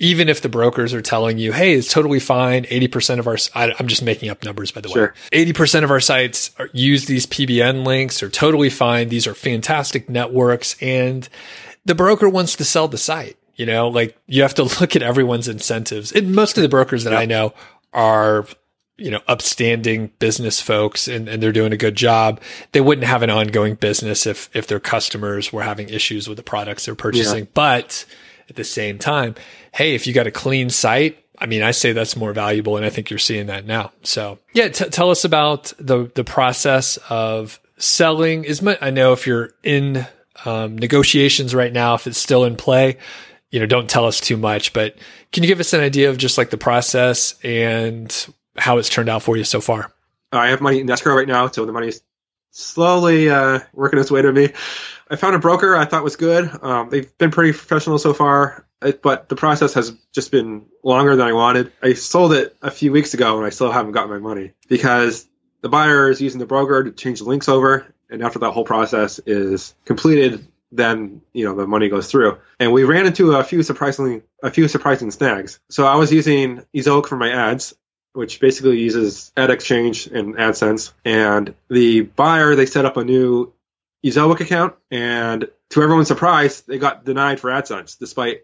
even 0.02 0.30
if 0.30 0.42
the 0.42 0.50
brokers 0.50 0.96
are 0.96 1.02
telling 1.02 1.38
you, 1.38 1.54
Hey, 1.54 1.76
it's 1.76 1.88
totally 1.88 2.20
fine. 2.20 2.64
80% 2.64 3.20
of 3.20 3.28
our, 3.28 3.38
I, 3.54 3.72
am 3.80 3.88
just 3.88 4.02
making 4.02 4.30
up 4.30 4.44
numbers, 4.44 4.72
by 4.72 4.82
the 4.82 4.90
sure. 4.90 5.14
way. 5.32 5.46
80% 5.46 5.84
of 5.84 5.92
our 5.92 6.00
sites 6.00 6.50
are, 6.58 6.70
use 6.74 7.06
these 7.06 7.28
PBN 7.28 7.86
links 7.86 8.24
are 8.24 8.30
totally 8.30 8.72
fine. 8.72 9.10
These 9.10 9.28
are 9.28 9.36
fantastic 9.36 10.10
networks. 10.10 10.76
And 10.82 11.30
the 11.86 11.94
broker 11.94 12.28
wants 12.28 12.56
to 12.56 12.66
sell 12.66 12.88
the 12.88 12.98
site. 12.98 13.38
You 13.56 13.68
know, 13.68 13.90
like 13.90 14.18
you 14.26 14.42
have 14.42 14.56
to 14.56 14.64
look 14.82 14.96
at 14.96 15.04
everyone's 15.04 15.48
incentives. 15.48 16.12
And 16.12 16.34
most 16.34 16.58
of 16.58 16.64
the 16.64 16.70
brokers 16.70 17.04
that 17.04 17.14
I 17.14 17.26
know 17.26 17.54
are 17.94 18.48
you 18.98 19.10
know, 19.10 19.22
upstanding 19.28 20.12
business 20.20 20.62
folks 20.62 21.08
and, 21.08 21.28
and 21.28 21.42
they're 21.42 21.52
doing 21.52 21.74
a 21.74 21.78
good 21.78 21.96
job. 21.96 22.40
They 22.72 22.82
wouldn't 22.82 23.08
have 23.08 23.24
an 23.24 23.32
ongoing 23.32 23.76
business 23.76 24.28
if, 24.28 24.50
if 24.56 24.68
their 24.68 24.80
customers 24.80 25.52
were 25.52 25.64
having 25.64 25.90
issues 25.90 26.28
with 26.28 26.38
the 26.38 26.44
products 26.44 26.86
they're 26.86 26.94
purchasing. 26.94 27.46
Yeah. 27.46 27.52
But 27.54 28.06
at 28.52 28.58
the 28.58 28.64
same 28.66 29.00
time, 29.00 29.34
hey, 29.72 29.96
if 29.96 30.06
you 30.06 30.14
got 30.14 30.28
a 30.28 30.32
clean 30.32 30.70
site, 30.70 31.18
I 31.38 31.46
mean, 31.46 31.64
I 31.64 31.72
say 31.72 31.94
that's 31.94 32.18
more 32.18 32.34
valuable, 32.34 32.76
and 32.76 32.86
I 32.86 32.90
think 32.90 33.10
you're 33.10 33.18
seeing 33.18 33.48
that 33.48 33.66
now. 33.66 33.94
So, 34.04 34.40
yeah, 34.54 34.68
t- 34.68 34.90
tell 34.90 35.10
us 35.10 35.24
about 35.24 35.72
the 35.80 36.12
the 36.14 36.26
process 36.26 36.98
of 37.10 37.62
selling. 37.78 38.44
Is 38.44 38.62
my, 38.62 38.78
I 38.82 38.90
know 38.90 39.14
if 39.14 39.26
you're 39.26 39.52
in 39.64 40.06
um, 40.44 40.78
negotiations 40.78 41.56
right 41.56 41.72
now, 41.72 41.96
if 41.96 42.08
it's 42.08 42.18
still 42.18 42.44
in 42.44 42.58
play, 42.58 42.98
you 43.52 43.62
know, 43.62 43.66
don't 43.66 43.90
tell 43.90 44.06
us 44.06 44.20
too 44.20 44.36
much. 44.36 44.74
But 44.74 44.98
can 45.32 45.44
you 45.44 45.48
give 45.48 45.62
us 45.62 45.72
an 45.72 45.80
idea 45.80 46.10
of 46.10 46.18
just 46.18 46.38
like 46.38 46.50
the 46.50 46.58
process 46.58 47.40
and 47.42 48.14
how 48.58 48.80
it's 48.80 48.90
turned 48.90 49.08
out 49.08 49.24
for 49.24 49.38
you 49.38 49.46
so 49.46 49.62
far? 49.62 49.94
I 50.34 50.50
have 50.50 50.60
money 50.60 50.82
in 50.82 50.90
escrow 50.90 51.16
right 51.16 51.28
now, 51.28 51.48
so 51.48 51.66
the 51.66 51.72
money 51.72 51.88
is 51.88 52.02
slowly 52.52 53.30
uh, 53.30 53.60
working 53.74 54.00
its 54.00 54.12
way 54.12 54.22
to 54.22 54.32
me. 54.32 54.50
I 55.12 55.17
found 55.17 55.36
a 55.36 55.39
broker 55.39 55.76
I 55.76 55.84
thought 55.84 56.06
was 56.06 56.15
good. 56.15 56.50
Um, 56.63 56.89
they've 56.89 57.17
been 57.17 57.32
pretty 57.32 57.52
professional 57.52 57.97
so 57.97 58.13
far, 58.13 58.65
but 58.80 59.28
the 59.28 59.36
process 59.36 59.74
has 59.74 59.93
just 60.13 60.32
been 60.32 60.67
longer 60.84 61.17
than 61.17 61.28
I 61.28 61.34
wanted. 61.34 61.74
I 61.84 61.93
sold 61.93 62.32
it 62.32 62.56
a 62.62 62.71
few 62.71 62.93
weeks 62.93 63.13
ago 63.13 63.36
and 63.36 63.45
I 63.45 63.50
still 63.50 63.71
haven't 63.74 63.91
gotten 63.91 64.10
my 64.10 64.19
money 64.19 64.54
because 64.69 65.28
the 65.60 65.67
buyer 65.67 66.10
is 66.10 66.21
using 66.21 66.39
the 66.39 66.45
broker 66.45 66.86
to 66.86 66.91
change 66.91 67.19
the 67.19 67.26
links 67.26 67.50
over. 67.50 67.93
And 68.10 68.24
after 68.24 68.39
that 68.39 68.52
whole 68.52 68.63
process 68.63 69.19
is 69.26 69.76
completed, 69.84 70.47
then 70.71 71.21
you 71.34 71.43
know 71.43 71.56
the 71.56 71.67
money 71.67 71.89
goes 71.89 72.10
through. 72.10 72.38
And 72.58 72.71
we 72.71 72.86
ran 72.86 73.06
into 73.06 73.34
a 73.34 73.43
few 73.43 73.63
surprisingly 73.63 74.24
a 74.41 74.50
few 74.50 74.69
surprising 74.69 75.12
snags. 75.12 75.60
So 75.69 75.86
I 75.86 75.95
was 75.95 76.13
using 76.13 76.63
Ezoic 76.74 77.08
for 77.08 77.17
my 77.17 77.32
ads, 77.32 77.74
which 78.13 78.39
basically 78.39 78.80
uses 78.80 79.34
Ad 79.36 79.50
Exchange 79.50 80.08
and 80.08 80.36
AdSense. 80.36 80.93
And 81.04 81.54
the 81.69 82.02
buyer 82.02 82.56
they 82.56 82.65
set 82.65 82.86
up 82.86 82.96
a 82.96 83.04
new 83.04 83.54
Ezoic 84.06 84.39
account, 84.39 84.75
and 84.89 85.47
to 85.69 85.81
everyone's 85.81 86.08
surprise, 86.08 86.62
they 86.62 86.77
got 86.77 87.06
denied 87.06 87.39
for 87.39 87.52
AdSense 87.52 87.97
despite 87.97 88.41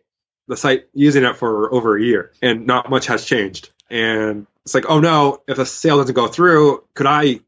the 0.48 0.58
site 0.58 0.88
using 0.94 1.24
it 1.24 1.38
for 1.38 1.74
over 1.74 1.98
a 1.98 2.02
year, 2.02 2.32
and 2.42 2.66
not 2.68 2.90
much 2.90 3.08
has 3.08 3.26
changed. 3.26 3.70
And 3.90 4.48
it's 4.64 4.76
like, 4.76 4.90
oh 4.90 5.00
no, 5.00 5.42
if 5.48 5.60
a 5.60 5.66
sale 5.66 5.98
doesn't 5.98 6.16
go 6.16 6.28
through, 6.28 6.84
could 6.94 7.06
I 7.06 7.42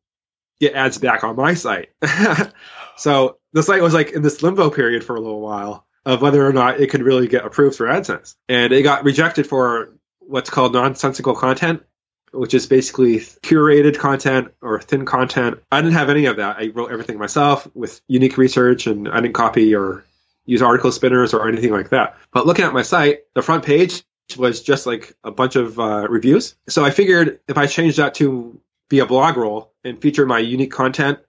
get 0.60 0.74
ads 0.74 0.98
back 0.98 1.24
on 1.24 1.36
my 1.36 1.54
site? 1.54 1.90
so 2.98 3.38
the 3.54 3.64
site 3.64 3.82
was 3.82 3.94
like 3.94 4.12
in 4.12 4.22
this 4.22 4.42
limbo 4.42 4.70
period 4.70 5.04
for 5.04 5.16
a 5.16 5.22
little 5.22 5.42
while 5.42 5.86
of 6.06 6.22
whether 6.22 6.46
or 6.46 6.54
not 6.54 6.80
it 6.80 6.90
could 6.90 7.04
really 7.04 7.28
get 7.28 7.46
approved 7.46 7.78
for 7.78 7.86
AdSense, 7.86 8.36
and 8.48 8.74
it 8.74 8.84
got 8.84 9.04
rejected 9.04 9.48
for 9.48 9.96
what's 10.20 10.50
called 10.50 10.74
nonsensical 10.74 11.36
content 11.36 11.84
which 12.32 12.54
is 12.54 12.68
basically 12.68 13.20
curated 13.20 13.98
content 13.98 14.54
or 14.62 14.82
thin 14.82 15.06
content. 15.06 15.62
I 15.72 15.82
didn't 15.82 15.96
have 15.96 16.10
any 16.10 16.26
of 16.26 16.38
that. 16.38 16.58
I 16.58 16.68
wrote 16.68 16.92
everything 16.92 17.18
myself 17.18 17.68
with 17.76 18.02
unique 18.08 18.38
research 18.38 18.88
and 18.88 19.08
I 19.08 19.22
didn't 19.22 19.34
copy 19.34 19.76
or 19.76 20.06
use 20.46 20.62
article 20.62 20.92
spinners 20.92 21.34
or 21.34 21.48
anything 21.48 21.72
like 21.72 21.90
that. 21.90 22.18
But 22.32 22.46
looking 22.46 22.66
at 22.66 22.74
my 22.74 22.82
site, 22.82 23.20
the 23.36 23.42
front 23.42 23.66
page 23.66 24.04
was 24.38 24.62
just 24.62 24.86
like 24.86 25.14
a 25.24 25.32
bunch 25.32 25.56
of 25.56 25.80
uh, 25.80 26.08
reviews. 26.10 26.56
So 26.68 26.84
I 26.84 26.92
figured 26.92 27.40
if 27.48 27.58
I 27.58 27.68
changed 27.68 27.98
that 27.98 28.16
to 28.16 28.60
be 28.90 29.00
a 29.00 29.06
blog 29.06 29.38
roll 29.38 29.72
and 29.84 30.02
feature 30.02 30.26
my 30.26 30.40
unique 30.40 30.72
content, 30.72 31.20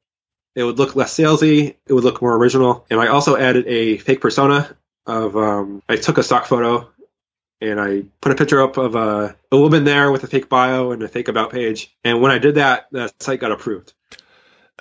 it 0.55 0.64
would 0.64 0.78
look 0.78 0.96
less 0.96 1.16
salesy. 1.16 1.76
It 1.86 1.92
would 1.92 2.05
look 2.05 2.20
more 2.20 2.34
original. 2.34 2.86
And 2.90 3.01
I 3.01 3.09
also 3.09 3.36
added 3.36 3.66
a 3.66 3.98
fake 3.98 4.20
persona 4.20 4.74
of 5.07 5.36
um, 5.36 5.82
I 5.88 5.96
took 5.96 6.18
a 6.18 6.22
stock 6.22 6.46
photo 6.46 6.90
and 7.61 7.80
I 7.80 8.04
put 8.20 8.32
a 8.32 8.34
picture 8.34 8.62
up 8.62 8.76
of 8.76 8.94
a, 8.94 9.36
a 9.52 9.58
woman 9.58 9.84
there 9.84 10.11
with 10.11 10.24
a 10.24 10.26
fake 10.26 10.48
bio 10.48 10.92
and 10.92 11.02
a 11.02 11.08
fake 11.08 11.28
about 11.28 11.50
page. 11.50 11.94
And 12.04 12.20
when 12.20 12.30
I 12.30 12.38
did 12.38 12.56
that, 12.56 12.86
the 12.90 13.12
site 13.20 13.40
got 13.40 13.52
approved. 13.52 13.92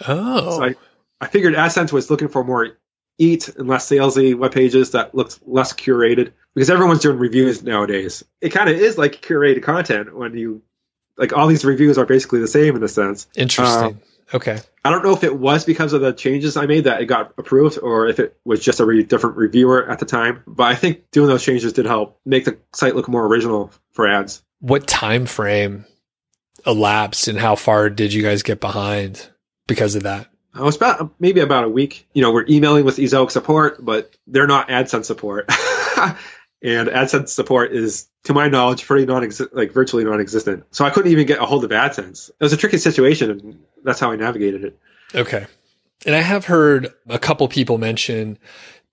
Oh. 0.08 0.58
So 0.58 0.64
I, 0.64 0.76
I 1.20 1.28
figured 1.28 1.56
AdSense 1.56 1.92
was 1.92 2.10
looking 2.10 2.30
for 2.30 2.44
more 2.44 2.78
E-A-T 3.18 3.52
and 3.58 3.68
less 3.68 3.90
salesy 3.90 4.34
web 4.34 4.54
pages 4.54 4.92
that 4.92 5.14
looked 5.14 5.40
less 5.46 5.74
curated 5.74 6.32
because 6.56 6.70
everyone's 6.70 7.02
doing 7.02 7.18
reviews 7.18 7.62
nowadays. 7.62 8.24
It 8.40 8.50
kind 8.50 8.70
of 8.70 8.78
is 8.78 8.98
like 8.98 9.22
curated 9.22 9.64
content 9.64 10.16
when 10.16 10.38
you 10.38 10.62
like 11.18 11.34
all 11.34 11.48
these 11.48 11.66
reviews 11.66 11.98
are 11.98 12.06
basically 12.06 12.40
the 12.40 12.48
same 12.48 12.78
in 12.78 12.84
a 12.84 12.88
sense. 12.88 13.28
Interesting. 13.36 13.86
Um, 13.86 14.02
okay. 14.34 14.60
I 14.84 14.92
don't 14.92 15.04
know 15.04 15.14
if 15.14 15.24
it 15.24 15.38
was 15.38 15.66
because 15.66 15.94
of 15.94 16.02
the 16.02 16.14
changes 16.14 16.58
I 16.58 16.66
made 16.66 16.86
that 16.86 17.02
it 17.02 17.06
got 17.06 17.34
approved 17.38 17.80
or 17.80 18.08
if 18.08 18.20
it 18.20 18.38
was 18.46 18.64
just 18.64 18.80
a 18.80 18.86
re- 18.86 19.04
different 19.04 19.38
reviewer 19.38 19.90
at 19.90 20.00
the 20.00 20.06
time. 20.06 20.44
But 20.48 20.64
I 20.64 20.76
think 20.76 21.12
doing 21.12 21.28
those 21.28 21.44
changes 21.44 21.74
did 21.74 21.86
help 21.86 22.20
make 22.26 22.46
the 22.46 22.58
site 22.74 22.96
look 22.96 23.08
more 23.08 23.26
original 23.26 23.72
for 23.92 24.08
ads. 24.08 24.44
What 24.60 24.88
time 24.88 25.26
frame 25.26 25.86
elapsed 26.66 27.28
and 27.28 27.40
how 27.40 27.56
far 27.56 27.90
did 27.90 28.14
you 28.14 28.24
guys 28.24 28.44
get 28.44 28.60
behind 28.60 29.30
because 29.68 29.96
of 29.96 30.04
that? 30.04 30.28
I 30.54 30.64
was 30.64 30.76
about 30.76 31.14
maybe 31.20 31.42
about 31.42 31.64
a 31.64 31.70
week. 31.70 32.08
You 32.14 32.22
know, 32.22 32.32
we're 32.32 32.46
emailing 32.50 32.84
with 32.84 32.98
Ezoic 32.98 33.32
support, 33.32 33.84
but 33.84 34.16
they're 34.28 34.48
not 34.48 34.68
AdSense 34.68 35.06
support. 35.06 35.50
and 36.62 36.90
AdSense 36.90 37.30
support 37.30 37.72
is, 37.72 38.08
to 38.24 38.34
my 38.34 38.50
knowledge, 38.50 38.86
pretty 38.86 39.06
non 39.06 39.30
like 39.54 39.72
virtually 39.72 40.04
non-existent. 40.04 40.66
So 40.72 40.86
I 40.86 40.90
couldn't 40.90 41.12
even 41.12 41.26
get 41.26 41.40
a 41.40 41.46
hold 41.46 41.64
of 41.64 41.72
AdSense. 41.72 42.30
It 42.30 42.44
was 42.44 42.54
a 42.54 42.58
tricky 42.58 42.78
situation, 42.78 43.32
and 43.32 43.60
that's 43.84 44.00
how 44.00 44.12
I 44.12 44.16
navigated 44.16 44.66
it. 44.66 44.80
Okay, 45.16 45.46
and 46.06 46.16
I 46.16 46.22
have 46.22 46.46
heard 46.46 46.94
a 47.08 47.20
couple 47.20 47.48
people 47.48 47.78
mention 47.78 48.38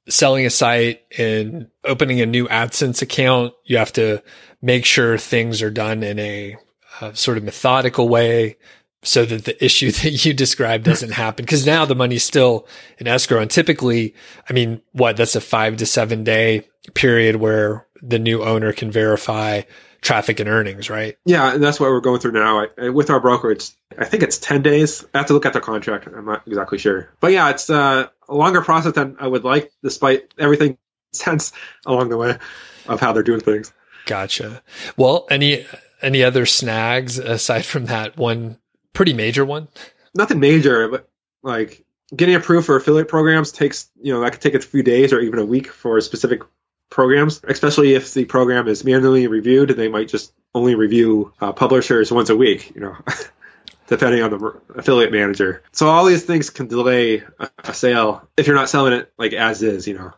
selling 0.09 0.47
a 0.47 0.51
site 0.51 1.03
and 1.19 1.69
opening 1.85 2.21
a 2.21 2.27
new 2.27 2.47
AdSense 2.47 3.03
account. 3.03 3.55
You 3.65 3.79
have 3.79 3.93
to 3.95 4.23
make 4.63 4.85
sure 4.85 5.19
things 5.19 5.63
are 5.63 5.71
done 5.71 6.03
in 6.03 6.19
a 6.19 6.57
uh, 7.01 7.13
sort 7.13 7.37
of 7.37 7.45
methodical 7.45 8.09
way 8.09 8.57
so 9.03 9.25
that 9.25 9.45
the 9.45 9.65
issue 9.65 9.91
that 10.03 10.25
you 10.25 10.35
described 10.35 10.85
doesn't 10.85 11.13
happen. 11.13 11.47
Cause 11.47 11.67
now 11.67 11.85
the 11.85 11.95
money's 11.95 12.25
still 12.25 12.67
in 12.99 13.07
escrow. 13.07 13.41
And 13.41 13.51
typically, 13.51 14.15
I 14.49 14.53
mean, 14.53 14.83
what 14.93 15.17
that's 15.17 15.37
a 15.37 15.41
five 15.41 15.77
to 15.79 15.87
seven 15.87 16.25
day 16.25 16.69
period 16.95 17.37
where 17.37 17.87
the 18.03 18.19
new 18.19 18.43
owner 18.43 18.73
can 18.73 18.91
verify 18.91 19.63
traffic 20.01 20.39
and 20.41 20.49
earnings, 20.49 20.89
right? 20.91 21.17
Yeah. 21.25 21.55
And 21.55 21.63
that's 21.63 21.81
what 21.81 21.91
we're 21.91 22.01
going 22.01 22.21
through 22.21 22.33
now. 22.33 22.67
I, 22.79 22.91
with 22.91 23.11
our 23.11 23.21
broker, 23.21 23.51
it's, 23.51 23.77
I 23.99 24.05
think 24.05 24.23
it's 24.23 24.39
10 24.39 24.63
days. 24.63 25.05
I 25.15 25.19
have 25.19 25.27
to 25.29 25.33
look 25.33 25.47
at 25.47 25.53
the 25.53 25.61
contract. 25.61 26.07
I'm 26.07 26.27
not 26.27 26.43
exactly 26.47 26.79
sure, 26.79 27.11
but 27.21 27.33
yeah, 27.33 27.51
it's 27.51 27.71
uh, 27.71 28.09
a 28.29 28.35
longer 28.35 28.63
process 28.63 28.95
than 28.95 29.17
I 29.19 29.27
would 29.27 29.45
like, 29.45 29.73
despite 29.83 30.33
everything 30.39 30.79
sense 31.13 31.53
along 31.85 32.11
the 32.11 32.17
way 32.17 32.39
of 32.87 33.01
how 33.01 33.13
they're 33.13 33.23
doing 33.23 33.41
things. 33.41 33.73
Gotcha. 34.05 34.63
Well, 34.97 35.27
any, 35.31 35.67
any 36.03 36.23
other 36.23 36.47
snags 36.47 37.19
aside 37.19 37.65
from 37.65 37.87
that 37.87 38.17
one 38.17 38.59
pretty 38.97 39.13
major 39.13 39.45
one? 39.45 39.69
Nothing 40.15 40.41
major, 40.41 40.89
but 40.89 41.09
like 41.43 41.85
getting 42.15 42.35
approved 42.35 42.67
for 42.67 42.77
affiliate 42.77 43.09
programs 43.09 43.53
takes, 43.53 43.91
you 44.01 44.13
know, 44.13 44.21
that 44.21 44.33
could 44.33 44.41
take 44.41 44.55
a 44.55 44.61
few 44.61 44.83
days 44.83 45.13
or 45.13 45.21
even 45.21 45.39
a 45.39 45.45
week 45.45 45.69
for 45.69 46.01
specific 46.01 46.43
programs, 46.91 47.41
especially 47.45 47.95
if 47.95 48.15
the 48.15 48.25
program 48.25 48.69
is 48.69 48.85
manually 48.85 49.27
reviewed 49.27 49.71
and 49.71 49.79
they 49.79 49.89
might 49.89 50.09
just 50.09 50.33
only 50.55 50.75
review 50.75 51.33
uh, 51.41 51.53
publishers 51.53 52.11
once 52.11 52.31
a 52.31 52.37
week, 52.37 52.75
you 52.75 52.81
know, 52.81 52.97
depending 53.87 54.23
on 54.23 54.31
the 54.31 54.61
affiliate 54.75 55.13
manager. 55.13 55.63
So 55.73 55.89
all 55.89 56.07
these 56.07 56.25
things 56.25 56.49
can 56.51 56.69
delay 56.69 57.23
a, 57.39 57.51
a 57.65 57.75
sale 57.75 58.27
if 58.37 58.47
you're 58.47 58.57
not 58.57 58.71
selling 58.71 58.95
it 58.95 59.13
like 59.19 59.33
as 59.35 59.63
is, 59.63 59.87
you 59.87 59.95
know. 59.95 60.13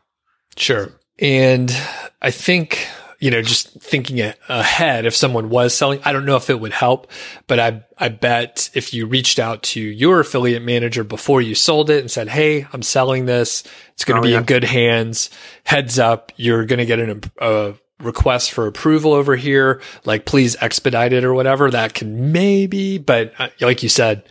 Sure. 0.56 0.88
And 1.18 1.74
I 2.22 2.30
think 2.30 2.86
you 3.20 3.32
know, 3.32 3.42
just 3.42 3.70
thinking 3.80 4.20
ahead, 4.48 5.04
if 5.04 5.14
someone 5.16 5.48
was 5.48 5.74
selling, 5.74 6.00
I 6.04 6.12
don't 6.12 6.24
know 6.24 6.36
if 6.36 6.50
it 6.50 6.60
would 6.60 6.72
help, 6.72 7.10
but 7.48 7.58
I, 7.58 7.84
I 7.98 8.10
bet 8.10 8.70
if 8.74 8.94
you 8.94 9.06
reached 9.06 9.40
out 9.40 9.62
to 9.64 9.80
your 9.80 10.20
affiliate 10.20 10.62
manager 10.62 11.02
before 11.02 11.42
you 11.42 11.56
sold 11.56 11.90
it 11.90 12.00
and 12.00 12.10
said, 12.10 12.28
Hey, 12.28 12.66
I'm 12.72 12.82
selling 12.82 13.26
this. 13.26 13.64
It's 13.94 14.04
going 14.04 14.16
to 14.16 14.20
oh, 14.20 14.28
be 14.28 14.32
yeah. 14.32 14.38
in 14.38 14.44
good 14.44 14.62
hands. 14.62 15.30
Heads 15.64 15.98
up. 15.98 16.30
You're 16.36 16.64
going 16.64 16.78
to 16.78 16.86
get 16.86 17.00
an, 17.00 17.22
a 17.40 17.74
request 17.98 18.52
for 18.52 18.68
approval 18.68 19.12
over 19.14 19.34
here. 19.34 19.82
Like, 20.04 20.24
please 20.24 20.54
expedite 20.60 21.12
it 21.12 21.24
or 21.24 21.34
whatever. 21.34 21.72
That 21.72 21.94
can 21.94 22.30
maybe, 22.30 22.98
but 22.98 23.32
uh, 23.40 23.48
like 23.60 23.82
you 23.82 23.88
said, 23.88 24.22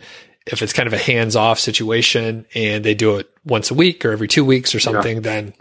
if 0.46 0.62
it's 0.62 0.72
kind 0.72 0.86
of 0.86 0.94
a 0.94 0.98
hands 0.98 1.36
off 1.36 1.58
situation 1.58 2.46
and 2.54 2.82
they 2.82 2.94
do 2.94 3.16
it 3.16 3.30
once 3.44 3.70
a 3.70 3.74
week 3.74 4.06
or 4.06 4.12
every 4.12 4.28
two 4.28 4.46
weeks 4.46 4.74
or 4.74 4.80
something, 4.80 5.16
yeah. 5.16 5.22
then 5.22 5.54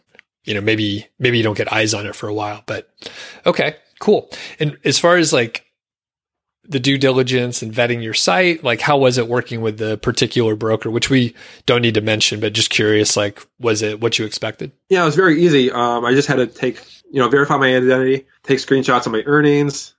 you 0.48 0.54
know, 0.54 0.62
maybe, 0.62 1.06
maybe 1.20 1.38
you 1.38 1.44
don't 1.44 1.58
get 1.58 1.72
eyes 1.72 1.94
on 1.94 2.08
it 2.08 2.16
for 2.16 2.28
a 2.28 2.34
while, 2.34 2.64
but 2.66 2.90
okay, 3.46 3.76
cool. 4.00 4.30
And 4.60 4.78
as 4.86 4.98
far 4.98 5.18
as 5.18 5.34
like 5.34 5.66
the 6.64 6.80
due 6.80 6.98
diligence 6.98 7.62
and 7.62 7.74
vetting 7.74 8.02
your 8.02 8.14
site, 8.14 8.64
like 8.64 8.80
how 8.80 8.98
was 8.98 9.18
it 9.18 9.28
working 9.28 9.62
with 9.62 9.78
the 9.78 9.98
particular 9.98 10.56
broker, 10.56 10.90
which 10.90 11.10
we 11.10 11.36
don't 11.66 11.82
need 11.82 11.96
to 11.96 12.02
mention, 12.02 12.40
but 12.40 12.54
just 12.54 12.70
curious, 12.70 13.18
like, 13.18 13.46
was 13.60 13.82
it 13.82 14.00
what 14.00 14.18
you 14.18 14.26
expected? 14.26 14.72
Yeah, 14.90 15.04
it 15.04 15.06
was 15.06 15.16
very 15.16 15.42
easy. 15.42 15.70
Um, 15.70 16.06
I 16.06 16.14
just 16.14 16.30
had 16.30 16.38
to 16.38 16.48
take, 16.48 16.82
you 17.12 17.22
know, 17.22 17.28
verify 17.28 17.58
my 17.58 17.76
identity, 17.76 18.26
take 18.44 18.60
screenshots 18.60 19.06
of 19.06 19.12
my 19.12 19.24
earnings, 19.26 19.96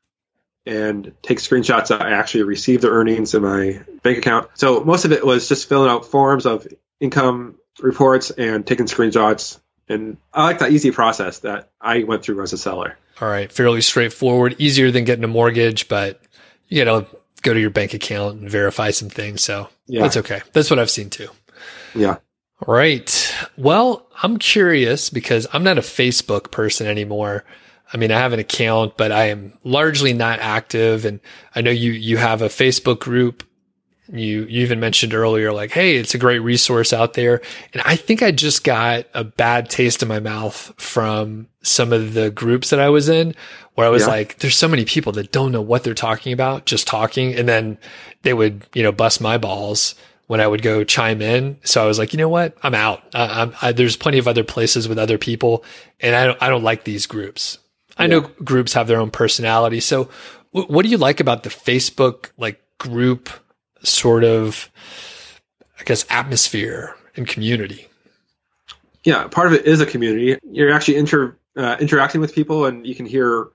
and 0.65 1.13
take 1.23 1.39
screenshots 1.39 1.89
that 1.89 2.01
I 2.01 2.13
actually 2.13 2.45
received 2.45 2.83
the 2.83 2.91
earnings 2.91 3.35
in 3.35 3.43
my 3.43 3.83
bank 4.03 4.19
account. 4.19 4.49
So 4.55 4.83
most 4.83 5.05
of 5.05 5.13
it 5.13 5.25
was 5.25 5.49
just 5.49 5.69
filling 5.69 5.91
out 5.91 6.07
forms 6.07 6.47
of 6.47 6.67
income 7.01 7.57
reports 7.81 8.31
and 8.31 8.67
taking 8.67 8.87
screenshots 8.87 9.61
and 9.89 10.17
I 10.33 10.45
like 10.45 10.59
that 10.59 10.73
easy 10.73 10.91
process 10.91 11.41
that 11.41 11.71
I 11.81 12.05
went 12.05 12.23
through 12.23 12.43
as 12.43 12.53
a 12.53 12.59
seller. 12.59 12.97
All 13.21 13.29
right. 13.29 13.51
Fairly 13.51 13.81
straightforward, 13.81 14.57
easier 14.59 14.91
than 14.91 15.05
getting 15.05 15.25
a 15.25 15.29
mortgage, 15.29 15.89
but 15.89 16.23
you 16.69 16.85
to 16.85 17.07
go 17.43 17.55
to 17.55 17.61
your 17.61 17.71
bank 17.71 17.95
account 17.95 18.41
and 18.41 18.51
verify 18.51 18.91
some 18.91 19.09
things. 19.09 19.43
So 19.43 19.69
yeah. 19.87 20.03
that's 20.03 20.17
okay. 20.19 20.41
That's 20.53 20.71
what 20.71 20.79
I've 20.79 20.91
seen 20.91 21.11
too. 21.11 21.29
Yeah. 21.95 22.17
All 22.67 22.75
right. 22.75 23.35
Well, 23.57 24.07
I'm 24.23 24.37
curious 24.37 25.11
because 25.11 25.47
I'm 25.53 25.63
not 25.63 25.79
a 25.79 25.83
Facebook 25.83 26.51
person 26.51 26.87
anymore. 26.87 27.45
I 27.93 27.97
mean, 27.97 28.13
I 28.13 28.19
have 28.19 28.33
an 28.33 28.41
account, 28.41 28.97
but 28.97 29.13
I 29.13 29.27
am 29.27 29.55
largely 29.65 30.13
not 30.13 30.41
active. 30.41 31.05
And 31.05 31.21
I 31.55 31.63
know 31.63 31.71
you, 31.71 31.93
you 31.93 32.17
have 32.17 32.43
a 32.43 32.49
Facebook 32.49 32.99
group 32.99 33.45
you, 34.11 34.45
you 34.45 34.63
even 34.63 34.81
mentioned 34.81 35.15
earlier, 35.15 35.53
like, 35.53 35.71
Hey, 35.71 35.97
it's 35.97 36.15
a 36.15 36.19
great 36.19 36.39
resource 36.39 36.93
out 36.93 37.15
there. 37.15 37.41
And 37.73 37.83
I 37.85 37.97
think 37.97 38.23
I 38.23 38.31
just 38.31 38.65
got 38.65 39.07
a 39.15 39.25
bad 39.25 39.69
taste 39.71 40.03
in 40.03 40.09
my 40.09 40.21
mouth 40.21 40.73
from 40.77 41.49
some 41.63 41.93
of 41.93 42.15
the 42.15 42.31
groups 42.31 42.71
that 42.71 42.81
I 42.81 42.89
was 42.89 43.09
in 43.09 43.35
where 43.75 43.87
I 43.87 43.91
was 43.91 44.03
yeah. 44.03 44.09
like, 44.09 44.39
there's 44.39 44.57
so 44.57 44.69
many 44.69 44.85
people 44.85 45.13
that 45.13 45.33
don't 45.33 45.53
know 45.53 45.63
what 45.63 45.85
they're 45.85 45.95
talking 45.95 46.33
about, 46.33 46.67
just 46.67 46.87
talking. 46.87 47.35
And 47.35 47.49
then 47.49 47.79
they 48.23 48.35
would, 48.35 48.67
you 48.75 48.83
know, 48.83 48.93
bust 48.93 49.21
my 49.21 49.39
balls 49.39 49.95
when 50.27 50.41
I 50.41 50.47
would 50.47 50.63
go 50.63 50.85
chime 50.85 51.23
in. 51.23 51.59
So 51.65 51.83
I 51.83 51.87
was 51.87 51.99
like, 51.99 52.13
you 52.13 52.19
know 52.19 52.29
what? 52.29 52.57
I'm 52.63 52.75
out. 52.75 53.03
I, 53.15 53.53
I, 53.63 53.73
there's 53.73 53.97
plenty 53.97 54.19
of 54.19 54.29
other 54.29 54.45
places 54.45 54.89
with 54.89 54.99
other 54.99 55.19
people 55.19 55.65
and 56.01 56.15
I 56.15 56.27
don't, 56.27 56.43
I 56.43 56.49
don't 56.49 56.63
like 56.63 56.85
these 56.85 57.07
groups. 57.07 57.59
I 57.97 58.07
know 58.07 58.21
groups 58.21 58.75
have 58.75 58.87
their 58.87 59.01
own 59.01 59.11
personality. 59.11 59.81
So 59.81 60.09
w- 60.55 60.73
what 60.73 60.85
do 60.85 60.89
you 60.89 60.99
like 60.99 61.19
about 61.19 61.43
the 61.43 61.51
Facebook 61.51 62.31
like 62.37 62.61
group 62.79 63.29
sort 63.83 64.25
of, 64.25 64.71
I 65.79 65.85
guess, 65.85 66.05
atmosphere 66.11 66.95
and 67.17 67.27
community. 67.27 67.89
Yeah, 69.05 69.27
part 69.29 69.47
of 69.47 69.53
it 69.55 69.67
is 69.67 69.81
a 69.81 69.87
community. 69.87 70.39
You're 70.51 70.73
actually 70.73 70.97
inter, 70.97 71.37
uh, 71.57 71.77
interacting 71.81 72.21
with 72.21 72.35
people, 72.35 72.67
and 72.67 72.87
you 72.87 72.95
can 72.95 73.07
hear 73.07 73.49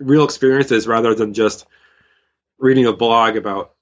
real 0.00 0.24
experiences 0.24 0.86
rather 0.86 1.14
than 1.14 1.34
just 1.34 1.66
reading 2.58 2.86
a 2.86 2.92
blog 2.92 3.36
about 3.36 3.74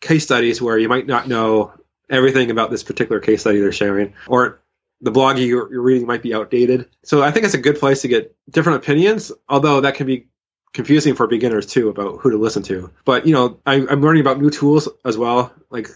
case 0.00 0.24
studies 0.24 0.60
where 0.60 0.78
you 0.78 0.88
might 0.88 1.06
not 1.06 1.28
know 1.28 1.72
everything 2.10 2.50
about 2.50 2.70
this 2.70 2.82
particular 2.82 3.20
case 3.20 3.40
study 3.40 3.60
they're 3.60 3.72
sharing, 3.72 4.14
or 4.26 4.60
the 5.00 5.10
blog 5.10 5.38
you're, 5.38 5.72
you're 5.72 5.82
reading 5.82 6.06
might 6.06 6.22
be 6.22 6.34
outdated. 6.34 6.88
So 7.04 7.22
I 7.22 7.30
think 7.30 7.44
it's 7.44 7.54
a 7.54 7.58
good 7.58 7.78
place 7.78 8.02
to 8.02 8.08
get 8.08 8.36
different 8.50 8.82
opinions, 8.82 9.32
although 9.48 9.80
that 9.80 9.94
can 9.94 10.06
be 10.06 10.27
confusing 10.72 11.14
for 11.14 11.26
beginners 11.26 11.66
too 11.66 11.88
about 11.88 12.18
who 12.20 12.30
to 12.30 12.38
listen 12.38 12.62
to. 12.64 12.90
But 13.04 13.26
you 13.26 13.32
know, 13.32 13.58
I, 13.66 13.74
I'm 13.74 14.00
learning 14.00 14.20
about 14.20 14.40
new 14.40 14.50
tools 14.50 14.88
as 15.04 15.16
well. 15.16 15.52
Like, 15.70 15.88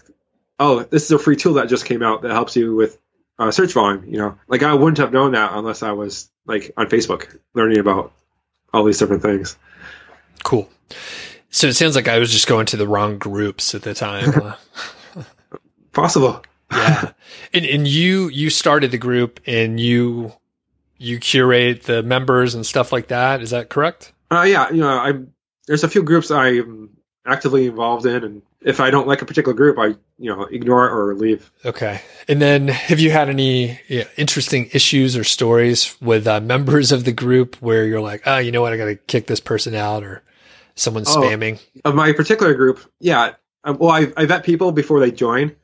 oh, 0.59 0.83
this 0.83 1.03
is 1.03 1.11
a 1.11 1.19
free 1.19 1.35
tool 1.35 1.55
that 1.55 1.69
just 1.69 1.85
came 1.85 2.03
out 2.03 2.21
that 2.21 2.31
helps 2.31 2.55
you 2.55 2.75
with 2.75 2.97
uh, 3.39 3.51
search 3.51 3.73
volume. 3.73 4.05
You 4.05 4.17
know, 4.17 4.37
like 4.47 4.63
I 4.63 4.73
wouldn't 4.73 4.97
have 4.99 5.13
known 5.13 5.33
that 5.33 5.51
unless 5.53 5.83
I 5.83 5.91
was 5.91 6.29
like 6.45 6.71
on 6.77 6.87
Facebook 6.87 7.37
learning 7.53 7.79
about 7.79 8.13
all 8.73 8.83
these 8.83 8.97
different 8.97 9.21
things. 9.21 9.57
Cool. 10.43 10.69
So 11.49 11.67
it 11.67 11.73
sounds 11.73 11.95
like 11.95 12.07
I 12.07 12.17
was 12.17 12.31
just 12.31 12.47
going 12.47 12.65
to 12.67 12.77
the 12.77 12.87
wrong 12.87 13.17
groups 13.19 13.75
at 13.75 13.83
the 13.83 13.93
time. 13.93 14.55
Possible. 15.93 16.43
yeah. 16.71 17.11
And 17.53 17.65
and 17.65 17.87
you 17.87 18.29
you 18.29 18.49
started 18.49 18.89
the 18.89 18.97
group 18.97 19.39
and 19.45 19.79
you 19.79 20.33
you 20.97 21.19
curate 21.19 21.83
the 21.83 22.01
members 22.01 22.55
and 22.55 22.65
stuff 22.65 22.91
like 22.91 23.09
that. 23.09 23.41
Is 23.41 23.51
that 23.51 23.69
correct? 23.69 24.12
Uh, 24.33 24.43
yeah, 24.43 24.69
you 24.69 24.81
know, 24.81 24.89
I 24.89 25.13
there's 25.67 25.83
a 25.83 25.89
few 25.89 26.03
groups 26.03 26.31
I'm 26.31 26.89
actively 27.25 27.67
involved 27.67 28.05
in, 28.05 28.23
and 28.23 28.41
if 28.61 28.79
I 28.79 28.89
don't 28.91 29.07
like 29.07 29.21
a 29.21 29.25
particular 29.25 29.53
group, 29.55 29.77
I 29.79 29.87
you 30.17 30.29
know 30.35 30.43
ignore 30.43 30.87
it 30.87 30.91
or 30.91 31.15
leave. 31.15 31.51
Okay. 31.65 32.01
And 32.27 32.41
then 32.41 32.67
have 32.69 32.99
you 32.99 33.11
had 33.11 33.29
any 33.29 33.79
yeah, 33.87 34.05
interesting 34.17 34.69
issues 34.73 35.15
or 35.17 35.23
stories 35.23 35.95
with 36.01 36.25
uh, 36.27 36.39
members 36.41 36.91
of 36.91 37.03
the 37.03 37.11
group 37.11 37.55
where 37.61 37.85
you're 37.85 38.01
like, 38.01 38.23
oh, 38.25 38.37
you 38.37 38.51
know 38.51 38.61
what, 38.61 38.73
I 38.73 38.77
got 38.77 38.85
to 38.85 38.95
kick 38.95 39.27
this 39.27 39.39
person 39.41 39.75
out 39.75 40.03
or 40.03 40.23
someone's 40.75 41.09
Oh. 41.09 41.21
spamming? 41.21 41.59
Of 41.85 41.95
my 41.95 42.13
particular 42.13 42.53
group, 42.53 42.79
yeah, 42.99 43.33
um, 43.63 43.77
well, 43.77 43.91
I, 43.91 44.11
I 44.15 44.25
vet 44.25 44.43
people 44.43 44.71
before 44.71 44.99
they 44.99 45.11
join, 45.11 45.55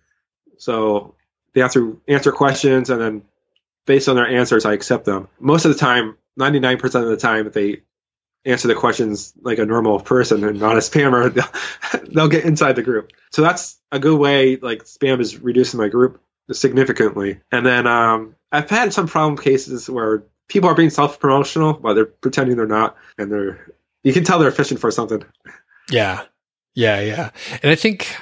so 0.58 1.16
they 1.54 1.62
have 1.62 1.74
to 1.74 2.00
answer 2.08 2.32
questions, 2.32 2.90
and 2.90 3.02
then 3.02 3.22
based 3.86 4.08
on 4.10 4.16
their 4.16 4.28
answers, 4.28 4.66
I 4.66 4.74
accept 4.74 5.06
them. 5.06 5.28
Most 5.40 5.66
of 5.66 5.72
the 5.74 5.78
time, 5.80 6.18
ninety 6.38 6.60
nine 6.60 6.78
percent 6.78 7.06
of 7.06 7.10
the 7.10 7.18
time, 7.18 7.50
they 7.54 7.82
answer 8.46 8.68
the 8.68 8.76
questions 8.76 9.34
like 9.42 9.60
a 9.60 9.66
normal 9.66 10.00
person 10.00 10.44
and 10.44 10.60
not 10.60 10.76
a 10.76 10.80
spammer, 10.80 11.34
they'll, 12.02 12.04
they'll 12.12 12.28
get 12.30 12.46
inside 12.46 12.74
the 12.74 12.84
group. 12.84 13.12
So 13.32 13.42
that's 13.42 13.78
a 13.92 14.00
good 14.00 14.18
way. 14.18 14.56
Like 14.58 14.84
spam 14.84 15.20
is 15.20 15.40
reducing 15.40 15.80
my 15.80 15.90
group 15.90 16.22
significantly. 16.52 17.42
And 17.52 17.66
then 17.66 17.88
um, 17.88 18.36
I've 18.52 18.70
had 18.70 18.94
some 18.94 19.08
problem 19.08 19.38
cases 19.38 19.90
where 19.90 20.24
people 20.48 20.70
are 20.70 20.76
being 20.76 20.90
self 20.90 21.20
promotional, 21.20 21.74
but 21.74 21.94
they're 21.94 22.06
pretending 22.06 22.58
they're 22.58 22.66
not, 22.68 22.98
and 23.18 23.32
they're 23.32 23.72
you 24.04 24.14
can 24.14 24.24
tell 24.24 24.40
they're 24.40 24.52
fishing 24.52 24.78
for 24.78 24.92
something. 24.92 25.24
Yeah. 25.90 26.24
Yeah. 26.74 27.02
Yeah. 27.02 27.30
And 27.62 27.72
I 27.72 27.76
think, 27.76 28.16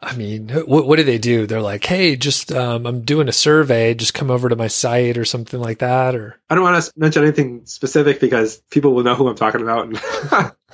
I 0.00 0.14
mean, 0.14 0.50
what, 0.50 0.86
what 0.86 0.96
do 0.96 1.04
they 1.04 1.18
do? 1.18 1.46
They're 1.46 1.60
like, 1.60 1.84
Hey, 1.84 2.16
just, 2.16 2.52
um, 2.52 2.86
I'm 2.86 3.02
doing 3.02 3.28
a 3.28 3.32
survey. 3.32 3.94
Just 3.94 4.14
come 4.14 4.30
over 4.30 4.48
to 4.48 4.56
my 4.56 4.68
site 4.68 5.18
or 5.18 5.24
something 5.24 5.60
like 5.60 5.78
that. 5.78 6.14
Or 6.14 6.38
I 6.50 6.54
don't 6.54 6.64
want 6.64 6.82
to 6.82 6.92
mention 6.96 7.22
anything 7.22 7.64
specific 7.66 8.20
because 8.20 8.58
people 8.70 8.94
will 8.94 9.04
know 9.04 9.14
who 9.14 9.28
I'm 9.28 9.36
talking 9.36 9.62
about. 9.62 9.88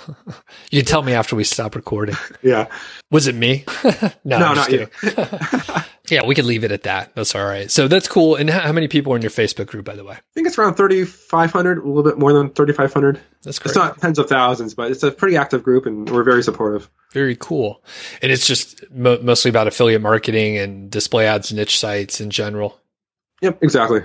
You 0.71 0.83
tell 0.83 1.03
me 1.03 1.13
after 1.13 1.37
we 1.37 1.45
stop 1.45 1.75
recording. 1.75 2.17
yeah, 2.43 2.67
Was 3.11 3.27
it 3.27 3.35
me? 3.35 3.65
no, 3.85 4.39
No, 4.39 4.47
I'm 4.47 4.55
not 4.57 4.71
you. 4.73 4.89
yeah. 6.09 6.25
We 6.27 6.35
could 6.35 6.47
leave 6.47 6.65
it 6.65 6.73
at 6.73 6.85
that. 6.85 7.15
That's 7.15 7.35
all 7.35 7.45
right. 7.45 7.71
So 7.71 7.89
that's 7.89 8.09
cool. 8.09 8.35
And 8.37 8.49
how 8.51 8.61
how 8.61 8.73
many 8.73 8.89
people 8.89 9.13
are 9.13 9.17
in 9.17 9.23
your 9.23 9.31
Facebook 9.31 9.67
group, 9.67 9.85
by 9.85 9.95
the 9.95 10.03
way? 10.05 10.15
I 10.15 10.21
think 10.35 10.47
it's 10.47 10.59
around 10.59 10.75
3,500, 10.77 11.79
a 11.79 11.87
little 11.87 12.03
bit 12.03 12.19
more 12.19 12.33
than 12.33 12.51
3,500. 12.51 13.21
That's 13.43 13.59
great. 13.59 13.71
It's 13.71 13.77
not 13.77 13.99
tens 14.01 14.19
of 14.19 14.29
thousands, 14.29 14.75
but 14.75 14.91
it's 14.91 15.03
a 15.03 15.11
pretty 15.13 15.37
active 15.37 15.63
group, 15.63 15.85
and 15.87 16.09
we're 16.09 16.23
very 16.25 16.43
supportive. 16.43 16.89
Very 17.13 17.37
cool. 17.37 17.83
And 18.23 18.33
it's 18.33 18.47
just 18.47 18.83
mo- 18.91 19.21
mostly 19.23 19.51
about 19.51 19.67
affiliate 19.69 20.01
marketing 20.01 20.57
and 20.57 20.91
display 20.91 21.27
ads, 21.27 21.53
niche 21.53 21.79
sites 21.79 22.21
in 22.21 22.31
general. 22.31 22.81
Yep, 23.43 23.63
exactly. 23.63 24.01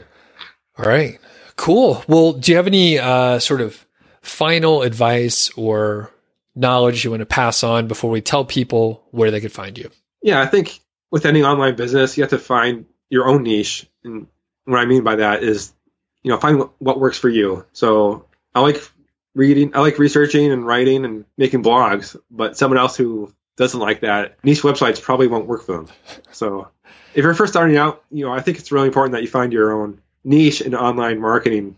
All 0.78 0.86
right. 0.86 1.18
Cool. 1.56 2.04
Well, 2.08 2.34
do 2.34 2.52
you 2.52 2.58
have 2.58 2.68
any 2.68 3.00
uh, 3.00 3.40
sort 3.40 3.62
of 3.62 3.87
final 4.28 4.82
advice 4.82 5.50
or 5.58 6.12
knowledge 6.56 7.04
you 7.04 7.12
want 7.12 7.22
to 7.22 7.26
pass 7.26 7.64
on 7.64 7.88
before 7.88 8.10
we 8.10 8.22
tell 8.22 8.46
people 8.46 9.04
where 9.12 9.32
they 9.32 9.42
could 9.42 9.52
find 9.52 9.78
you? 9.78 9.90
Yeah, 10.22 10.42
I 10.42 10.46
think 10.48 10.80
with 11.12 11.26
any 11.26 11.44
online 11.44 11.76
business, 11.76 12.18
you 12.18 12.24
have 12.24 12.32
to 12.32 12.40
find 12.40 12.86
your 13.10 13.28
own 13.28 13.44
niche. 13.44 13.88
And 14.04 14.28
what 14.66 14.80
I 14.80 14.86
mean 14.86 15.04
by 15.04 15.18
that 15.18 15.44
is, 15.44 15.74
you 16.24 16.32
know, 16.32 16.38
find 16.40 16.68
what, 16.80 17.00
works 17.00 17.18
for 17.18 17.30
you. 17.30 17.66
So 17.74 18.26
I 18.54 18.62
like 18.62 18.82
reading, 19.36 19.76
I 19.76 19.82
like 19.82 20.00
researching 20.00 20.52
and 20.52 20.66
writing 20.66 21.06
and 21.06 21.26
making 21.38 21.64
blogs, 21.64 22.18
but 22.30 22.58
someone 22.58 22.80
else 22.80 22.98
who 22.98 23.34
doesn't 23.56 23.80
like 23.80 24.02
that, 24.02 24.44
niche 24.44 24.62
websites 24.62 25.02
probably 25.02 25.28
won't 25.28 25.48
work 25.48 25.64
for 25.64 25.74
them. 25.74 25.88
So 26.32 26.68
if 27.14 27.24
you're 27.24 27.34
first 27.34 27.54
starting 27.54 27.78
out, 27.78 28.04
you 28.12 28.26
know, 28.26 28.34
I 28.34 28.42
think 28.42 28.60
it's 28.60 28.72
really 28.72 28.88
important 28.88 29.14
that 29.14 29.22
you 29.22 29.28
find 29.28 29.54
your 29.54 29.74
own 29.74 30.02
niche 30.24 30.62
in 30.62 30.76
online 30.76 31.22
marketing. 31.22 31.78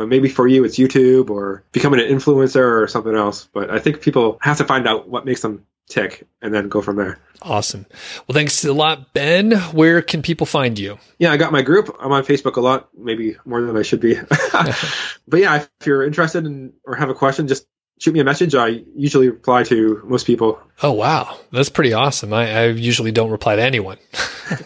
Uh, 0.00 0.06
maybe 0.06 0.28
for 0.28 0.48
you, 0.48 0.64
it's 0.64 0.78
YouTube 0.78 1.28
or 1.28 1.62
becoming 1.72 2.00
an 2.00 2.06
influencer 2.06 2.82
or 2.82 2.88
something 2.88 3.14
else. 3.14 3.48
But 3.52 3.70
I 3.70 3.78
think 3.78 4.00
people 4.00 4.38
have 4.40 4.58
to 4.58 4.64
find 4.64 4.88
out 4.88 5.08
what 5.08 5.26
makes 5.26 5.42
them 5.42 5.66
tick 5.90 6.26
and 6.40 6.54
then 6.54 6.68
go 6.68 6.80
from 6.80 6.96
there. 6.96 7.18
Awesome. 7.42 7.84
Well, 8.26 8.34
thanks 8.34 8.64
a 8.64 8.72
lot, 8.72 9.12
Ben. 9.12 9.52
Where 9.72 10.00
can 10.00 10.22
people 10.22 10.46
find 10.46 10.78
you? 10.78 10.98
Yeah, 11.18 11.32
I 11.32 11.36
got 11.36 11.52
my 11.52 11.62
group. 11.62 11.94
I'm 12.00 12.12
on 12.12 12.24
Facebook 12.24 12.56
a 12.56 12.60
lot, 12.60 12.88
maybe 12.96 13.36
more 13.44 13.60
than 13.60 13.76
I 13.76 13.82
should 13.82 14.00
be. 14.00 14.14
but 14.52 15.40
yeah, 15.40 15.56
if 15.56 15.86
you're 15.86 16.04
interested 16.04 16.46
in 16.46 16.72
or 16.84 16.94
have 16.94 17.10
a 17.10 17.14
question, 17.14 17.48
just 17.48 17.66
shoot 17.98 18.14
me 18.14 18.20
a 18.20 18.24
message. 18.24 18.54
I 18.54 18.82
usually 18.96 19.28
reply 19.28 19.64
to 19.64 20.00
most 20.04 20.26
people. 20.26 20.60
Oh, 20.82 20.92
wow. 20.92 21.38
That's 21.52 21.68
pretty 21.68 21.92
awesome. 21.92 22.32
I, 22.32 22.50
I 22.52 22.66
usually 22.68 23.12
don't 23.12 23.30
reply 23.30 23.56
to 23.56 23.62
anyone. 23.62 23.98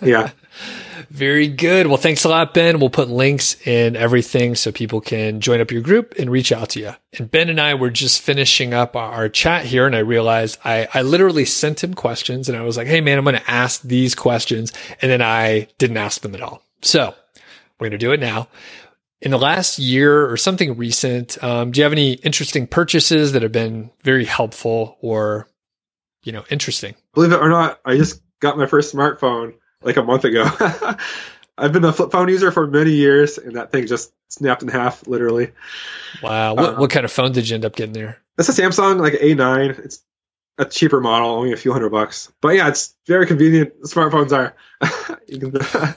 Yeah. 0.01 0.31
Very 1.11 1.49
good. 1.49 1.87
Well, 1.87 1.97
thanks 1.97 2.25
a 2.25 2.29
lot, 2.29 2.55
Ben. 2.55 2.81
We'll 2.81 2.91
put 2.91 3.09
links 3.09 3.57
in 3.67 3.97
everything 3.97 4.55
so 4.55 4.73
people 4.73 5.01
can 5.01 5.41
join 5.41 5.61
up 5.61 5.71
your 5.71 5.83
group 5.83 6.15
and 6.19 6.31
reach 6.31 6.53
out 6.53 6.71
to 6.71 6.81
you. 6.81 6.93
And 7.19 7.31
Ben 7.31 7.49
and 7.49 7.61
I 7.61 7.75
were 7.75 7.91
just 7.91 8.21
finishing 8.21 8.75
up 8.75 8.97
our, 8.97 9.29
chat 9.29 9.65
here, 9.65 9.87
and 9.87 9.97
I 9.97 10.01
realized 10.01 10.59
I, 10.65 10.89
I 10.95 11.03
literally 11.03 11.45
sent 11.45 11.83
him 11.83 11.95
questions, 11.95 12.49
and 12.49 12.57
I 12.57 12.63
was 12.63 12.77
like, 12.77 12.87
"Hey, 12.87 13.01
man, 13.01 13.19
I'm 13.19 13.25
going 13.25 13.37
to 13.37 13.51
ask 13.51 13.83
these 13.83 14.15
questions," 14.15 14.73
and 15.01 15.11
then 15.11 15.23
I 15.23 15.69
didn't 15.79 15.97
ask 15.97 16.21
them 16.21 16.35
at 16.35 16.43
all. 16.43 16.63
So 16.83 17.15
we're 17.79 17.89
going 17.89 17.99
to 17.99 17.99
do 17.99 18.13
it 18.13 18.21
now. 18.21 18.49
In 19.21 19.31
the 19.31 19.39
last 19.39 19.79
year 19.79 20.31
or 20.31 20.37
something 20.37 20.77
recent, 20.77 21.43
um, 21.43 21.71
do 21.71 21.81
you 21.81 21.85
have 21.85 21.93
any 21.93 22.13
interesting 22.15 22.67
purchases 22.67 23.33
that 23.33 23.43
have 23.43 23.53
been 23.53 23.91
very 24.03 24.25
helpful 24.27 24.99
or, 25.01 25.49
you 26.23 26.33
know, 26.33 26.45
interesting? 26.51 26.95
Believe 27.15 27.33
it 27.33 27.41
or 27.41 27.49
not, 27.49 27.81
I 27.85 27.97
just 27.97 28.21
got 28.41 28.59
my 28.59 28.67
first 28.67 28.95
smartphone 28.95 29.55
like 29.85 29.97
a 29.97 30.03
month 30.03 30.25
ago. 30.25 30.45
I've 31.59 31.73
been 31.73 31.85
a 31.85 31.93
flip 31.93 32.11
phone 32.11 32.29
user 32.29 32.51
for 32.51 32.67
many 32.67 32.91
years, 32.93 33.39
and 33.39 33.55
that 33.57 33.71
thing 33.71 33.87
just 33.87 34.13
snapped 34.29 34.63
in 34.63 34.69
half, 34.69 35.07
literally. 35.07 35.53
Wow. 36.23 36.55
What, 36.55 36.65
Uh, 36.65 36.77
what 36.79 36.91
kind 36.91 37.05
of 37.05 37.13
phone 37.13 37.31
did 37.33 37.49
you 37.49 37.55
end 37.55 37.65
up 37.65 37.77
getting 37.77 37.93
there? 37.93 38.19
It's 38.39 38.49
a 38.49 38.53
Samsung, 38.53 39.01
like 39.01 39.13
A9. 39.15 39.79
It's 39.79 40.03
a 40.59 40.65
cheaper 40.65 41.01
model, 41.01 41.31
only 41.31 41.53
a 41.53 41.57
few 41.57 41.73
hundred 41.73 41.91
bucks. 41.91 42.33
But 42.41 42.57
yeah, 42.57 42.69
it's 42.69 42.95
very 43.07 43.27
convenient. 43.27 43.81
Smartphones 43.83 44.33
are. 44.33 44.55
Can- 45.29 45.95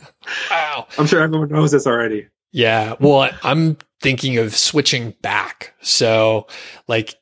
Wow. 0.51 0.87
I'm 0.99 1.07
sure 1.07 1.21
everyone 1.21 1.49
knows 1.49 1.71
this 1.71 1.87
already. 1.87 2.27
Yeah. 2.51 2.95
Well, 2.99 3.29
I'm 3.43 3.77
thinking 4.01 4.37
of 4.37 4.55
switching 4.55 5.11
back. 5.21 5.73
So, 5.81 6.47
like, 6.87 7.15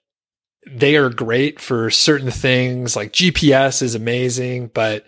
they 0.68 0.96
are 0.98 1.10
great 1.10 1.60
for 1.62 1.90
certain 1.92 2.32
things. 2.32 2.96
Like 2.96 3.12
GPS 3.14 3.82
is 3.82 3.96
amazing, 3.96 4.72
but 4.74 5.06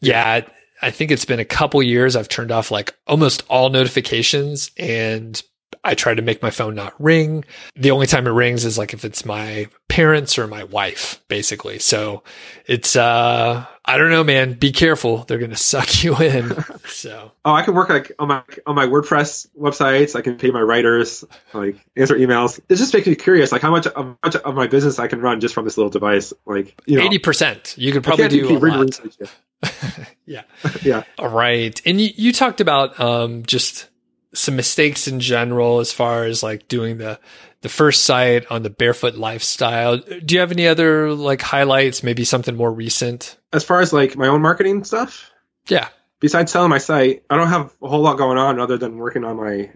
yeah, 0.00 0.42
I 0.82 0.90
think 0.90 1.10
it's 1.10 1.24
been 1.24 1.40
a 1.40 1.44
couple 1.44 1.82
years. 1.82 2.16
I've 2.16 2.28
turned 2.28 2.50
off 2.52 2.70
like 2.70 2.94
almost 3.06 3.42
all 3.48 3.70
notifications 3.70 4.70
and 4.76 5.40
I 5.82 5.94
try 5.94 6.14
to 6.14 6.22
make 6.22 6.42
my 6.42 6.50
phone 6.50 6.74
not 6.74 6.94
ring. 6.98 7.44
The 7.74 7.90
only 7.90 8.06
time 8.06 8.26
it 8.26 8.30
rings 8.30 8.64
is 8.64 8.76
like 8.76 8.92
if 8.92 9.04
it's 9.04 9.24
my 9.24 9.68
parents 9.88 10.38
or 10.38 10.46
my 10.46 10.64
wife, 10.64 11.22
basically. 11.28 11.78
So 11.78 12.22
it's, 12.66 12.96
uh, 12.96 13.64
I 13.84 13.98
don't 13.98 14.10
know, 14.10 14.22
man. 14.22 14.54
Be 14.54 14.72
careful. 14.72 15.24
They're 15.24 15.38
going 15.38 15.50
to 15.52 15.56
suck 15.56 16.04
you 16.04 16.16
in. 16.18 16.52
So. 16.86 17.32
Oh, 17.44 17.52
I 17.52 17.62
can 17.62 17.74
work 17.74 17.88
like 17.88 18.12
on 18.18 18.28
my 18.28 18.42
on 18.66 18.74
my 18.74 18.86
WordPress 18.86 19.48
websites. 19.58 20.14
I 20.14 20.20
can 20.20 20.36
pay 20.36 20.50
my 20.50 20.60
writers, 20.60 21.24
like 21.54 21.76
answer 21.96 22.14
emails. 22.14 22.60
It 22.68 22.76
just 22.76 22.92
makes 22.92 23.06
me 23.06 23.14
curious, 23.14 23.50
like 23.52 23.62
how 23.62 23.70
much 23.70 23.86
how 23.96 24.16
much 24.22 24.36
of 24.36 24.54
my 24.54 24.66
business 24.66 24.98
I 24.98 25.06
can 25.08 25.20
run 25.20 25.40
just 25.40 25.54
from 25.54 25.64
this 25.64 25.78
little 25.78 25.90
device. 25.90 26.34
Like 26.44 26.78
you 26.86 26.98
know, 26.98 27.04
Eighty 27.04 27.18
percent. 27.18 27.74
You 27.78 27.92
could 27.92 28.04
probably 28.04 28.28
do 28.28 28.48
a 28.48 28.58
lot. 28.58 29.02
research. 29.02 29.30
Yeah. 30.26 30.42
Yeah. 30.82 31.02
All 31.18 31.28
right. 31.28 31.80
And 31.84 32.00
you, 32.00 32.10
you 32.14 32.32
talked 32.32 32.60
about 32.60 32.98
um, 33.00 33.44
just 33.44 33.88
some 34.32 34.56
mistakes 34.56 35.08
in 35.08 35.18
general 35.20 35.80
as 35.80 35.92
far 35.92 36.24
as 36.24 36.42
like 36.42 36.68
doing 36.68 36.98
the 36.98 37.18
the 37.62 37.68
first 37.68 38.04
site 38.04 38.50
on 38.50 38.62
the 38.62 38.70
barefoot 38.70 39.16
lifestyle. 39.16 39.98
Do 39.98 40.34
you 40.34 40.40
have 40.40 40.52
any 40.52 40.66
other 40.66 41.12
like 41.12 41.42
highlights? 41.42 42.02
Maybe 42.02 42.24
something 42.24 42.56
more 42.56 42.72
recent? 42.72 43.36
As 43.52 43.64
far 43.64 43.80
as 43.80 43.92
like 43.92 44.16
my 44.16 44.28
own 44.28 44.40
marketing 44.40 44.84
stuff, 44.84 45.30
Yeah. 45.68 45.88
besides 46.20 46.52
selling 46.52 46.70
my 46.70 46.78
site, 46.78 47.24
I 47.28 47.36
don't 47.36 47.48
have 47.48 47.74
a 47.82 47.88
whole 47.88 48.00
lot 48.00 48.16
going 48.16 48.38
on 48.38 48.60
other 48.60 48.78
than 48.78 48.96
working 48.96 49.24
on 49.24 49.36
my 49.36 49.70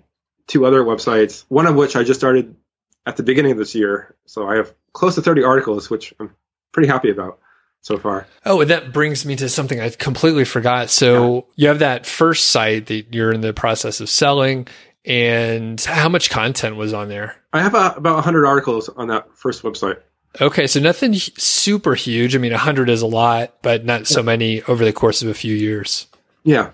two 0.46 0.64
other 0.64 0.82
websites. 0.82 1.44
One 1.48 1.66
of 1.66 1.74
which 1.74 1.96
I 1.96 2.04
just 2.04 2.20
started 2.20 2.54
at 3.04 3.16
the 3.16 3.22
beginning 3.22 3.52
of 3.52 3.58
this 3.58 3.74
year, 3.74 4.14
so 4.24 4.48
I 4.48 4.56
have 4.56 4.72
close 4.94 5.16
to 5.16 5.22
thirty 5.22 5.42
articles, 5.42 5.90
which 5.90 6.14
I'm 6.20 6.34
pretty 6.72 6.88
happy 6.88 7.10
about 7.10 7.38
so 7.84 7.98
far. 7.98 8.26
Oh, 8.46 8.62
and 8.62 8.70
that 8.70 8.94
brings 8.94 9.26
me 9.26 9.36
to 9.36 9.48
something 9.48 9.78
I 9.78 9.90
completely 9.90 10.46
forgot. 10.46 10.88
So 10.88 11.46
you 11.54 11.68
have 11.68 11.80
that 11.80 12.06
first 12.06 12.46
site 12.46 12.86
that 12.86 13.14
you're 13.14 13.30
in 13.30 13.42
the 13.42 13.52
process 13.52 14.00
of 14.00 14.08
selling, 14.08 14.66
and 15.04 15.78
how 15.82 16.08
much 16.08 16.30
content 16.30 16.76
was 16.76 16.94
on 16.94 17.08
there? 17.10 17.36
I 17.52 17.60
have 17.60 17.74
uh 17.74 17.92
about 17.94 18.14
100 18.14 18.46
articles 18.46 18.88
on 18.88 19.08
that 19.08 19.28
first 19.36 19.62
website. 19.62 20.00
Okay, 20.40 20.66
so 20.66 20.80
nothing 20.80 21.14
super 21.14 21.94
huge. 21.94 22.34
I 22.34 22.38
mean, 22.38 22.52
100 22.52 22.88
is 22.88 23.02
a 23.02 23.06
lot, 23.06 23.54
but 23.60 23.84
not 23.84 24.06
so 24.06 24.22
many 24.22 24.62
over 24.62 24.84
the 24.84 24.92
course 24.92 25.22
of 25.22 25.28
a 25.28 25.34
few 25.34 25.54
years. 25.54 26.06
Yeah. 26.42 26.70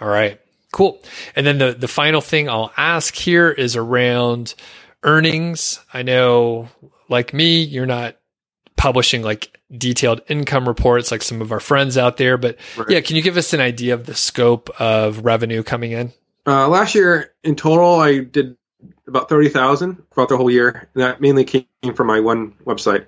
All 0.00 0.08
right, 0.08 0.40
cool. 0.72 1.02
And 1.36 1.46
then 1.46 1.58
the 1.58 1.72
the 1.74 1.86
final 1.86 2.22
thing 2.22 2.48
I'll 2.48 2.72
ask 2.78 3.14
here 3.14 3.50
is 3.50 3.76
around 3.76 4.54
earnings. 5.02 5.80
I 5.92 6.02
know, 6.02 6.68
like 7.10 7.34
me, 7.34 7.62
you're 7.62 7.86
not 7.86 8.16
publishing 8.76 9.22
like 9.22 9.55
detailed 9.70 10.20
income 10.28 10.68
reports 10.68 11.10
like 11.10 11.22
some 11.22 11.40
of 11.42 11.52
our 11.52 11.60
friends 11.60 11.98
out 11.98 12.16
there. 12.16 12.36
But 12.36 12.58
right. 12.76 12.90
yeah, 12.90 13.00
can 13.00 13.16
you 13.16 13.22
give 13.22 13.36
us 13.36 13.52
an 13.52 13.60
idea 13.60 13.94
of 13.94 14.06
the 14.06 14.14
scope 14.14 14.70
of 14.80 15.24
revenue 15.24 15.62
coming 15.62 15.92
in? 15.92 16.12
Uh, 16.46 16.68
last 16.68 16.94
year 16.94 17.32
in 17.42 17.56
total, 17.56 17.96
I 17.96 18.20
did 18.20 18.56
about 19.06 19.28
30,000 19.28 20.02
throughout 20.12 20.28
the 20.28 20.36
whole 20.36 20.50
year. 20.50 20.88
And 20.94 21.02
that 21.02 21.20
mainly 21.20 21.44
came 21.44 21.66
from 21.94 22.06
my 22.06 22.20
one 22.20 22.52
website. 22.64 23.06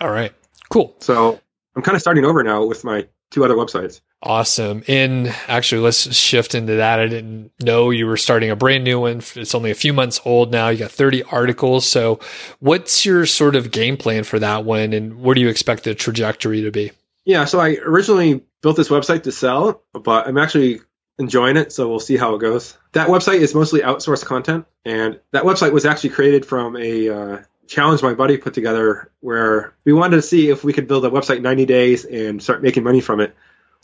All 0.00 0.10
right. 0.10 0.32
Cool. 0.68 0.94
So 1.00 1.40
I'm 1.74 1.82
kind 1.82 1.94
of 1.94 2.02
starting 2.02 2.24
over 2.24 2.42
now 2.42 2.64
with 2.64 2.84
my 2.84 3.06
two 3.30 3.44
other 3.44 3.54
websites. 3.54 4.00
Awesome. 4.22 4.82
And 4.88 5.28
actually, 5.46 5.82
let's 5.82 6.14
shift 6.16 6.54
into 6.54 6.76
that. 6.76 6.98
I 6.98 7.06
didn't 7.06 7.52
know 7.60 7.90
you 7.90 8.06
were 8.06 8.16
starting 8.16 8.50
a 8.50 8.56
brand 8.56 8.82
new 8.82 9.00
one. 9.00 9.22
It's 9.34 9.54
only 9.54 9.70
a 9.70 9.74
few 9.74 9.92
months 9.92 10.20
old 10.24 10.50
now. 10.50 10.68
You 10.68 10.78
got 10.78 10.90
30 10.90 11.22
articles. 11.24 11.86
So, 11.86 12.18
what's 12.58 13.04
your 13.04 13.26
sort 13.26 13.56
of 13.56 13.70
game 13.70 13.96
plan 13.96 14.24
for 14.24 14.38
that 14.38 14.64
one? 14.64 14.92
And 14.94 15.20
where 15.20 15.34
do 15.34 15.40
you 15.40 15.48
expect 15.48 15.84
the 15.84 15.94
trajectory 15.94 16.62
to 16.62 16.70
be? 16.70 16.92
Yeah. 17.24 17.44
So, 17.44 17.60
I 17.60 17.76
originally 17.84 18.42
built 18.62 18.76
this 18.76 18.88
website 18.88 19.24
to 19.24 19.32
sell, 19.32 19.82
but 19.92 20.26
I'm 20.26 20.38
actually 20.38 20.80
enjoying 21.18 21.56
it. 21.56 21.72
So, 21.72 21.88
we'll 21.88 22.00
see 22.00 22.16
how 22.16 22.34
it 22.34 22.40
goes. 22.40 22.76
That 22.92 23.08
website 23.08 23.40
is 23.40 23.54
mostly 23.54 23.80
outsourced 23.80 24.24
content. 24.24 24.66
And 24.86 25.20
that 25.32 25.44
website 25.44 25.72
was 25.72 25.84
actually 25.84 26.10
created 26.10 26.46
from 26.46 26.76
a 26.76 27.08
uh, 27.10 27.38
challenge 27.66 28.02
my 28.02 28.14
buddy 28.14 28.36
put 28.36 28.54
together 28.54 29.10
where 29.20 29.74
we 29.84 29.92
wanted 29.92 30.16
to 30.16 30.22
see 30.22 30.50
if 30.50 30.64
we 30.64 30.72
could 30.72 30.88
build 30.88 31.04
a 31.04 31.10
website 31.10 31.38
in 31.38 31.42
90 31.42 31.66
days 31.66 32.04
and 32.04 32.42
start 32.42 32.62
making 32.62 32.84
money 32.84 33.00
from 33.00 33.20
it 33.20 33.34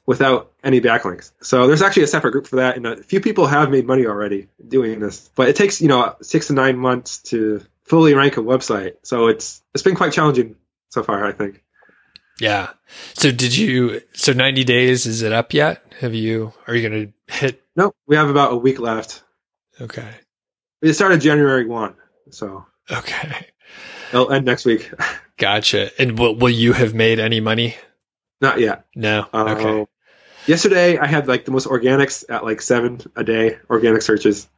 without 0.06 0.52
any 0.64 0.80
backlinks. 0.80 1.32
So 1.42 1.66
there's 1.66 1.82
actually 1.82 2.04
a 2.04 2.08
separate 2.08 2.32
group 2.32 2.46
for 2.46 2.56
that, 2.56 2.76
and 2.76 2.86
a 2.86 3.02
few 3.02 3.20
people 3.20 3.46
have 3.46 3.70
made 3.70 3.86
money 3.86 4.06
already 4.06 4.48
doing 4.66 5.00
this. 5.00 5.30
But 5.34 5.48
it 5.48 5.56
takes 5.56 5.80
you 5.80 5.88
know 5.88 6.16
six 6.22 6.48
to 6.48 6.52
nine 6.52 6.78
months 6.78 7.18
to 7.30 7.62
fully 7.84 8.14
rank 8.14 8.36
a 8.36 8.40
website, 8.40 8.96
so 9.02 9.28
it's 9.28 9.62
it's 9.74 9.82
been 9.82 9.94
quite 9.94 10.12
challenging 10.12 10.56
so 10.90 11.02
far. 11.02 11.24
I 11.24 11.32
think. 11.32 11.62
Yeah. 12.40 12.70
So 13.14 13.30
did 13.30 13.56
you? 13.56 14.00
So 14.14 14.32
90 14.32 14.64
days 14.64 15.06
is 15.06 15.22
it 15.22 15.32
up 15.32 15.54
yet? 15.54 15.84
Have 16.00 16.14
you? 16.14 16.52
Are 16.66 16.74
you 16.74 16.88
going 16.88 17.06
to 17.28 17.34
hit? 17.34 17.62
No, 17.76 17.92
we 18.06 18.16
have 18.16 18.28
about 18.28 18.52
a 18.52 18.56
week 18.56 18.80
left. 18.80 19.22
Okay. 19.80 20.08
It 20.80 20.94
started 20.94 21.20
January 21.20 21.66
one, 21.66 21.94
so. 22.30 22.66
Okay. 22.90 23.46
It'll 24.12 24.30
end 24.30 24.44
next 24.44 24.64
week. 24.64 24.90
Gotcha. 25.38 25.90
And 26.00 26.18
will, 26.18 26.36
will 26.36 26.50
you 26.50 26.72
have 26.72 26.94
made 26.94 27.18
any 27.18 27.40
money? 27.40 27.76
Not 28.40 28.60
yet. 28.60 28.84
No. 28.94 29.26
Okay. 29.32 29.82
Uh, 29.82 29.84
yesterday 30.46 30.98
I 30.98 31.06
had 31.06 31.28
like 31.28 31.44
the 31.44 31.50
most 31.50 31.66
organics 31.66 32.24
at 32.28 32.44
like 32.44 32.60
seven 32.60 33.00
a 33.16 33.24
day, 33.24 33.58
organic 33.70 34.02
searches. 34.02 34.48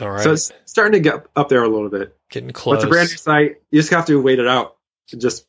All 0.00 0.10
right. 0.10 0.22
So 0.22 0.32
it's 0.32 0.50
starting 0.64 0.92
to 0.92 1.00
get 1.00 1.26
up 1.36 1.48
there 1.48 1.62
a 1.62 1.68
little 1.68 1.90
bit. 1.90 2.16
Getting 2.30 2.50
close. 2.50 2.76
But 2.76 2.78
it's 2.78 2.84
a 2.84 2.88
brand 2.88 3.10
new 3.10 3.16
site. 3.16 3.62
You 3.70 3.80
just 3.80 3.92
have 3.92 4.06
to 4.06 4.20
wait 4.20 4.38
it 4.38 4.48
out 4.48 4.76
and 5.12 5.20
just 5.20 5.46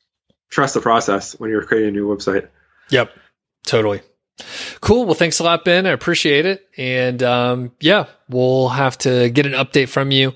trust 0.49 0.73
the 0.73 0.81
process 0.81 1.39
when 1.39 1.49
you're 1.49 1.63
creating 1.63 1.89
a 1.89 1.91
new 1.91 2.07
website. 2.07 2.49
Yep. 2.89 3.11
Totally. 3.65 4.01
Cool. 4.81 5.05
Well, 5.05 5.15
thanks 5.15 5.39
a 5.39 5.43
lot, 5.43 5.63
Ben. 5.63 5.85
I 5.85 5.91
appreciate 5.91 6.45
it. 6.45 6.67
And 6.77 7.23
um, 7.23 7.71
yeah, 7.79 8.05
we'll 8.29 8.69
have 8.69 8.97
to 8.99 9.29
get 9.29 9.45
an 9.45 9.53
update 9.53 9.89
from 9.89 10.11
you 10.11 10.33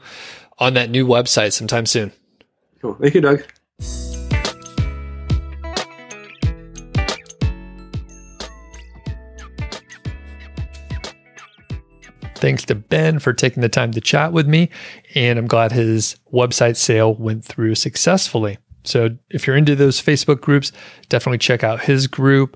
on 0.57 0.75
that 0.75 0.89
new 0.89 1.05
website 1.05 1.53
sometime 1.53 1.85
soon. 1.85 2.11
Cool. 2.87 2.95
Thank 3.01 3.15
you, 3.15 3.21
Doug. 3.21 3.43
Thanks 12.35 12.63
to 12.65 12.75
Ben 12.75 13.19
for 13.19 13.33
taking 13.33 13.61
the 13.61 13.67
time 13.67 13.91
to 13.91 13.99
chat 13.99 14.31
with 14.31 14.47
me. 14.47 14.69
And 15.15 15.37
I'm 15.37 15.47
glad 15.47 15.73
his 15.73 16.15
website 16.31 16.77
sale 16.77 17.15
went 17.15 17.43
through 17.43 17.75
successfully. 17.75 18.57
So 18.85 19.09
if 19.29 19.45
you're 19.45 19.57
into 19.57 19.75
those 19.75 20.01
Facebook 20.01 20.39
groups, 20.39 20.71
definitely 21.09 21.39
check 21.39 21.65
out 21.65 21.81
his 21.81 22.07
group. 22.07 22.55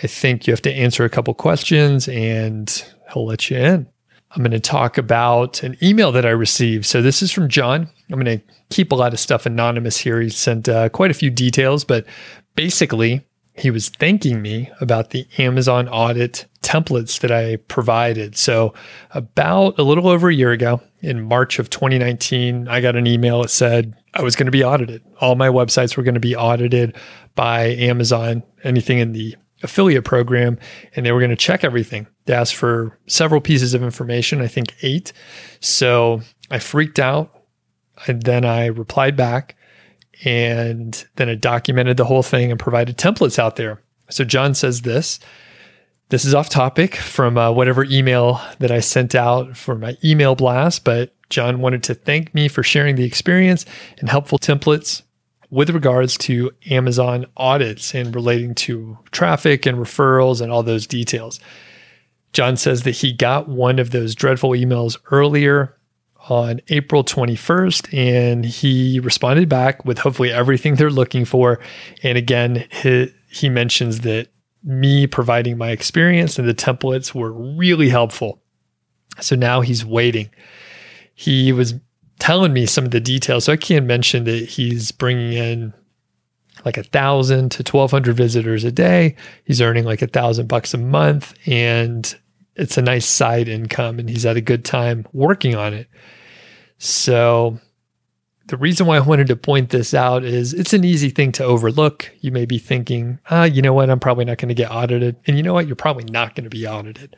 I 0.00 0.06
think 0.06 0.46
you 0.46 0.52
have 0.52 0.62
to 0.62 0.72
answer 0.72 1.04
a 1.04 1.10
couple 1.10 1.34
questions 1.34 2.06
and 2.06 2.70
he'll 3.12 3.26
let 3.26 3.50
you 3.50 3.56
in. 3.56 3.91
I'm 4.34 4.42
going 4.42 4.52
to 4.52 4.60
talk 4.60 4.96
about 4.96 5.62
an 5.62 5.76
email 5.82 6.10
that 6.12 6.24
I 6.24 6.30
received. 6.30 6.86
So 6.86 7.02
this 7.02 7.22
is 7.22 7.30
from 7.30 7.48
John. 7.48 7.88
I'm 8.10 8.18
going 8.18 8.38
to 8.38 8.44
keep 8.70 8.92
a 8.92 8.94
lot 8.94 9.12
of 9.12 9.20
stuff 9.20 9.44
anonymous 9.44 9.98
here. 9.98 10.20
He 10.20 10.30
sent 10.30 10.68
uh, 10.68 10.88
quite 10.88 11.10
a 11.10 11.14
few 11.14 11.30
details, 11.30 11.84
but 11.84 12.06
basically, 12.54 13.26
he 13.54 13.70
was 13.70 13.90
thanking 13.90 14.40
me 14.40 14.70
about 14.80 15.10
the 15.10 15.26
Amazon 15.36 15.86
audit 15.88 16.46
templates 16.62 17.20
that 17.20 17.30
I 17.30 17.56
provided. 17.56 18.36
So, 18.36 18.72
about 19.10 19.78
a 19.78 19.82
little 19.82 20.08
over 20.08 20.30
a 20.30 20.34
year 20.34 20.52
ago, 20.52 20.80
in 21.00 21.20
March 21.20 21.58
of 21.58 21.68
2019, 21.68 22.68
I 22.68 22.80
got 22.80 22.96
an 22.96 23.06
email 23.06 23.42
that 23.42 23.48
said 23.48 23.94
I 24.14 24.22
was 24.22 24.36
going 24.36 24.46
to 24.46 24.52
be 24.52 24.64
audited. 24.64 25.02
All 25.20 25.34
my 25.34 25.48
websites 25.48 25.96
were 25.96 26.02
going 26.02 26.14
to 26.14 26.20
be 26.20 26.34
audited 26.34 26.96
by 27.34 27.64
Amazon, 27.64 28.42
anything 28.64 29.00
in 29.00 29.12
the 29.12 29.36
affiliate 29.62 30.04
program, 30.04 30.58
and 30.96 31.04
they 31.04 31.12
were 31.12 31.20
going 31.20 31.30
to 31.30 31.36
check 31.36 31.64
everything. 31.64 32.06
They 32.24 32.34
asked 32.34 32.54
for 32.54 32.98
several 33.06 33.40
pieces 33.40 33.74
of 33.74 33.82
information, 33.82 34.40
I 34.40 34.46
think 34.46 34.74
eight. 34.82 35.12
So 35.60 36.22
I 36.50 36.58
freaked 36.58 36.98
out. 36.98 37.34
And 38.06 38.22
then 38.22 38.44
I 38.44 38.66
replied 38.66 39.16
back 39.16 39.54
and 40.24 41.04
then 41.16 41.28
I 41.28 41.34
documented 41.34 41.96
the 41.96 42.04
whole 42.04 42.22
thing 42.22 42.50
and 42.50 42.58
provided 42.58 42.96
templates 42.96 43.38
out 43.38 43.56
there. 43.56 43.80
So 44.10 44.24
John 44.24 44.54
says 44.54 44.82
this. 44.82 45.18
This 46.08 46.24
is 46.24 46.34
off 46.34 46.48
topic 46.48 46.96
from 46.96 47.38
uh, 47.38 47.50
whatever 47.52 47.84
email 47.84 48.40
that 48.58 48.70
I 48.70 48.80
sent 48.80 49.14
out 49.14 49.56
for 49.56 49.76
my 49.76 49.96
email 50.04 50.34
blast, 50.34 50.84
but 50.84 51.14
John 51.30 51.60
wanted 51.60 51.82
to 51.84 51.94
thank 51.94 52.34
me 52.34 52.48
for 52.48 52.62
sharing 52.62 52.96
the 52.96 53.04
experience 53.04 53.64
and 53.98 54.10
helpful 54.10 54.38
templates 54.38 55.02
with 55.48 55.70
regards 55.70 56.18
to 56.18 56.50
Amazon 56.70 57.24
audits 57.36 57.94
and 57.94 58.14
relating 58.14 58.54
to 58.56 58.98
traffic 59.10 59.64
and 59.64 59.78
referrals 59.78 60.42
and 60.42 60.52
all 60.52 60.62
those 60.62 60.86
details. 60.86 61.40
John 62.32 62.56
says 62.56 62.82
that 62.82 62.92
he 62.92 63.12
got 63.12 63.48
one 63.48 63.78
of 63.78 63.90
those 63.90 64.14
dreadful 64.14 64.50
emails 64.50 64.96
earlier 65.10 65.76
on 66.28 66.60
April 66.68 67.04
21st, 67.04 67.92
and 67.92 68.44
he 68.44 69.00
responded 69.00 69.48
back 69.48 69.84
with 69.84 69.98
hopefully 69.98 70.32
everything 70.32 70.74
they're 70.76 70.90
looking 70.90 71.24
for. 71.24 71.58
And 72.02 72.16
again, 72.16 72.66
he, 72.70 73.12
he 73.28 73.48
mentions 73.48 74.00
that 74.00 74.28
me 74.64 75.06
providing 75.06 75.58
my 75.58 75.70
experience 75.70 76.38
and 76.38 76.48
the 76.48 76.54
templates 76.54 77.14
were 77.14 77.32
really 77.32 77.88
helpful. 77.88 78.40
So 79.20 79.34
now 79.34 79.60
he's 79.60 79.84
waiting. 79.84 80.30
He 81.14 81.52
was 81.52 81.74
telling 82.18 82.52
me 82.52 82.66
some 82.66 82.84
of 82.84 82.92
the 82.92 83.00
details. 83.00 83.44
So 83.44 83.52
I 83.52 83.56
can't 83.56 83.86
mention 83.86 84.24
that 84.24 84.48
he's 84.48 84.92
bringing 84.92 85.32
in 85.32 85.74
like 86.64 86.76
a 86.76 86.84
thousand 86.84 87.50
to 87.50 87.58
1200 87.58 88.16
visitors 88.16 88.62
a 88.62 88.70
day. 88.70 89.16
He's 89.44 89.60
earning 89.60 89.84
like 89.84 90.02
a 90.02 90.06
thousand 90.06 90.46
bucks 90.46 90.72
a 90.72 90.78
month 90.78 91.34
and 91.46 92.14
it's 92.56 92.76
a 92.76 92.82
nice 92.82 93.06
side 93.06 93.48
income 93.48 93.98
and 93.98 94.08
he's 94.08 94.24
had 94.24 94.36
a 94.36 94.42
good 94.42 94.64
time 94.64 95.06
working 95.12 95.54
on 95.54 95.72
it. 95.74 95.88
So 96.78 97.58
the 98.48 98.56
reason 98.56 98.86
why 98.86 98.96
I 98.96 99.00
wanted 99.00 99.28
to 99.28 99.36
point 99.36 99.70
this 99.70 99.94
out 99.94 100.24
is 100.24 100.52
it's 100.52 100.72
an 100.72 100.84
easy 100.84 101.10
thing 101.10 101.32
to 101.32 101.44
overlook. 101.44 102.10
You 102.20 102.32
may 102.32 102.44
be 102.44 102.58
thinking, 102.58 103.18
ah, 103.30 103.44
you 103.44 103.62
know 103.62 103.72
what? 103.72 103.88
I'm 103.88 104.00
probably 104.00 104.24
not 104.24 104.38
going 104.38 104.48
to 104.48 104.54
get 104.54 104.70
audited. 104.70 105.16
And 105.26 105.36
you 105.36 105.42
know 105.42 105.54
what? 105.54 105.66
You're 105.66 105.76
probably 105.76 106.04
not 106.04 106.34
going 106.34 106.44
to 106.44 106.50
be 106.50 106.66
audited. 106.66 107.16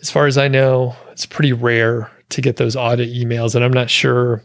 As 0.00 0.10
far 0.10 0.26
as 0.26 0.38
I 0.38 0.48
know, 0.48 0.96
it's 1.10 1.26
pretty 1.26 1.52
rare 1.52 2.10
to 2.30 2.40
get 2.40 2.56
those 2.56 2.76
audit 2.76 3.10
emails. 3.10 3.54
And 3.54 3.64
I'm 3.64 3.72
not 3.72 3.90
sure 3.90 4.42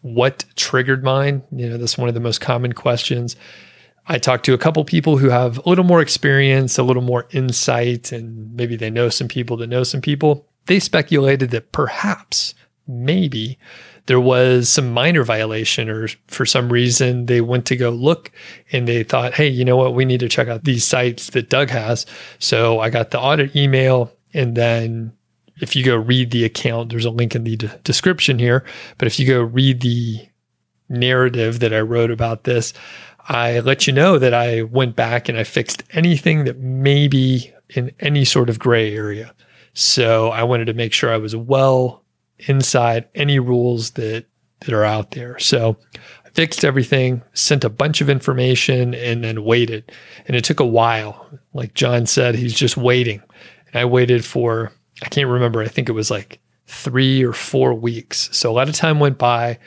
what 0.00 0.44
triggered 0.56 1.04
mine. 1.04 1.42
You 1.52 1.68
know, 1.68 1.76
that's 1.76 1.98
one 1.98 2.08
of 2.08 2.14
the 2.14 2.20
most 2.20 2.40
common 2.40 2.72
questions. 2.72 3.36
I 4.10 4.18
talked 4.18 4.44
to 4.46 4.54
a 4.54 4.58
couple 4.58 4.84
people 4.84 5.18
who 5.18 5.28
have 5.28 5.58
a 5.58 5.68
little 5.68 5.84
more 5.84 6.02
experience, 6.02 6.76
a 6.78 6.82
little 6.82 7.00
more 7.00 7.28
insight, 7.30 8.10
and 8.10 8.52
maybe 8.56 8.74
they 8.74 8.90
know 8.90 9.08
some 9.08 9.28
people 9.28 9.56
that 9.58 9.68
know 9.68 9.84
some 9.84 10.00
people. 10.00 10.48
They 10.66 10.80
speculated 10.80 11.50
that 11.52 11.70
perhaps, 11.70 12.52
maybe, 12.88 13.56
there 14.06 14.18
was 14.18 14.68
some 14.68 14.92
minor 14.92 15.22
violation, 15.22 15.88
or 15.88 16.08
for 16.26 16.44
some 16.44 16.72
reason 16.72 17.26
they 17.26 17.40
went 17.40 17.66
to 17.66 17.76
go 17.76 17.90
look 17.90 18.32
and 18.72 18.88
they 18.88 19.04
thought, 19.04 19.34
hey, 19.34 19.46
you 19.46 19.64
know 19.64 19.76
what? 19.76 19.94
We 19.94 20.04
need 20.04 20.20
to 20.20 20.28
check 20.28 20.48
out 20.48 20.64
these 20.64 20.84
sites 20.84 21.30
that 21.30 21.48
Doug 21.48 21.70
has. 21.70 22.04
So 22.40 22.80
I 22.80 22.90
got 22.90 23.12
the 23.12 23.20
audit 23.20 23.54
email, 23.54 24.12
and 24.34 24.56
then 24.56 25.12
if 25.60 25.76
you 25.76 25.84
go 25.84 25.94
read 25.94 26.32
the 26.32 26.44
account, 26.44 26.90
there's 26.90 27.04
a 27.04 27.10
link 27.10 27.36
in 27.36 27.44
the 27.44 27.54
d- 27.54 27.70
description 27.84 28.40
here. 28.40 28.64
But 28.98 29.06
if 29.06 29.20
you 29.20 29.26
go 29.28 29.40
read 29.40 29.82
the 29.82 30.26
narrative 30.88 31.60
that 31.60 31.72
I 31.72 31.80
wrote 31.80 32.10
about 32.10 32.42
this, 32.42 32.72
I 33.28 33.60
let 33.60 33.86
you 33.86 33.92
know 33.92 34.18
that 34.18 34.34
I 34.34 34.62
went 34.62 34.96
back 34.96 35.28
and 35.28 35.38
I 35.38 35.44
fixed 35.44 35.82
anything 35.90 36.44
that 36.44 36.58
may 36.58 37.08
be 37.08 37.52
in 37.70 37.92
any 38.00 38.24
sort 38.24 38.48
of 38.48 38.58
gray 38.58 38.94
area. 38.94 39.34
So 39.74 40.30
I 40.30 40.42
wanted 40.42 40.66
to 40.66 40.74
make 40.74 40.92
sure 40.92 41.12
I 41.12 41.18
was 41.18 41.36
well 41.36 42.04
inside 42.38 43.08
any 43.14 43.38
rules 43.38 43.92
that 43.92 44.26
that 44.60 44.74
are 44.74 44.84
out 44.84 45.12
there. 45.12 45.38
So 45.38 45.78
I 46.26 46.28
fixed 46.30 46.64
everything, 46.64 47.22
sent 47.32 47.64
a 47.64 47.70
bunch 47.70 48.02
of 48.02 48.10
information, 48.10 48.94
and 48.94 49.24
then 49.24 49.44
waited. 49.44 49.90
And 50.26 50.36
it 50.36 50.44
took 50.44 50.60
a 50.60 50.66
while. 50.66 51.26
Like 51.54 51.72
John 51.72 52.04
said, 52.04 52.34
he's 52.34 52.54
just 52.54 52.76
waiting. 52.76 53.22
And 53.68 53.80
I 53.80 53.86
waited 53.86 54.24
for 54.24 54.72
I 55.02 55.08
can't 55.08 55.28
remember. 55.28 55.62
I 55.62 55.68
think 55.68 55.88
it 55.88 55.92
was 55.92 56.10
like 56.10 56.40
three 56.66 57.24
or 57.24 57.32
four 57.32 57.74
weeks. 57.74 58.28
So 58.32 58.50
a 58.50 58.52
lot 58.52 58.68
of 58.68 58.74
time 58.74 59.00
went 59.00 59.18
by. 59.18 59.58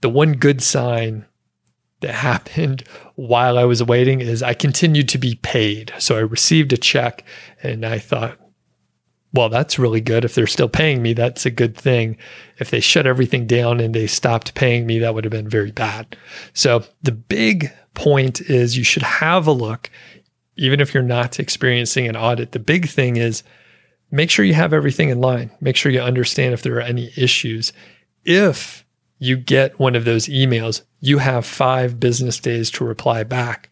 The 0.00 0.10
one 0.10 0.32
good 0.32 0.62
sign 0.62 1.26
that 2.02 2.14
happened 2.14 2.84
while 3.14 3.58
I 3.58 3.64
was 3.64 3.82
waiting 3.82 4.20
is 4.20 4.42
I 4.42 4.54
continued 4.54 5.08
to 5.10 5.18
be 5.18 5.36
paid. 5.36 5.92
So 5.98 6.16
I 6.16 6.20
received 6.20 6.72
a 6.72 6.76
check 6.76 7.24
and 7.62 7.84
I 7.84 7.98
thought, 7.98 8.38
well, 9.34 9.48
that's 9.48 9.78
really 9.78 10.00
good. 10.00 10.24
If 10.24 10.34
they're 10.34 10.46
still 10.46 10.68
paying 10.68 11.00
me, 11.02 11.14
that's 11.14 11.46
a 11.46 11.50
good 11.50 11.76
thing. 11.76 12.18
If 12.58 12.70
they 12.70 12.80
shut 12.80 13.06
everything 13.06 13.46
down 13.46 13.80
and 13.80 13.94
they 13.94 14.06
stopped 14.06 14.54
paying 14.54 14.86
me, 14.86 14.98
that 14.98 15.14
would 15.14 15.24
have 15.24 15.30
been 15.30 15.48
very 15.48 15.70
bad. 15.70 16.16
So 16.52 16.84
the 17.02 17.12
big 17.12 17.72
point 17.94 18.42
is 18.42 18.76
you 18.76 18.84
should 18.84 19.02
have 19.02 19.46
a 19.46 19.52
look, 19.52 19.90
even 20.56 20.80
if 20.80 20.92
you're 20.92 21.02
not 21.02 21.40
experiencing 21.40 22.06
an 22.06 22.16
audit. 22.16 22.52
The 22.52 22.58
big 22.58 22.88
thing 22.88 23.16
is 23.16 23.42
make 24.10 24.30
sure 24.30 24.44
you 24.44 24.54
have 24.54 24.74
everything 24.74 25.08
in 25.08 25.20
line. 25.20 25.50
Make 25.60 25.76
sure 25.76 25.90
you 25.90 26.00
understand 26.00 26.52
if 26.52 26.62
there 26.62 26.76
are 26.76 26.82
any 26.82 27.10
issues. 27.16 27.72
If 28.24 28.81
you 29.22 29.36
get 29.36 29.78
one 29.78 29.94
of 29.94 30.04
those 30.04 30.26
emails, 30.26 30.82
you 30.98 31.18
have 31.18 31.46
five 31.46 32.00
business 32.00 32.40
days 32.40 32.72
to 32.72 32.84
reply 32.84 33.22
back. 33.22 33.70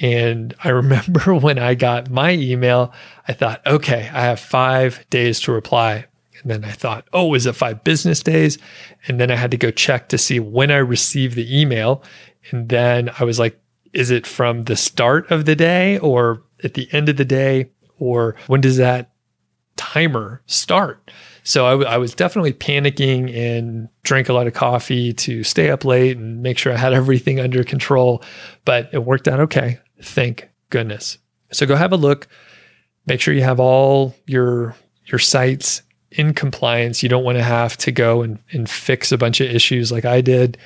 And 0.00 0.52
I 0.64 0.68
remember 0.70 1.36
when 1.36 1.56
I 1.56 1.74
got 1.74 2.10
my 2.10 2.32
email, 2.32 2.92
I 3.28 3.32
thought, 3.32 3.64
okay, 3.64 4.10
I 4.12 4.22
have 4.22 4.40
five 4.40 5.08
days 5.08 5.38
to 5.42 5.52
reply. 5.52 6.06
And 6.42 6.50
then 6.50 6.64
I 6.64 6.72
thought, 6.72 7.06
oh, 7.12 7.34
is 7.34 7.46
it 7.46 7.54
five 7.54 7.84
business 7.84 8.24
days? 8.24 8.58
And 9.06 9.20
then 9.20 9.30
I 9.30 9.36
had 9.36 9.52
to 9.52 9.56
go 9.56 9.70
check 9.70 10.08
to 10.08 10.18
see 10.18 10.40
when 10.40 10.72
I 10.72 10.78
received 10.78 11.36
the 11.36 11.60
email. 11.60 12.02
And 12.50 12.68
then 12.68 13.08
I 13.20 13.24
was 13.24 13.38
like, 13.38 13.60
is 13.92 14.10
it 14.10 14.26
from 14.26 14.64
the 14.64 14.76
start 14.76 15.30
of 15.30 15.44
the 15.44 15.54
day 15.54 15.98
or 15.98 16.42
at 16.64 16.74
the 16.74 16.88
end 16.90 17.08
of 17.08 17.16
the 17.16 17.24
day? 17.24 17.70
Or 18.00 18.34
when 18.48 18.60
does 18.60 18.78
that 18.78 19.12
timer 19.76 20.42
start? 20.46 21.08
So 21.48 21.64
I, 21.64 21.70
w- 21.70 21.88
I 21.88 21.96
was 21.96 22.14
definitely 22.14 22.52
panicking 22.52 23.34
and 23.34 23.88
drank 24.02 24.28
a 24.28 24.34
lot 24.34 24.46
of 24.46 24.52
coffee 24.52 25.14
to 25.14 25.42
stay 25.42 25.70
up 25.70 25.82
late 25.82 26.18
and 26.18 26.42
make 26.42 26.58
sure 26.58 26.74
I 26.74 26.76
had 26.76 26.92
everything 27.02 27.40
under 27.40 27.64
control. 27.64 28.22
But 28.66 28.90
it 28.92 29.04
worked 29.04 29.26
out 29.26 29.40
okay. 29.40 29.78
Thank 30.02 30.50
goodness. 30.68 31.16
So 31.50 31.64
go 31.64 31.74
have 31.74 31.92
a 31.92 31.96
look. 31.96 32.28
Make 33.06 33.22
sure 33.22 33.32
you 33.32 33.44
have 33.44 33.60
all 33.60 34.14
your 34.26 34.76
your 35.06 35.18
sites 35.18 35.80
in 36.10 36.34
compliance. 36.34 37.02
You 37.02 37.08
don't 37.08 37.24
want 37.24 37.38
to 37.38 37.44
have 37.44 37.78
to 37.78 37.92
go 37.92 38.20
and, 38.20 38.38
and 38.52 38.68
fix 38.68 39.10
a 39.10 39.16
bunch 39.16 39.40
of 39.40 39.50
issues 39.50 39.90
like 39.90 40.04
I 40.04 40.20
did. 40.20 40.58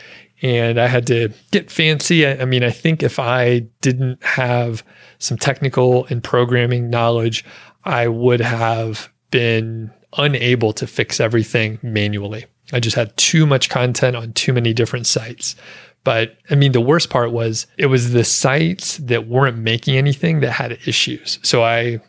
And 0.42 0.80
I 0.80 0.88
had 0.88 1.06
to 1.06 1.28
get 1.52 1.70
fancy. 1.70 2.26
I, 2.26 2.42
I 2.42 2.44
mean, 2.44 2.64
I 2.64 2.70
think 2.70 3.04
if 3.04 3.20
I 3.20 3.60
didn't 3.82 4.20
have 4.24 4.82
some 5.20 5.38
technical 5.38 6.06
and 6.06 6.24
programming 6.24 6.90
knowledge, 6.90 7.44
I 7.84 8.08
would 8.08 8.40
have 8.40 9.12
been 9.30 9.92
unable 10.16 10.72
to 10.74 10.86
fix 10.86 11.20
everything 11.20 11.78
manually. 11.82 12.44
I 12.72 12.80
just 12.80 12.96
had 12.96 13.16
too 13.16 13.46
much 13.46 13.68
content 13.68 14.16
on 14.16 14.32
too 14.32 14.52
many 14.52 14.72
different 14.72 15.06
sites. 15.06 15.56
But 16.04 16.36
I 16.50 16.54
mean, 16.54 16.72
the 16.72 16.80
worst 16.80 17.10
part 17.10 17.32
was 17.32 17.66
it 17.78 17.86
was 17.86 18.12
the 18.12 18.24
sites 18.24 18.96
that 18.98 19.28
weren't 19.28 19.58
making 19.58 19.96
anything 19.96 20.40
that 20.40 20.52
had 20.52 20.78
issues. 20.86 21.38
So 21.42 21.62
I 21.62 22.00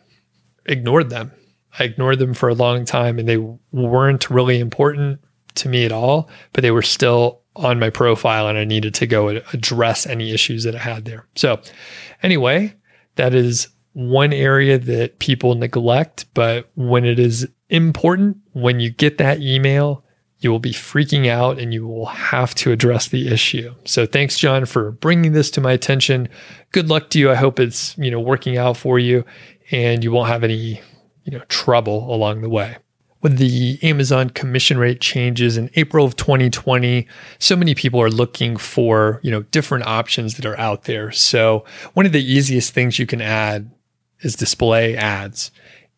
ignored 0.66 1.10
them. 1.10 1.32
I 1.78 1.84
ignored 1.84 2.18
them 2.18 2.34
for 2.34 2.48
a 2.48 2.54
long 2.54 2.84
time 2.84 3.18
and 3.18 3.28
they 3.28 3.38
weren't 3.72 4.30
really 4.30 4.58
important 4.58 5.20
to 5.56 5.68
me 5.68 5.84
at 5.84 5.92
all, 5.92 6.28
but 6.52 6.62
they 6.62 6.70
were 6.70 6.82
still 6.82 7.40
on 7.56 7.78
my 7.78 7.90
profile 7.90 8.48
and 8.48 8.58
I 8.58 8.64
needed 8.64 8.94
to 8.94 9.06
go 9.06 9.28
address 9.28 10.06
any 10.06 10.32
issues 10.32 10.64
that 10.64 10.74
I 10.74 10.78
had 10.78 11.04
there. 11.04 11.26
So, 11.36 11.60
anyway, 12.22 12.74
that 13.16 13.34
is 13.34 13.68
one 13.92 14.32
area 14.32 14.76
that 14.76 15.20
people 15.20 15.54
neglect, 15.54 16.26
but 16.34 16.68
when 16.74 17.04
it 17.04 17.20
is 17.20 17.48
important, 17.68 18.38
when 18.52 18.80
you 18.80 18.90
get 18.90 19.18
that 19.18 19.40
email, 19.40 20.04
you 20.38 20.50
will 20.50 20.60
be 20.60 20.72
freaking 20.72 21.26
out 21.26 21.58
and 21.58 21.72
you 21.72 21.86
will 21.86 22.06
have 22.06 22.54
to 22.56 22.70
address 22.70 23.08
the 23.08 23.28
issue. 23.28 23.74
So 23.84 24.04
thanks 24.04 24.38
John 24.38 24.66
for 24.66 24.92
bringing 24.92 25.32
this 25.32 25.50
to 25.52 25.60
my 25.60 25.72
attention. 25.72 26.28
Good 26.70 26.88
luck 26.88 27.08
to 27.10 27.18
you. 27.18 27.30
I 27.30 27.34
hope 27.34 27.58
it's, 27.58 27.96
you 27.96 28.10
know, 28.10 28.20
working 28.20 28.58
out 28.58 28.76
for 28.76 28.98
you 28.98 29.24
and 29.70 30.04
you 30.04 30.12
won't 30.12 30.28
have 30.28 30.44
any, 30.44 30.82
you 31.24 31.32
know, 31.32 31.42
trouble 31.48 32.14
along 32.14 32.42
the 32.42 32.50
way. 32.50 32.76
When 33.20 33.36
the 33.36 33.78
Amazon 33.82 34.28
commission 34.28 34.76
rate 34.76 35.00
changes 35.00 35.56
in 35.56 35.70
April 35.76 36.04
of 36.04 36.14
2020, 36.16 37.08
so 37.38 37.56
many 37.56 37.74
people 37.74 38.02
are 38.02 38.10
looking 38.10 38.58
for, 38.58 39.20
you 39.22 39.30
know, 39.30 39.44
different 39.44 39.86
options 39.86 40.34
that 40.34 40.44
are 40.44 40.58
out 40.58 40.84
there. 40.84 41.10
So 41.10 41.64
one 41.94 42.04
of 42.04 42.12
the 42.12 42.22
easiest 42.22 42.74
things 42.74 42.98
you 42.98 43.06
can 43.06 43.22
add 43.22 43.70
is 44.20 44.36
display 44.36 44.94
ads 44.94 45.50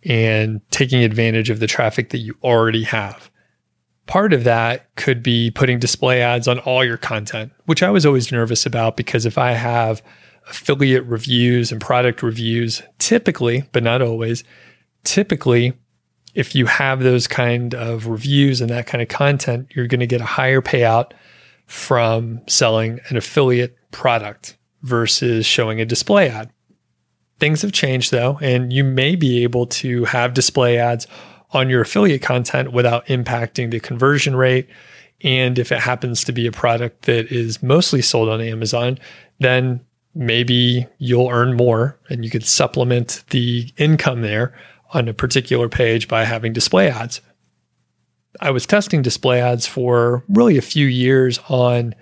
and 0.09 0.61
taking 0.71 1.03
advantage 1.03 1.51
of 1.51 1.61
the 1.61 1.67
traffic 1.67 2.11
that 2.11 2.19
you 2.19 2.37
already 2.43 2.85
have. 2.85 3.31
Part 4.07 4.33
of 4.33 4.45
that 4.45 4.95
could 4.95 5.23
be 5.23 5.51
putting 5.51 5.81
display 5.81 6.23
ads 6.23 6.47
on 6.47 6.61
all 6.61 6.85
your 6.85 6.97
content, 6.97 7.53
which 7.65 7.83
I 7.83 7.91
was 7.91 8.07
always 8.07 8.31
nervous 8.31 8.65
about 8.65 8.97
because 8.97 9.27
if 9.27 9.37
I 9.37 9.53
have 9.53 10.01
affiliate 10.49 11.05
reviews 11.07 11.73
and 11.73 11.81
product 11.81 12.23
reviews, 12.23 12.83
typically, 12.99 13.65
but 13.73 13.83
not 13.83 14.01
always, 14.01 14.45
typically, 15.03 15.73
if 16.35 16.55
you 16.55 16.67
have 16.67 17.01
those 17.01 17.27
kind 17.27 17.75
of 17.75 18.07
reviews 18.07 18.61
and 18.61 18.71
that 18.71 18.87
kind 18.87 19.03
of 19.03 19.09
content, 19.09 19.69
you're 19.75 19.89
going 19.89 20.01
to 20.01 20.07
get 20.07 20.21
a 20.21 20.27
higher 20.27 20.61
payout 20.61 21.13
from 21.67 22.41
selling 22.47 23.01
an 23.09 23.17
affiliate 23.17 23.77
product 23.91 24.57
versus 24.83 25.45
showing 25.45 25.81
a 25.81 25.85
display 25.85 26.29
ad. 26.29 26.51
Things 27.39 27.63
have 27.63 27.73
changed 27.73 28.13
though, 28.13 28.39
and 28.41 28.73
you 28.73 28.83
may 28.83 29.15
be 29.15 29.43
able 29.43 29.67
to 29.67 30.05
have 30.05 30.35
display 30.35 30.79
ads 30.79 31.07
on 31.51 31.69
your 31.71 31.83
affiliate 31.83 32.23
content 32.23 32.73
without 32.73 33.07
impacting 33.07 33.71
the 33.71 33.81
conversion 33.81 34.35
rate. 34.35 34.69
And 35.23 35.59
if 35.59 35.73
it 35.73 35.79
happens 35.79 36.25
to 36.25 36.33
be 36.33 36.47
a 36.47 36.53
product 36.53 37.03
that 37.03 37.33
is 37.33 37.63
mostly 37.63 38.03
sold 38.03 38.29
on 38.29 38.41
Amazon, 38.41 38.99
then 39.39 39.81
maybe 40.15 40.87
you'll 40.99 41.29
earn 41.29 41.57
more 41.57 41.99
and 42.09 42.25
you 42.25 42.31
could 42.31 42.45
supplement 42.45 43.23
the 43.31 43.71
income 43.77 44.23
there 44.23 44.55
on 44.93 45.09
a 45.09 45.15
particular 45.15 45.69
page 45.69 46.09
by 46.09 46.25
having 46.25 46.53
display 46.53 46.89
ads. 46.89 47.21
I 48.41 48.51
was 48.51 48.67
testing 48.67 49.03
display 49.03 49.41
ads 49.41 49.67
for 49.67 50.25
really 50.29 50.59
a 50.59 50.63
few 50.63 50.87
years 50.87 51.39
on 51.49 51.95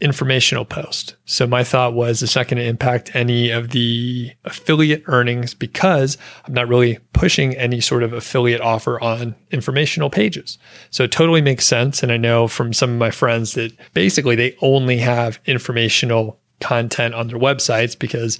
informational 0.00 0.64
post. 0.64 1.16
So 1.24 1.46
my 1.46 1.64
thought 1.64 1.94
was 1.94 2.22
it's 2.22 2.36
not 2.36 2.48
going 2.48 2.58
to 2.58 2.68
impact 2.68 3.16
any 3.16 3.50
of 3.50 3.70
the 3.70 4.30
affiliate 4.44 5.02
earnings 5.06 5.54
because 5.54 6.18
I'm 6.44 6.52
not 6.52 6.68
really 6.68 6.98
pushing 7.14 7.56
any 7.56 7.80
sort 7.80 8.02
of 8.02 8.12
affiliate 8.12 8.60
offer 8.60 9.00
on 9.00 9.34
informational 9.50 10.10
pages. 10.10 10.58
So 10.90 11.04
it 11.04 11.12
totally 11.12 11.40
makes 11.40 11.66
sense. 11.66 12.02
And 12.02 12.12
I 12.12 12.18
know 12.18 12.46
from 12.46 12.74
some 12.74 12.90
of 12.90 12.98
my 12.98 13.10
friends 13.10 13.54
that 13.54 13.72
basically 13.94 14.36
they 14.36 14.54
only 14.60 14.98
have 14.98 15.40
informational 15.46 16.38
content 16.60 17.14
on 17.14 17.28
their 17.28 17.38
websites 17.38 17.98
because 17.98 18.38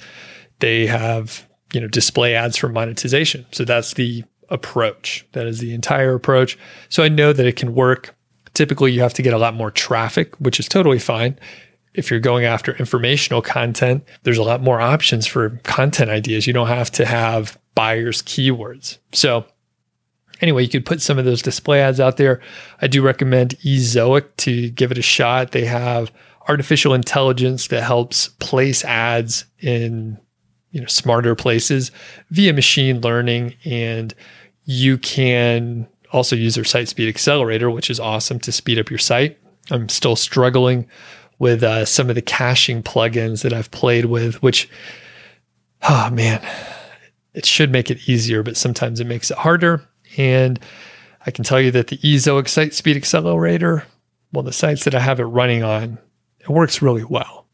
they 0.59 0.86
have, 0.86 1.48
you 1.72 1.80
know, 1.80 1.88
display 1.88 2.34
ads 2.34 2.57
for 2.57 2.68
monetization. 2.68 3.46
So 3.52 3.64
that's 3.64 3.94
the 3.94 4.24
approach. 4.48 5.26
That 5.32 5.46
is 5.46 5.59
the 5.59 5.74
entire 5.74 6.14
approach. 6.14 6.59
So 6.88 7.02
I 7.02 7.09
know 7.09 7.32
that 7.32 7.46
it 7.46 7.57
can 7.57 7.74
work 7.74 8.15
Typically, 8.57 8.90
you 8.90 9.02
have 9.02 9.12
to 9.12 9.20
get 9.20 9.34
a 9.34 9.38
lot 9.38 9.52
more 9.52 9.70
traffic, 9.70 10.34
which 10.36 10.59
is 10.59 10.66
totally 10.66 10.98
fine. 10.98 11.38
If 11.92 12.11
you're 12.11 12.20
going 12.20 12.46
after 12.46 12.74
informational 12.76 13.42
content, 13.42 14.02
there's 14.22 14.38
a 14.38 14.42
lot 14.42 14.62
more 14.62 14.80
options 14.80 15.26
for 15.26 15.50
content 15.62 16.11
ideas. 16.11 16.46
You 16.46 16.54
don't 16.54 16.66
have 16.66 16.90
to 16.92 17.04
have 17.04 17.59
buyers' 17.74 18.22
keywords. 18.22 18.96
So, 19.12 19.44
anyway, 20.40 20.62
you 20.62 20.70
could 20.70 20.86
put 20.86 21.02
some 21.02 21.18
of 21.18 21.26
those 21.26 21.42
display 21.42 21.82
ads 21.82 22.00
out 22.00 22.16
there. 22.16 22.40
I 22.80 22.86
do 22.86 23.02
recommend 23.02 23.59
Ezoic 23.59 24.24
to 24.38 24.70
give 24.70 24.90
it 24.90 24.96
a 24.96 25.02
shot. 25.02 25.52
They 25.52 25.66
have 25.66 26.11
artificial 26.48 26.94
intelligence 26.94 27.68
that 27.68 27.82
helps 27.82 28.28
place 28.38 28.86
ads 28.86 29.44
in 29.61 30.18
you 30.70 30.80
know 30.80 30.86
smarter 30.86 31.34
places 31.34 31.90
via 32.30 32.54
machine 32.54 33.02
learning 33.02 33.54
and 33.66 34.14
you 34.64 34.96
can 34.96 35.86
also 36.16 36.36
use 36.36 36.54
their 36.54 36.64
site 36.64 36.88
speed 36.88 37.08
accelerator, 37.08 37.70
which 37.70 37.90
is 37.90 38.00
awesome 38.00 38.40
to 38.40 38.52
speed 38.52 38.78
up 38.78 38.90
your 38.90 38.98
site. 38.98 39.38
I'm 39.70 39.88
still 39.88 40.16
struggling 40.16 40.86
with 41.38 41.62
uh, 41.62 41.84
some 41.84 42.08
of 42.08 42.14
the 42.14 42.22
caching 42.22 42.82
plugins 42.82 43.42
that 43.42 43.52
I've 43.52 43.70
played 43.70 44.06
with, 44.06 44.42
which, 44.42 44.68
oh 45.88 46.10
man, 46.10 46.40
it 47.34 47.44
should 47.44 47.70
make 47.70 47.90
it 47.90 48.08
easier, 48.08 48.42
but 48.42 48.56
sometimes 48.56 49.00
it 49.00 49.06
makes 49.06 49.30
it 49.30 49.38
harder. 49.38 49.86
And 50.16 50.58
I 51.26 51.30
can 51.30 51.44
tell 51.44 51.60
you 51.60 51.70
that 51.72 51.88
the 51.88 51.98
Ezoic 51.98 52.48
Site 52.48 52.72
Speed 52.72 52.96
Accelerator, 52.96 53.84
well, 54.32 54.42
the 54.42 54.52
sites 54.52 54.84
that 54.84 54.94
I 54.94 55.00
have 55.00 55.20
it 55.20 55.24
running 55.24 55.62
on, 55.62 55.98
it 56.40 56.48
works 56.48 56.80
really 56.80 57.04
well. 57.04 57.46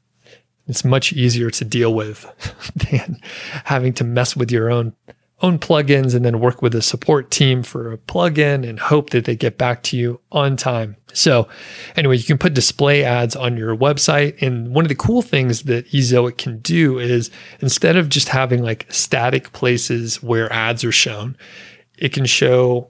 It's 0.68 0.84
much 0.84 1.12
easier 1.12 1.50
to 1.50 1.64
deal 1.64 1.92
with 1.92 2.24
than 2.90 3.20
having 3.64 3.92
to 3.94 4.04
mess 4.04 4.36
with 4.36 4.52
your 4.52 4.70
own 4.70 4.94
own 5.42 5.58
plugins 5.58 6.14
and 6.14 6.24
then 6.24 6.40
work 6.40 6.62
with 6.62 6.74
a 6.74 6.82
support 6.82 7.30
team 7.30 7.62
for 7.62 7.92
a 7.92 7.98
plugin 7.98 8.66
and 8.66 8.78
hope 8.78 9.10
that 9.10 9.24
they 9.24 9.34
get 9.34 9.58
back 9.58 9.82
to 9.82 9.96
you 9.96 10.20
on 10.30 10.56
time. 10.56 10.96
So, 11.12 11.48
anyway, 11.96 12.16
you 12.16 12.24
can 12.24 12.38
put 12.38 12.54
display 12.54 13.04
ads 13.04 13.36
on 13.36 13.56
your 13.56 13.76
website. 13.76 14.40
And 14.40 14.74
one 14.74 14.84
of 14.84 14.88
the 14.88 14.94
cool 14.94 15.20
things 15.20 15.64
that 15.64 15.90
Ezoic 15.90 16.38
can 16.38 16.58
do 16.58 16.98
is 16.98 17.30
instead 17.60 17.96
of 17.96 18.08
just 18.08 18.28
having 18.28 18.62
like 18.62 18.86
static 18.88 19.52
places 19.52 20.22
where 20.22 20.50
ads 20.52 20.84
are 20.84 20.92
shown, 20.92 21.36
it 21.98 22.12
can 22.12 22.24
show 22.24 22.88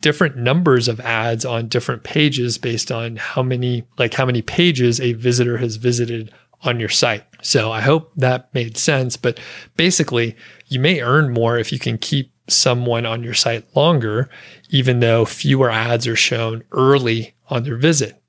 different 0.00 0.36
numbers 0.36 0.86
of 0.86 1.00
ads 1.00 1.44
on 1.44 1.68
different 1.68 2.04
pages 2.04 2.56
based 2.56 2.92
on 2.92 3.16
how 3.16 3.42
many 3.42 3.84
like 3.98 4.14
how 4.14 4.24
many 4.24 4.42
pages 4.42 5.00
a 5.00 5.14
visitor 5.14 5.58
has 5.58 5.76
visited 5.76 6.32
on 6.62 6.80
your 6.80 6.88
site. 6.88 7.24
So 7.42 7.70
I 7.70 7.80
hope 7.80 8.12
that 8.16 8.52
made 8.52 8.76
sense, 8.76 9.16
but 9.16 9.38
basically 9.76 10.36
you 10.68 10.78
may 10.78 11.00
earn 11.00 11.32
more 11.32 11.58
if 11.58 11.72
you 11.72 11.78
can 11.78 11.98
keep 11.98 12.32
someone 12.46 13.04
on 13.04 13.22
your 13.22 13.34
site 13.34 13.64
longer 13.76 14.30
even 14.70 15.00
though 15.00 15.24
fewer 15.24 15.70
ads 15.70 16.06
are 16.06 16.16
shown 16.16 16.62
early 16.72 17.34
on 17.48 17.64
their 17.64 17.76
visit. 17.76 18.22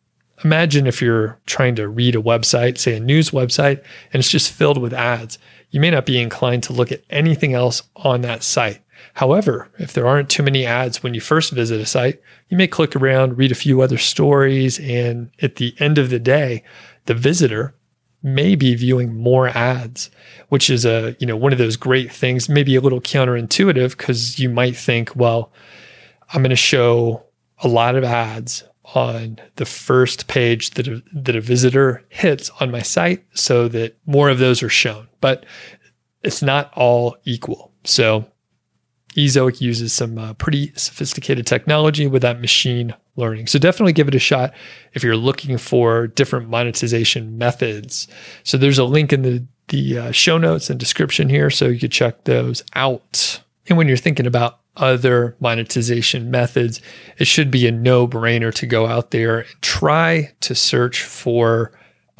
Imagine 0.44 0.88
if 0.88 1.02
you're 1.02 1.38
trying 1.46 1.76
to 1.76 1.88
read 1.90 2.16
a 2.16 2.22
website, 2.22 2.78
say 2.78 2.96
a 2.96 3.00
news 3.00 3.32
website, 3.32 3.84
and 4.14 4.22
it's 4.22 4.32
just 4.32 4.54
filled 4.54 4.78
with 4.78 4.94
ads. 4.94 5.38
You 5.72 5.82
may 5.82 5.90
not 5.90 6.06
be 6.06 6.20
inclined 6.20 6.64
to 6.64 6.74
look 6.74 6.92
at 6.92 7.04
anything 7.10 7.54
else 7.54 7.84
on 7.98 8.22
that 8.22 8.44
site. 8.44 8.82
However, 9.16 9.70
if 9.78 9.94
there 9.94 10.08
aren't 10.08 10.30
too 10.30 10.44
many 10.44 10.66
ads 10.66 11.04
when 11.04 11.14
you 11.14 11.20
first 11.20 11.52
visit 11.52 11.82
a 11.82 11.86
site, 11.86 12.22
you 12.48 12.58
may 12.58 12.68
click 12.68 12.96
around, 12.96 13.38
read 13.38 13.52
a 13.52 13.56
few 13.56 13.82
other 13.82 13.98
stories, 13.98 14.80
and 14.80 15.30
at 15.42 15.58
the 15.58 15.76
end 15.80 15.98
of 15.98 16.10
the 16.10 16.20
day, 16.20 16.64
the 17.06 17.14
visitor 17.14 17.74
may 18.22 18.56
be 18.56 18.76
viewing 18.76 19.16
more 19.16 19.48
ads, 19.50 20.10
which 20.50 20.70
is 20.70 20.86
a, 20.86 21.16
you 21.20 21.28
know, 21.28 21.38
one 21.38 21.52
of 21.52 21.58
those 21.58 21.78
great 21.78 22.12
things, 22.12 22.50
maybe 22.50 22.76
a 22.76 22.82
little 22.82 23.02
counterintuitive 23.02 23.98
because 23.98 24.40
you 24.40 24.50
might 24.50 24.76
think, 24.76 25.16
well, 25.16 25.52
I'm 26.34 26.42
going 26.42 26.50
to 26.50 26.56
show 26.56 27.24
a 27.60 27.68
lot 27.68 27.96
of 27.96 28.04
ads 28.04 28.64
on 28.96 29.40
the 29.56 29.66
first 29.66 30.28
page 30.28 30.72
that 30.72 30.88
a, 30.88 31.02
that 31.14 31.36
a 31.36 31.42
visitor 31.42 32.04
hits 32.10 32.50
on 32.60 32.72
my 32.72 32.82
site 32.82 33.24
so 33.34 33.68
that 33.68 33.98
more 34.06 34.30
of 34.30 34.40
those 34.40 34.64
are 34.64 34.70
shown. 34.70 35.08
But 35.22 35.46
it's 36.24 36.42
not 36.42 36.74
all 36.76 37.16
equal. 37.24 37.72
So 37.84 38.26
Ezoic 39.16 39.62
uses 39.62 39.94
some 39.94 40.18
uh, 40.18 40.34
pretty 40.34 40.72
sophisticated 40.76 41.48
technology 41.48 42.08
with 42.08 42.22
that 42.22 42.42
machine 42.42 42.94
learning. 43.20 43.48
So 43.48 43.60
definitely 43.60 43.94
give 43.94 44.08
it 44.08 44.16
a 44.16 44.20
shot 44.20 44.54
if 44.94 45.04
you're 45.04 45.16
looking 45.16 45.58
for 45.58 46.08
different 46.08 46.50
monetization 46.50 47.38
methods. 47.38 48.08
So 48.44 48.58
there's 48.58 48.80
a 48.80 48.86
link 48.86 49.14
in 49.14 49.22
the 49.22 49.46
the 49.68 50.00
uh, 50.00 50.12
show 50.12 50.40
notes 50.40 50.72
and 50.72 50.80
description 50.80 51.30
here, 51.30 51.52
so 51.52 51.68
you 51.68 51.80
could 51.80 51.92
check 51.92 52.24
those 52.24 52.64
out. 52.74 53.40
And 53.68 53.78
when 53.78 53.88
you're 53.88 53.98
thinking 53.98 54.26
about 54.26 54.60
other 54.78 55.36
monetization 55.40 56.32
methods, 56.32 56.82
it 57.18 57.28
should 57.28 57.52
be 57.52 57.68
a 57.68 57.72
no 57.72 58.08
brainer 58.08 58.54
to 58.56 58.66
go 58.66 58.88
out 58.88 59.12
there 59.12 59.40
and 59.40 59.62
try 59.62 60.34
to 60.42 60.56
search 60.56 61.04
for 61.04 61.72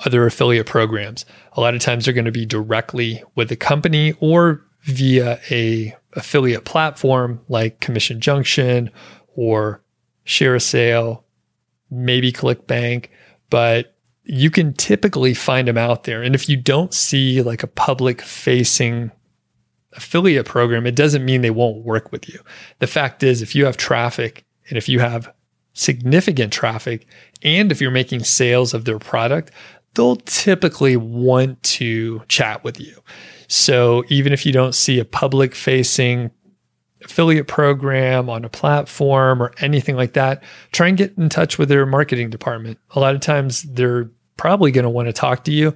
other 0.06 0.26
affiliate 0.26 0.68
programs. 0.68 1.26
A 1.54 1.62
lot 1.62 1.74
of 1.74 1.82
times 1.82 2.06
they're 2.06 2.14
going 2.14 2.26
to 2.26 2.32
be 2.32 2.46
directly 2.46 3.24
with 3.36 3.50
the 3.50 3.56
company 3.56 4.14
or 4.20 4.62
via 4.84 5.40
a 5.50 5.96
affiliate 6.14 6.66
platform 6.66 7.42
like 7.50 7.80
Commission 7.80 8.20
Junction 8.20 8.92
or 9.36 9.82
ShareASale, 10.30 11.24
maybe 11.90 12.32
ClickBank, 12.32 13.08
but 13.50 13.96
you 14.24 14.52
can 14.52 14.74
typically 14.74 15.34
find 15.34 15.68
them 15.68 15.78
out 15.78 16.04
there. 16.04 16.22
And 16.22 16.36
if 16.36 16.48
you 16.48 16.56
don't 16.56 16.94
see 16.94 17.42
like 17.42 17.64
a 17.64 17.68
public 17.68 18.22
facing 18.22 19.12
affiliate 19.94 20.46
program, 20.46 20.86
it 20.86 20.96
doesn't 20.96 21.26
mean 21.26 21.42
they 21.42 21.50
won't 21.50 21.84
work 21.84 22.12
with 22.12 22.30
you. 22.30 22.40
The 22.78 22.86
fact 22.86 23.24
is, 23.24 23.42
if 23.42 23.56
you 23.56 23.66
have 23.66 23.76
traffic 23.76 24.46
and 24.70 24.78
if 24.78 24.88
you 24.88 25.00
have 25.00 25.34
significant 25.74 26.54
traffic 26.54 27.08
and 27.42 27.72
if 27.72 27.82
you're 27.82 27.90
making 27.90 28.24
sales 28.24 28.76
of 28.76 28.86
their 28.86 29.00
product, 29.00 29.50
they'll 29.96 30.18
typically 30.18 30.96
want 30.96 31.62
to 31.64 32.22
chat 32.28 32.64
with 32.64 32.80
you. 32.80 33.02
So 33.48 34.04
even 34.10 34.32
if 34.32 34.46
you 34.46 34.54
don't 34.54 34.76
see 34.76 35.00
a 35.00 35.06
public 35.06 35.56
facing 35.56 36.30
affiliate 37.04 37.48
program 37.48 38.30
on 38.30 38.44
a 38.44 38.50
platform 38.50 39.42
or 39.42 39.54
anything 39.60 39.96
like 39.96 40.14
that, 40.14 40.44
try 40.72 40.88
and 40.88 40.98
get 40.98 41.18
in 41.18 41.30
touch 41.30 41.58
with 41.58 41.70
their 41.70 41.86
marketing 41.86 42.30
department. 42.30 42.78
A 42.92 43.00
lot 43.00 43.16
of 43.16 43.22
times 43.22 43.64
they're 43.64 44.10
probably 44.38 44.72
going 44.72 44.84
to 44.84 44.90
want 44.90 45.08
to 45.08 45.14
talk 45.14 45.44
to 45.46 45.52
you 45.52 45.76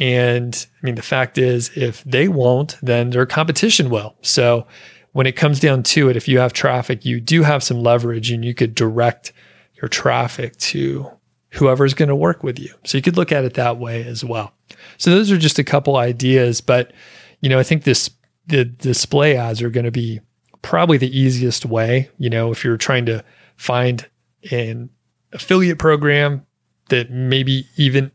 and 0.00 0.66
I 0.82 0.86
mean, 0.86 0.94
the 0.94 1.02
fact 1.02 1.36
is, 1.36 1.70
if 1.76 2.02
they 2.04 2.26
won't, 2.26 2.76
then 2.82 3.10
their 3.10 3.26
competition 3.26 3.90
will. 3.90 4.16
So 4.22 4.66
when 5.12 5.26
it 5.26 5.36
comes 5.36 5.60
down 5.60 5.82
to 5.84 6.08
it, 6.08 6.16
if 6.16 6.26
you 6.26 6.38
have 6.38 6.54
traffic, 6.54 7.04
you 7.04 7.20
do 7.20 7.42
have 7.42 7.62
some 7.62 7.82
leverage 7.82 8.30
and 8.30 8.44
you 8.44 8.54
could 8.54 8.74
direct 8.74 9.32
your 9.80 9.88
traffic 9.88 10.56
to 10.56 11.10
whoever's 11.50 11.94
going 11.94 12.08
to 12.08 12.16
work 12.16 12.42
with 12.42 12.58
you. 12.58 12.72
So 12.84 12.96
you 12.96 13.02
could 13.02 13.16
look 13.16 13.30
at 13.30 13.44
it 13.44 13.54
that 13.54 13.78
way 13.78 14.04
as 14.04 14.24
well. 14.24 14.54
So 14.96 15.10
those 15.10 15.30
are 15.30 15.38
just 15.38 15.58
a 15.58 15.64
couple 15.64 15.96
ideas, 15.96 16.62
but 16.62 16.92
you 17.40 17.50
know, 17.50 17.58
I 17.58 17.62
think 17.62 17.84
this 17.84 18.10
the 18.46 18.64
display 18.64 19.36
ads 19.36 19.62
are 19.62 19.70
going 19.70 19.84
to 19.84 19.90
be 19.90 20.20
probably 20.62 20.98
the 20.98 21.18
easiest 21.18 21.64
way, 21.66 22.10
you 22.18 22.30
know, 22.30 22.50
if 22.50 22.64
you're 22.64 22.76
trying 22.76 23.06
to 23.06 23.24
find 23.56 24.08
an 24.50 24.90
affiliate 25.32 25.78
program 25.78 26.46
that 26.88 27.10
maybe 27.10 27.66
even 27.76 28.10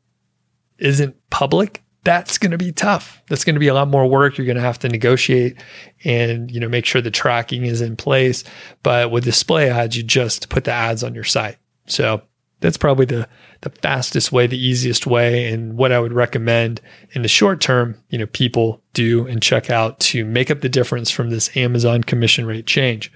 isn't 0.78 1.16
public, 1.30 1.84
that's 2.04 2.38
going 2.38 2.52
to 2.52 2.58
be 2.58 2.72
tough. 2.72 3.22
That's 3.30 3.43
going 3.43 3.56
to 3.56 3.60
be 3.60 3.68
a 3.68 3.74
lot 3.74 3.88
more 3.88 4.08
work. 4.08 4.38
You're 4.38 4.46
going 4.46 4.58
to 4.58 4.62
have 4.62 4.80
to 4.80 4.89
negotiate 4.89 5.58
and, 6.04 6.52
you 6.52 6.60
know, 6.60 6.70
make 6.70 6.86
sure 6.86 7.02
the 7.02 7.10
tracking 7.10 7.66
is 7.66 7.82
in 7.82 7.96
place. 7.96 8.43
But 8.84 9.10
with 9.10 9.24
display 9.24 9.70
ads, 9.70 9.98
you 9.98 10.04
just 10.04 10.50
put 10.50 10.66
the 10.66 10.72
ads 10.72 11.04
on 11.04 11.16
your 11.16 11.24
site. 11.24 11.58
So 11.88 12.22
that's 12.60 12.78
probably 12.78 13.06
the 13.06 13.28
the 13.66 13.82
fastest 13.82 14.32
way, 14.32 14.45
the 14.45 14.63
easiest 14.63 15.07
way, 15.07 15.51
and 15.51 15.76
what 15.76 15.91
I 15.91 15.99
would 15.99 16.13
recommend 16.13 16.80
in 17.13 17.24
the 17.24 17.28
short 17.28 17.59
term, 17.59 17.97
you 18.09 18.20
know, 18.20 18.28
people 18.28 18.80
do 18.93 19.26
and 19.26 19.41
check 19.41 19.72
out 19.72 19.99
to 20.01 20.24
make 20.24 20.51
up 20.51 20.61
the 20.61 20.70
difference 20.70 21.09
from 21.09 21.32
this 21.32 21.55
Amazon 21.57 22.03
commission 22.03 22.45
rate 22.45 22.68
change. 22.68 23.11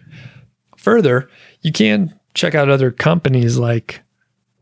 Further, 0.76 1.30
you 1.62 1.72
can 1.72 2.20
check 2.34 2.56
out 2.56 2.68
other 2.68 2.90
companies 2.90 3.60
like 3.60 4.02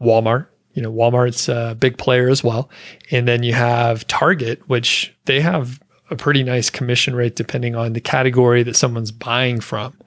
Walmart, 0.01 0.47
you 0.73 0.81
know, 0.81 0.91
Walmart's 0.91 1.47
a 1.47 1.75
big 1.79 1.97
player 1.97 2.27
as 2.27 2.43
well. 2.43 2.69
And 3.09 3.27
then 3.27 3.43
you 3.43 3.53
have 3.53 4.05
Target, 4.07 4.67
which 4.67 5.15
they 5.23 5.39
have 5.39 5.81
a 6.11 6.17
pretty 6.17 6.43
nice 6.43 6.69
commission 6.69 7.15
rate 7.15 7.37
depending 7.37 7.75
on 7.75 7.93
the 7.93 8.01
category 8.01 8.61
that 8.63 8.75
someone's 8.75 9.11
buying 9.11 9.61
from. 9.61 9.97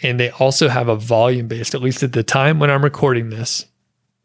And 0.00 0.20
they 0.20 0.30
also 0.30 0.68
have 0.68 0.86
a 0.86 0.94
volume 0.94 1.48
based, 1.48 1.74
at 1.74 1.82
least 1.82 2.04
at 2.04 2.12
the 2.12 2.22
time 2.22 2.60
when 2.60 2.70
I'm 2.70 2.84
recording 2.84 3.30
this, 3.30 3.66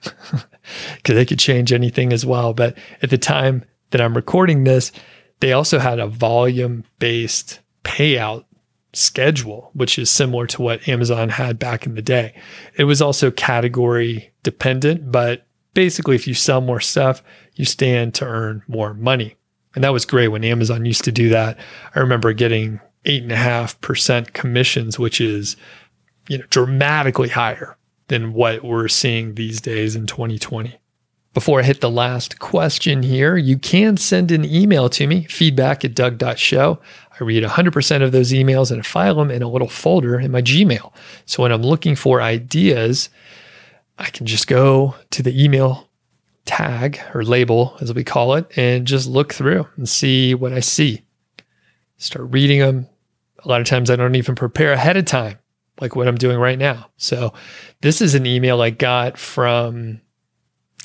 because 0.96 1.16
they 1.16 1.26
could 1.26 1.40
change 1.40 1.72
anything 1.72 2.14
as 2.14 2.26
well. 2.26 2.54
But 2.54 2.78
at 3.02 3.10
the 3.10 3.18
time 3.18 3.64
that 3.92 4.02
I'm 4.02 4.16
recording 4.16 4.64
this, 4.64 4.92
they 5.40 5.54
also 5.54 5.80
had 5.80 6.00
a 6.00 6.08
volume 6.08 6.84
based 7.00 7.60
payout 7.84 8.46
schedule, 8.94 9.72
which 9.74 9.98
is 9.98 10.10
similar 10.10 10.48
to 10.48 10.62
what 10.62 10.88
Amazon 10.88 11.30
had 11.30 11.60
back 11.60 11.86
in 11.86 11.96
the 11.96 12.02
day. 12.02 12.34
It 12.78 12.86
was 12.86 13.02
also 13.02 13.32
category 13.32 14.32
dependent, 14.44 15.12
but 15.12 15.46
basically, 15.74 16.16
if 16.16 16.28
you 16.28 16.34
sell 16.34 16.62
more 16.62 16.80
stuff, 16.80 17.24
you 17.56 17.66
stand 17.66 18.14
to 18.16 18.26
earn 18.26 18.64
more 18.68 18.94
money. 18.94 19.36
And 19.76 19.84
that 19.84 19.94
was 19.94 20.06
great 20.06 20.28
when 20.28 20.44
Amazon 20.44 20.86
used 20.86 21.04
to 21.06 21.12
do 21.12 21.30
that. 21.30 21.58
I 21.96 22.00
remember 22.00 22.32
getting 22.34 22.80
eight 23.06 23.24
and 23.24 23.32
a 23.32 23.38
half 23.38 23.80
percent 23.82 24.34
commissions, 24.34 25.00
which 25.00 25.20
is, 25.20 25.58
you 26.30 26.38
know, 26.38 26.46
dramatically 26.50 27.30
higher 27.30 27.76
than 28.14 28.32
what 28.32 28.64
we're 28.64 28.88
seeing 28.88 29.34
these 29.34 29.60
days 29.60 29.96
in 29.96 30.06
2020. 30.06 30.76
Before 31.34 31.60
I 31.60 31.64
hit 31.64 31.82
the 31.82 31.90
last 31.90 32.38
question 32.38 33.02
here, 33.02 33.38
you 33.38 33.58
can 33.58 33.98
send 33.98 34.30
an 34.30 34.46
email 34.46 34.88
to 34.90 35.08
me, 35.08 35.24
feedback 35.24 35.84
at 35.84 35.96
doug.show. 35.96 36.80
I 37.20 37.24
read 37.24 37.44
100% 37.44 38.04
of 38.04 38.12
those 38.12 38.32
emails 38.32 38.70
and 38.70 38.86
file 38.86 39.16
them 39.16 39.32
in 39.32 39.42
a 39.42 39.50
little 39.50 39.68
folder 39.68 40.20
in 40.20 40.30
my 40.30 40.44
Gmail. 40.44 40.94
So 41.26 41.42
when 41.42 41.52
I'm 41.52 41.64
looking 41.64 41.96
for 41.96 42.22
ideas, 42.22 43.10
I 43.98 44.12
can 44.12 44.28
just 44.28 44.46
go 44.46 44.94
to 45.10 45.24
the 45.24 45.44
email 45.44 45.90
tag 46.46 47.00
or 47.16 47.24
label, 47.24 47.76
as 47.82 47.96
we 47.96 48.04
call 48.04 48.36
it, 48.36 48.46
and 48.56 48.86
just 48.86 49.10
look 49.10 49.34
through 49.34 49.68
and 49.76 49.90
see 49.90 50.36
what 50.36 50.54
I 50.54 50.60
see. 50.60 51.02
Start 51.98 52.28
reading 52.30 52.60
them. 52.60 52.88
A 53.44 53.48
lot 53.48 53.60
of 53.60 53.66
times 53.66 53.90
I 53.90 53.96
don't 53.96 54.14
even 54.14 54.36
prepare 54.36 54.74
ahead 54.74 54.98
of 54.98 55.06
time, 55.06 55.40
like 55.82 55.96
what 55.96 56.08
I'm 56.08 56.18
doing 56.18 56.38
right 56.38 56.60
now. 56.60 56.90
So, 56.98 57.34
this 57.82 58.02
is 58.02 58.16
an 58.16 58.26
email 58.26 58.62
I 58.62 58.70
got 58.70 59.18
from 59.18 60.02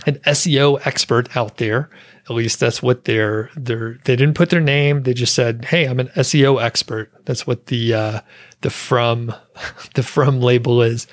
an 0.06 0.16
SEO 0.26 0.84
expert 0.86 1.36
out 1.36 1.56
there. 1.56 1.90
At 2.28 2.36
least 2.36 2.60
that's 2.60 2.82
what 2.82 3.04
they're 3.04 3.50
they're 3.56 3.98
they 4.04 4.16
didn't 4.16 4.34
put 4.34 4.50
their 4.50 4.60
name. 4.60 5.02
They 5.02 5.14
just 5.14 5.34
said, 5.34 5.66
"Hey, 5.66 5.86
I'm 5.86 6.00
an 6.00 6.08
SEO 6.08 6.62
expert." 6.62 7.10
That's 7.24 7.46
what 7.46 7.66
the 7.66 7.94
uh, 7.94 8.20
the 8.60 8.70
from 8.70 9.34
the 9.94 10.02
from 10.02 10.40
label 10.40 10.82
is. 10.82 11.06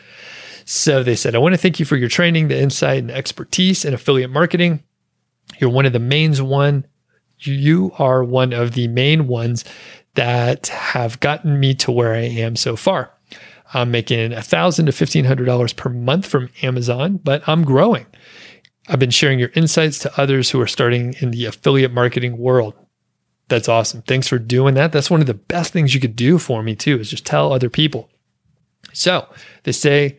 So 0.65 1.03
they 1.03 1.15
said, 1.15 1.35
I 1.35 1.37
want 1.37 1.53
to 1.53 1.59
thank 1.59 1.79
you 1.79 1.85
for 1.85 1.95
your 1.95 2.09
training, 2.09 2.47
the 2.47 2.59
insight, 2.59 2.97
and 2.97 3.11
expertise 3.11 3.85
in 3.85 3.93
affiliate 3.93 4.31
marketing. 4.31 4.83
You're 5.59 5.69
one 5.69 5.85
of 5.85 5.93
the 5.93 5.99
mains 5.99 6.41
one. 6.41 6.87
You 7.37 7.91
are 7.99 8.23
one 8.23 8.51
of 8.51 8.71
the 8.71 8.87
main 8.87 9.27
ones 9.27 9.63
that 10.15 10.67
have 10.67 11.19
gotten 11.19 11.59
me 11.59 11.75
to 11.75 11.91
where 11.91 12.15
I 12.15 12.21
am 12.23 12.55
so 12.55 12.75
far. 12.75 13.11
I'm 13.75 13.91
making 13.91 14.31
a 14.31 14.41
thousand 14.41 14.85
to 14.85 14.91
fifteen 14.91 15.25
hundred 15.25 15.45
dollars 15.45 15.73
per 15.73 15.89
month 15.89 16.25
from 16.25 16.49
Amazon, 16.61 17.19
but 17.23 17.47
I'm 17.47 17.63
growing. 17.63 18.05
I've 18.87 18.99
been 18.99 19.09
sharing 19.09 19.37
your 19.37 19.51
insights 19.53 19.99
to 19.99 20.21
others 20.21 20.49
who 20.49 20.61
are 20.61 20.67
starting 20.67 21.15
in 21.19 21.31
the 21.31 21.45
affiliate 21.45 21.91
marketing 21.91 22.37
world. 22.37 22.73
That's 23.47 23.67
awesome. 23.67 24.01
Thanks 24.03 24.27
for 24.27 24.39
doing 24.39 24.75
that. 24.75 24.91
That's 24.91 25.11
one 25.11 25.21
of 25.21 25.27
the 25.27 25.33
best 25.33 25.73
things 25.73 25.93
you 25.93 25.99
could 25.99 26.15
do 26.15 26.37
for 26.37 26.63
me 26.63 26.75
too, 26.75 26.99
is 26.99 27.09
just 27.09 27.25
tell 27.25 27.51
other 27.51 27.69
people. 27.69 28.09
So 28.93 29.27
they 29.63 29.71
say, 29.71 30.17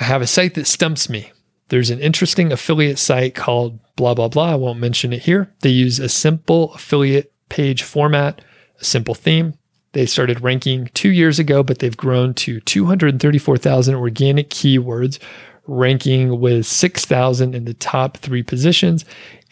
I 0.00 0.04
have 0.04 0.22
a 0.22 0.26
site 0.26 0.54
that 0.54 0.66
stumps 0.66 1.08
me. 1.08 1.32
There's 1.68 1.90
an 1.90 2.00
interesting 2.00 2.50
affiliate 2.50 2.98
site 2.98 3.34
called 3.34 3.78
blah, 3.94 4.14
blah, 4.14 4.28
blah. 4.28 4.52
I 4.52 4.56
won't 4.56 4.80
mention 4.80 5.12
it 5.12 5.22
here. 5.22 5.52
They 5.60 5.70
use 5.70 5.98
a 5.98 6.08
simple 6.08 6.72
affiliate 6.74 7.32
page 7.48 7.82
format, 7.82 8.40
a 8.80 8.84
simple 8.84 9.14
theme. 9.14 9.54
They 9.92 10.06
started 10.06 10.40
ranking 10.40 10.88
two 10.94 11.10
years 11.10 11.38
ago, 11.38 11.62
but 11.62 11.80
they've 11.80 11.96
grown 11.96 12.34
to 12.34 12.60
234,000 12.60 13.94
organic 13.94 14.50
keywords, 14.50 15.18
ranking 15.66 16.40
with 16.40 16.66
6,000 16.66 17.54
in 17.54 17.64
the 17.64 17.74
top 17.74 18.16
three 18.18 18.42
positions 18.42 19.04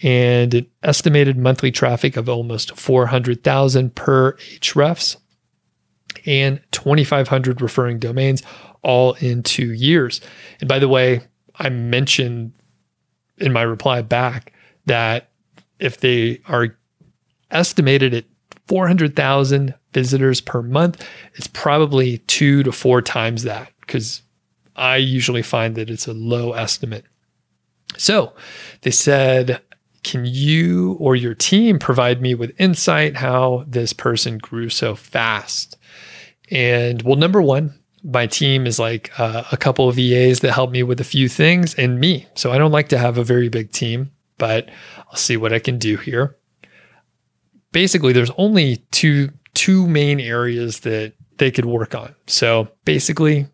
and 0.02 0.54
an 0.54 0.66
estimated 0.82 1.36
monthly 1.36 1.70
traffic 1.70 2.16
of 2.16 2.28
almost 2.28 2.76
400,000 2.76 3.94
per 3.94 4.32
Ahrefs 4.32 5.16
and 6.26 6.60
2,500 6.72 7.60
referring 7.60 7.98
domains 7.98 8.42
all 8.82 9.14
in 9.14 9.42
two 9.42 9.72
years. 9.72 10.20
And 10.60 10.68
by 10.68 10.78
the 10.78 10.88
way, 10.88 11.20
I 11.56 11.68
mentioned 11.68 12.52
in 13.38 13.52
my 13.52 13.62
reply 13.62 14.02
back 14.02 14.52
that 14.86 15.30
if 15.78 16.00
they 16.00 16.40
are 16.46 16.76
estimated 17.50 18.14
at 18.14 18.24
400,000 18.68 19.74
visitors 19.92 20.40
per 20.40 20.62
month, 20.62 21.06
it's 21.34 21.46
probably 21.48 22.18
two 22.18 22.62
to 22.62 22.72
four 22.72 23.02
times 23.02 23.42
that 23.42 23.72
because 23.80 24.22
I 24.76 24.96
usually 24.96 25.42
find 25.42 25.74
that 25.74 25.90
it's 25.90 26.06
a 26.06 26.12
low 26.12 26.52
estimate. 26.52 27.04
So 27.96 28.34
they 28.82 28.90
said, 28.90 29.60
Can 30.04 30.24
you 30.24 30.92
or 31.00 31.16
your 31.16 31.34
team 31.34 31.78
provide 31.78 32.22
me 32.22 32.34
with 32.34 32.58
insight 32.60 33.16
how 33.16 33.64
this 33.66 33.92
person 33.92 34.38
grew 34.38 34.68
so 34.68 34.94
fast? 34.94 35.76
And 36.50 37.02
well, 37.02 37.16
number 37.16 37.42
one, 37.42 37.78
my 38.04 38.26
team 38.26 38.66
is 38.66 38.78
like 38.78 39.10
uh, 39.18 39.44
a 39.50 39.56
couple 39.56 39.88
of 39.88 39.96
VAs 39.96 40.40
that 40.40 40.52
help 40.52 40.70
me 40.70 40.82
with 40.82 41.00
a 41.00 41.04
few 41.04 41.28
things 41.28 41.74
and 41.74 41.98
me. 41.98 42.26
So 42.34 42.52
I 42.52 42.58
don't 42.58 42.72
like 42.72 42.88
to 42.90 42.98
have 42.98 43.18
a 43.18 43.24
very 43.24 43.48
big 43.48 43.72
team, 43.72 44.12
but 44.38 44.68
I'll 45.08 45.16
see 45.16 45.36
what 45.36 45.52
I 45.52 45.58
can 45.58 45.78
do 45.78 45.96
here. 45.96 46.36
Basically, 47.72 48.12
there's 48.12 48.30
only 48.36 48.76
two 48.90 49.30
two 49.54 49.86
main 49.88 50.20
areas 50.20 50.80
that 50.80 51.12
they 51.38 51.50
could 51.50 51.64
work 51.64 51.94
on. 51.94 52.14
So 52.26 52.68
basically, 52.84 53.46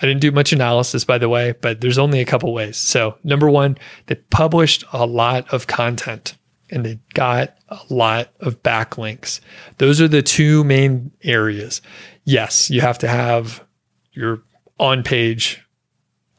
I 0.00 0.06
didn't 0.06 0.20
do 0.20 0.32
much 0.32 0.52
analysis 0.52 1.04
by 1.04 1.18
the 1.18 1.28
way, 1.28 1.54
but 1.60 1.80
there's 1.80 1.98
only 1.98 2.20
a 2.20 2.24
couple 2.24 2.52
ways. 2.52 2.76
So 2.76 3.16
number 3.22 3.50
1, 3.50 3.76
they 4.06 4.16
published 4.30 4.84
a 4.92 5.06
lot 5.06 5.52
of 5.52 5.66
content 5.66 6.36
and 6.70 6.86
they 6.86 6.98
got 7.14 7.54
a 7.68 7.78
lot 7.90 8.30
of 8.40 8.62
backlinks. 8.62 9.40
Those 9.78 10.00
are 10.00 10.08
the 10.08 10.22
two 10.22 10.64
main 10.64 11.12
areas. 11.22 11.82
Yes, 12.24 12.70
you 12.70 12.80
have 12.80 12.98
to 12.98 13.08
have 13.08 13.62
your 14.12 14.42
on 14.78 15.02
page 15.02 15.62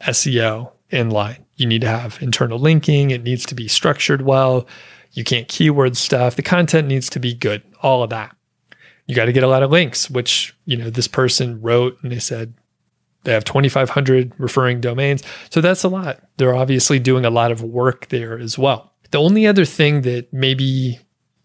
SEO 0.01 0.71
in 0.89 1.11
line. 1.11 1.45
You 1.55 1.67
need 1.67 1.81
to 1.81 1.87
have 1.87 2.17
internal 2.21 2.59
linking. 2.59 3.11
It 3.11 3.23
needs 3.23 3.45
to 3.45 3.55
be 3.55 3.67
structured 3.67 4.23
well. 4.23 4.67
You 5.13 5.23
can't 5.23 5.47
keyword 5.47 5.95
stuff. 5.95 6.35
The 6.35 6.41
content 6.41 6.87
needs 6.87 7.09
to 7.11 7.19
be 7.19 7.33
good. 7.33 7.63
All 7.81 8.03
of 8.03 8.09
that. 8.09 8.35
You 9.05 9.15
got 9.15 9.25
to 9.25 9.33
get 9.33 9.43
a 9.43 9.47
lot 9.47 9.63
of 9.63 9.71
links, 9.71 10.09
which, 10.09 10.55
you 10.65 10.77
know, 10.77 10.89
this 10.89 11.07
person 11.07 11.61
wrote 11.61 11.97
and 12.01 12.11
they 12.11 12.19
said 12.19 12.53
they 13.23 13.33
have 13.33 13.43
2,500 13.43 14.33
referring 14.37 14.81
domains. 14.81 15.23
So 15.49 15.61
that's 15.61 15.83
a 15.83 15.89
lot. 15.89 16.19
They're 16.37 16.55
obviously 16.55 16.99
doing 16.99 17.25
a 17.25 17.29
lot 17.29 17.51
of 17.51 17.61
work 17.61 18.09
there 18.09 18.37
as 18.37 18.57
well. 18.57 18.93
The 19.11 19.19
only 19.19 19.45
other 19.45 19.65
thing 19.65 20.01
that 20.01 20.33
maybe 20.33 20.99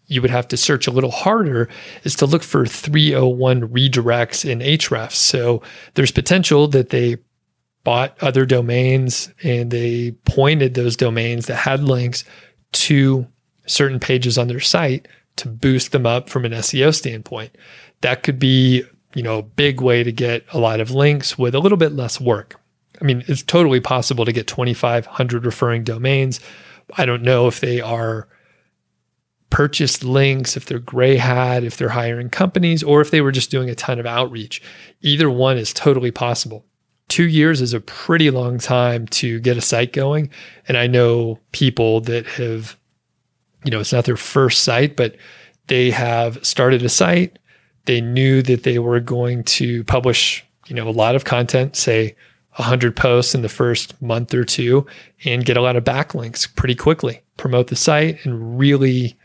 you 0.07 0.21
would 0.21 0.31
have 0.31 0.47
to 0.47 0.57
search 0.57 0.87
a 0.87 0.91
little 0.91 1.11
harder 1.11 1.69
is 2.03 2.15
to 2.15 2.25
look 2.25 2.43
for 2.43 2.65
301 2.65 3.69
redirects 3.69 4.49
in 4.49 4.59
Ahrefs. 4.59 5.13
So 5.13 5.61
there's 5.93 6.11
potential 6.11 6.67
that 6.69 6.89
they 6.89 7.17
bought 7.83 8.17
other 8.21 8.45
domains 8.45 9.31
and 9.43 9.69
they 9.69 10.11
pointed 10.25 10.73
those 10.73 10.97
domains 10.97 11.45
that 11.45 11.55
had 11.55 11.83
links 11.83 12.23
to 12.71 13.27
certain 13.69 13.99
pages 13.99 14.37
on 14.37 14.47
their 14.47 14.59
site 14.59 15.07
to 15.37 15.47
boost 15.47 15.91
them 15.91 16.05
up 16.05 16.29
from 16.29 16.45
an 16.45 16.51
SEO 16.51 16.93
standpoint. 16.93 17.55
That 18.01 18.23
could 18.23 18.39
be, 18.39 18.83
you 19.13 19.23
know, 19.23 19.39
a 19.39 19.43
big 19.43 19.81
way 19.81 20.03
to 20.03 20.11
get 20.11 20.43
a 20.51 20.59
lot 20.59 20.79
of 20.79 20.91
links 20.91 21.37
with 21.37 21.55
a 21.55 21.59
little 21.59 21.77
bit 21.77 21.93
less 21.93 22.19
work. 22.19 22.59
I 23.01 23.05
mean, 23.05 23.23
it's 23.27 23.43
totally 23.43 23.79
possible 23.79 24.25
to 24.25 24.31
get 24.31 24.47
2,500 24.47 25.45
referring 25.45 25.83
domains. 25.83 26.39
I 26.97 27.05
don't 27.05 27.23
know 27.23 27.47
if 27.47 27.59
they 27.61 27.79
are 27.79 28.27
purchased 29.49 30.03
links, 30.03 30.55
if 30.55 30.65
they're 30.65 30.79
gray 30.79 31.15
hat, 31.15 31.63
if 31.63 31.77
they're 31.77 31.89
hiring 31.89 32.29
companies, 32.29 32.83
or 32.83 33.01
if 33.01 33.11
they 33.11 33.21
were 33.21 33.31
just 33.31 33.51
doing 33.51 33.69
a 33.69 33.75
ton 33.75 33.99
of 33.99 34.05
outreach. 34.05 34.61
Either 35.01 35.29
one 35.29 35.57
is 35.57 35.73
totally 35.73 36.11
possible. 36.11 36.65
Two 37.07 37.27
years 37.27 37.61
is 37.61 37.73
a 37.73 37.79
pretty 37.79 38.29
long 38.29 38.59
time 38.59 39.07
to 39.07 39.39
get 39.39 39.57
a 39.57 39.61
site 39.61 39.93
going. 39.93 40.29
And 40.67 40.77
I 40.77 40.85
know 40.85 41.39
people 41.51 42.01
that 42.01 42.27
have, 42.27 42.77
you 43.63 43.71
know, 43.71 43.79
it's 43.79 43.93
not 43.93 44.05
their 44.05 44.17
first 44.17 44.63
site, 44.63 44.95
but 44.95 45.15
they 45.67 45.91
have 45.91 46.43
started 46.45 46.83
a 46.83 46.89
site. 46.89 47.39
They 47.85 48.01
knew 48.01 48.41
that 48.43 48.63
they 48.63 48.79
were 48.79 48.99
going 48.99 49.43
to 49.45 49.83
publish, 49.85 50.45
you 50.67 50.75
know, 50.75 50.87
a 50.87 50.91
lot 50.91 51.15
of 51.15 51.25
content, 51.25 51.75
say 51.75 52.15
100 52.55 52.95
posts 52.95 53.35
in 53.35 53.41
the 53.41 53.49
first 53.49 53.99
month 54.01 54.33
or 54.33 54.43
two, 54.43 54.85
and 55.25 55.45
get 55.45 55.57
a 55.57 55.61
lot 55.61 55.75
of 55.75 55.83
backlinks 55.83 56.53
pretty 56.55 56.75
quickly, 56.75 57.21
promote 57.37 57.67
the 57.67 57.75
site, 57.75 58.25
and 58.25 58.59
really 58.59 59.17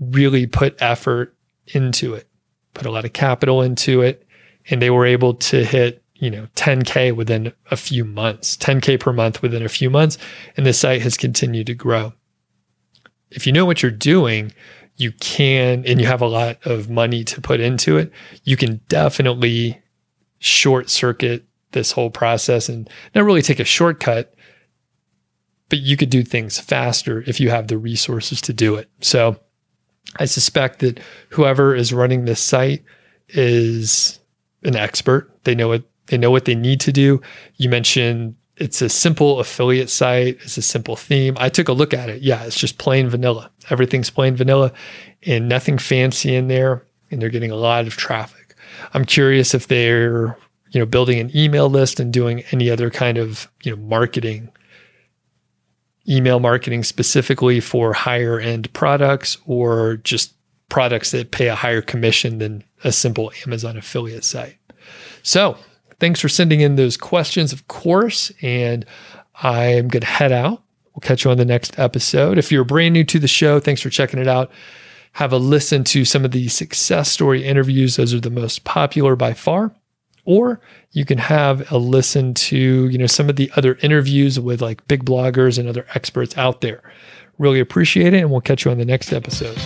really 0.00 0.46
put 0.46 0.80
effort 0.80 1.34
into 1.68 2.14
it, 2.14 2.26
put 2.74 2.86
a 2.86 2.90
lot 2.90 3.04
of 3.04 3.12
capital 3.12 3.62
into 3.62 4.00
it, 4.02 4.26
and 4.70 4.80
they 4.80 4.90
were 4.90 5.06
able 5.06 5.34
to 5.34 5.64
hit, 5.64 6.02
you 6.14 6.30
know, 6.30 6.46
10K 6.56 7.14
within 7.14 7.52
a 7.70 7.76
few 7.76 8.04
months, 8.04 8.56
10K 8.56 8.98
per 8.98 9.12
month 9.12 9.42
within 9.42 9.62
a 9.62 9.68
few 9.68 9.90
months. 9.90 10.18
And 10.56 10.66
the 10.66 10.72
site 10.72 11.02
has 11.02 11.16
continued 11.16 11.66
to 11.68 11.74
grow. 11.74 12.12
If 13.30 13.46
you 13.46 13.52
know 13.52 13.64
what 13.64 13.82
you're 13.82 13.90
doing, 13.90 14.52
you 14.96 15.12
can, 15.12 15.84
and 15.86 16.00
you 16.00 16.06
have 16.06 16.20
a 16.20 16.26
lot 16.26 16.58
of 16.66 16.90
money 16.90 17.24
to 17.24 17.40
put 17.40 17.60
into 17.60 17.96
it, 17.96 18.12
you 18.44 18.56
can 18.56 18.80
definitely 18.88 19.80
short 20.38 20.90
circuit 20.90 21.44
this 21.72 21.92
whole 21.92 22.10
process 22.10 22.68
and 22.68 22.88
not 23.14 23.24
really 23.24 23.42
take 23.42 23.60
a 23.60 23.64
shortcut, 23.64 24.34
but 25.68 25.78
you 25.78 25.96
could 25.96 26.10
do 26.10 26.22
things 26.22 26.58
faster 26.58 27.22
if 27.26 27.40
you 27.40 27.50
have 27.50 27.68
the 27.68 27.78
resources 27.78 28.40
to 28.42 28.52
do 28.52 28.74
it. 28.74 28.90
So, 29.00 29.38
I 30.16 30.24
suspect 30.24 30.80
that 30.80 30.98
whoever 31.28 31.74
is 31.74 31.92
running 31.92 32.24
this 32.24 32.40
site 32.40 32.82
is 33.28 34.18
an 34.64 34.76
expert. 34.76 35.30
They 35.44 35.54
know 35.54 35.68
what 35.68 35.84
they 36.06 36.18
know 36.18 36.30
what 36.30 36.44
they 36.44 36.54
need 36.54 36.80
to 36.80 36.92
do. 36.92 37.20
You 37.56 37.68
mentioned 37.68 38.34
it's 38.60 38.82
a 38.82 38.90
simple 38.90 39.40
affiliate 39.40 39.88
site. 39.88 40.38
It's 40.42 40.58
a 40.58 40.62
simple 40.62 40.94
theme. 40.94 41.34
I 41.40 41.48
took 41.48 41.68
a 41.68 41.72
look 41.72 41.94
at 41.94 42.10
it. 42.10 42.20
Yeah, 42.20 42.44
it's 42.44 42.58
just 42.58 42.76
plain 42.76 43.08
vanilla. 43.08 43.50
Everything's 43.70 44.10
plain 44.10 44.36
vanilla 44.36 44.72
and 45.26 45.48
nothing 45.48 45.78
fancy 45.78 46.34
in 46.36 46.48
there. 46.48 46.84
And 47.10 47.20
they're 47.20 47.30
getting 47.30 47.50
a 47.50 47.56
lot 47.56 47.86
of 47.86 47.96
traffic. 47.96 48.54
I'm 48.92 49.06
curious 49.06 49.54
if 49.54 49.66
they're, 49.66 50.36
you 50.70 50.78
know, 50.78 50.86
building 50.86 51.18
an 51.18 51.34
email 51.34 51.70
list 51.70 51.98
and 51.98 52.12
doing 52.12 52.44
any 52.52 52.70
other 52.70 52.90
kind 52.90 53.16
of, 53.16 53.50
you 53.64 53.74
know, 53.74 53.82
marketing 53.82 54.52
email 56.08 56.40
marketing 56.40 56.82
specifically 56.84 57.60
for 57.60 57.92
higher 57.92 58.38
end 58.38 58.72
products 58.72 59.38
or 59.46 59.96
just 59.98 60.34
products 60.68 61.12
that 61.12 61.30
pay 61.30 61.48
a 61.48 61.54
higher 61.54 61.82
commission 61.82 62.38
than 62.38 62.62
a 62.84 62.92
simple 62.92 63.32
Amazon 63.46 63.76
affiliate 63.76 64.24
site. 64.24 64.56
So, 65.22 65.56
thanks 66.00 66.20
for 66.20 66.28
sending 66.28 66.60
in 66.60 66.76
those 66.76 66.96
questions, 66.96 67.52
of 67.52 67.68
course. 67.68 68.32
And 68.42 68.84
I'm 69.42 69.88
going 69.88 70.00
to 70.00 70.06
head 70.06 70.32
out. 70.32 70.62
We'll 70.94 71.00
catch 71.02 71.24
you 71.24 71.30
on 71.30 71.36
the 71.36 71.44
next 71.44 71.78
episode. 71.78 72.38
If 72.38 72.50
you're 72.50 72.64
brand 72.64 72.94
new 72.94 73.04
to 73.04 73.18
the 73.18 73.28
show, 73.28 73.60
thanks 73.60 73.80
for 73.80 73.90
checking 73.90 74.18
it 74.18 74.26
out. 74.26 74.50
Have 75.12 75.32
a 75.32 75.38
listen 75.38 75.84
to 75.84 76.04
some 76.04 76.24
of 76.24 76.32
the 76.32 76.48
success 76.48 77.10
story 77.10 77.44
interviews, 77.44 77.96
those 77.96 78.14
are 78.14 78.20
the 78.20 78.30
most 78.30 78.64
popular 78.64 79.16
by 79.16 79.34
far 79.34 79.72
or 80.24 80.60
you 80.92 81.04
can 81.04 81.18
have 81.18 81.70
a 81.72 81.78
listen 81.78 82.34
to 82.34 82.88
you 82.88 82.98
know 82.98 83.06
some 83.06 83.28
of 83.28 83.36
the 83.36 83.50
other 83.56 83.78
interviews 83.82 84.38
with 84.38 84.60
like 84.60 84.86
big 84.88 85.04
bloggers 85.04 85.58
and 85.58 85.68
other 85.68 85.86
experts 85.94 86.36
out 86.36 86.60
there 86.60 86.82
really 87.38 87.60
appreciate 87.60 88.14
it 88.14 88.18
and 88.18 88.30
we'll 88.30 88.40
catch 88.40 88.64
you 88.64 88.70
on 88.70 88.78
the 88.78 88.84
next 88.84 89.12
episode 89.12 89.58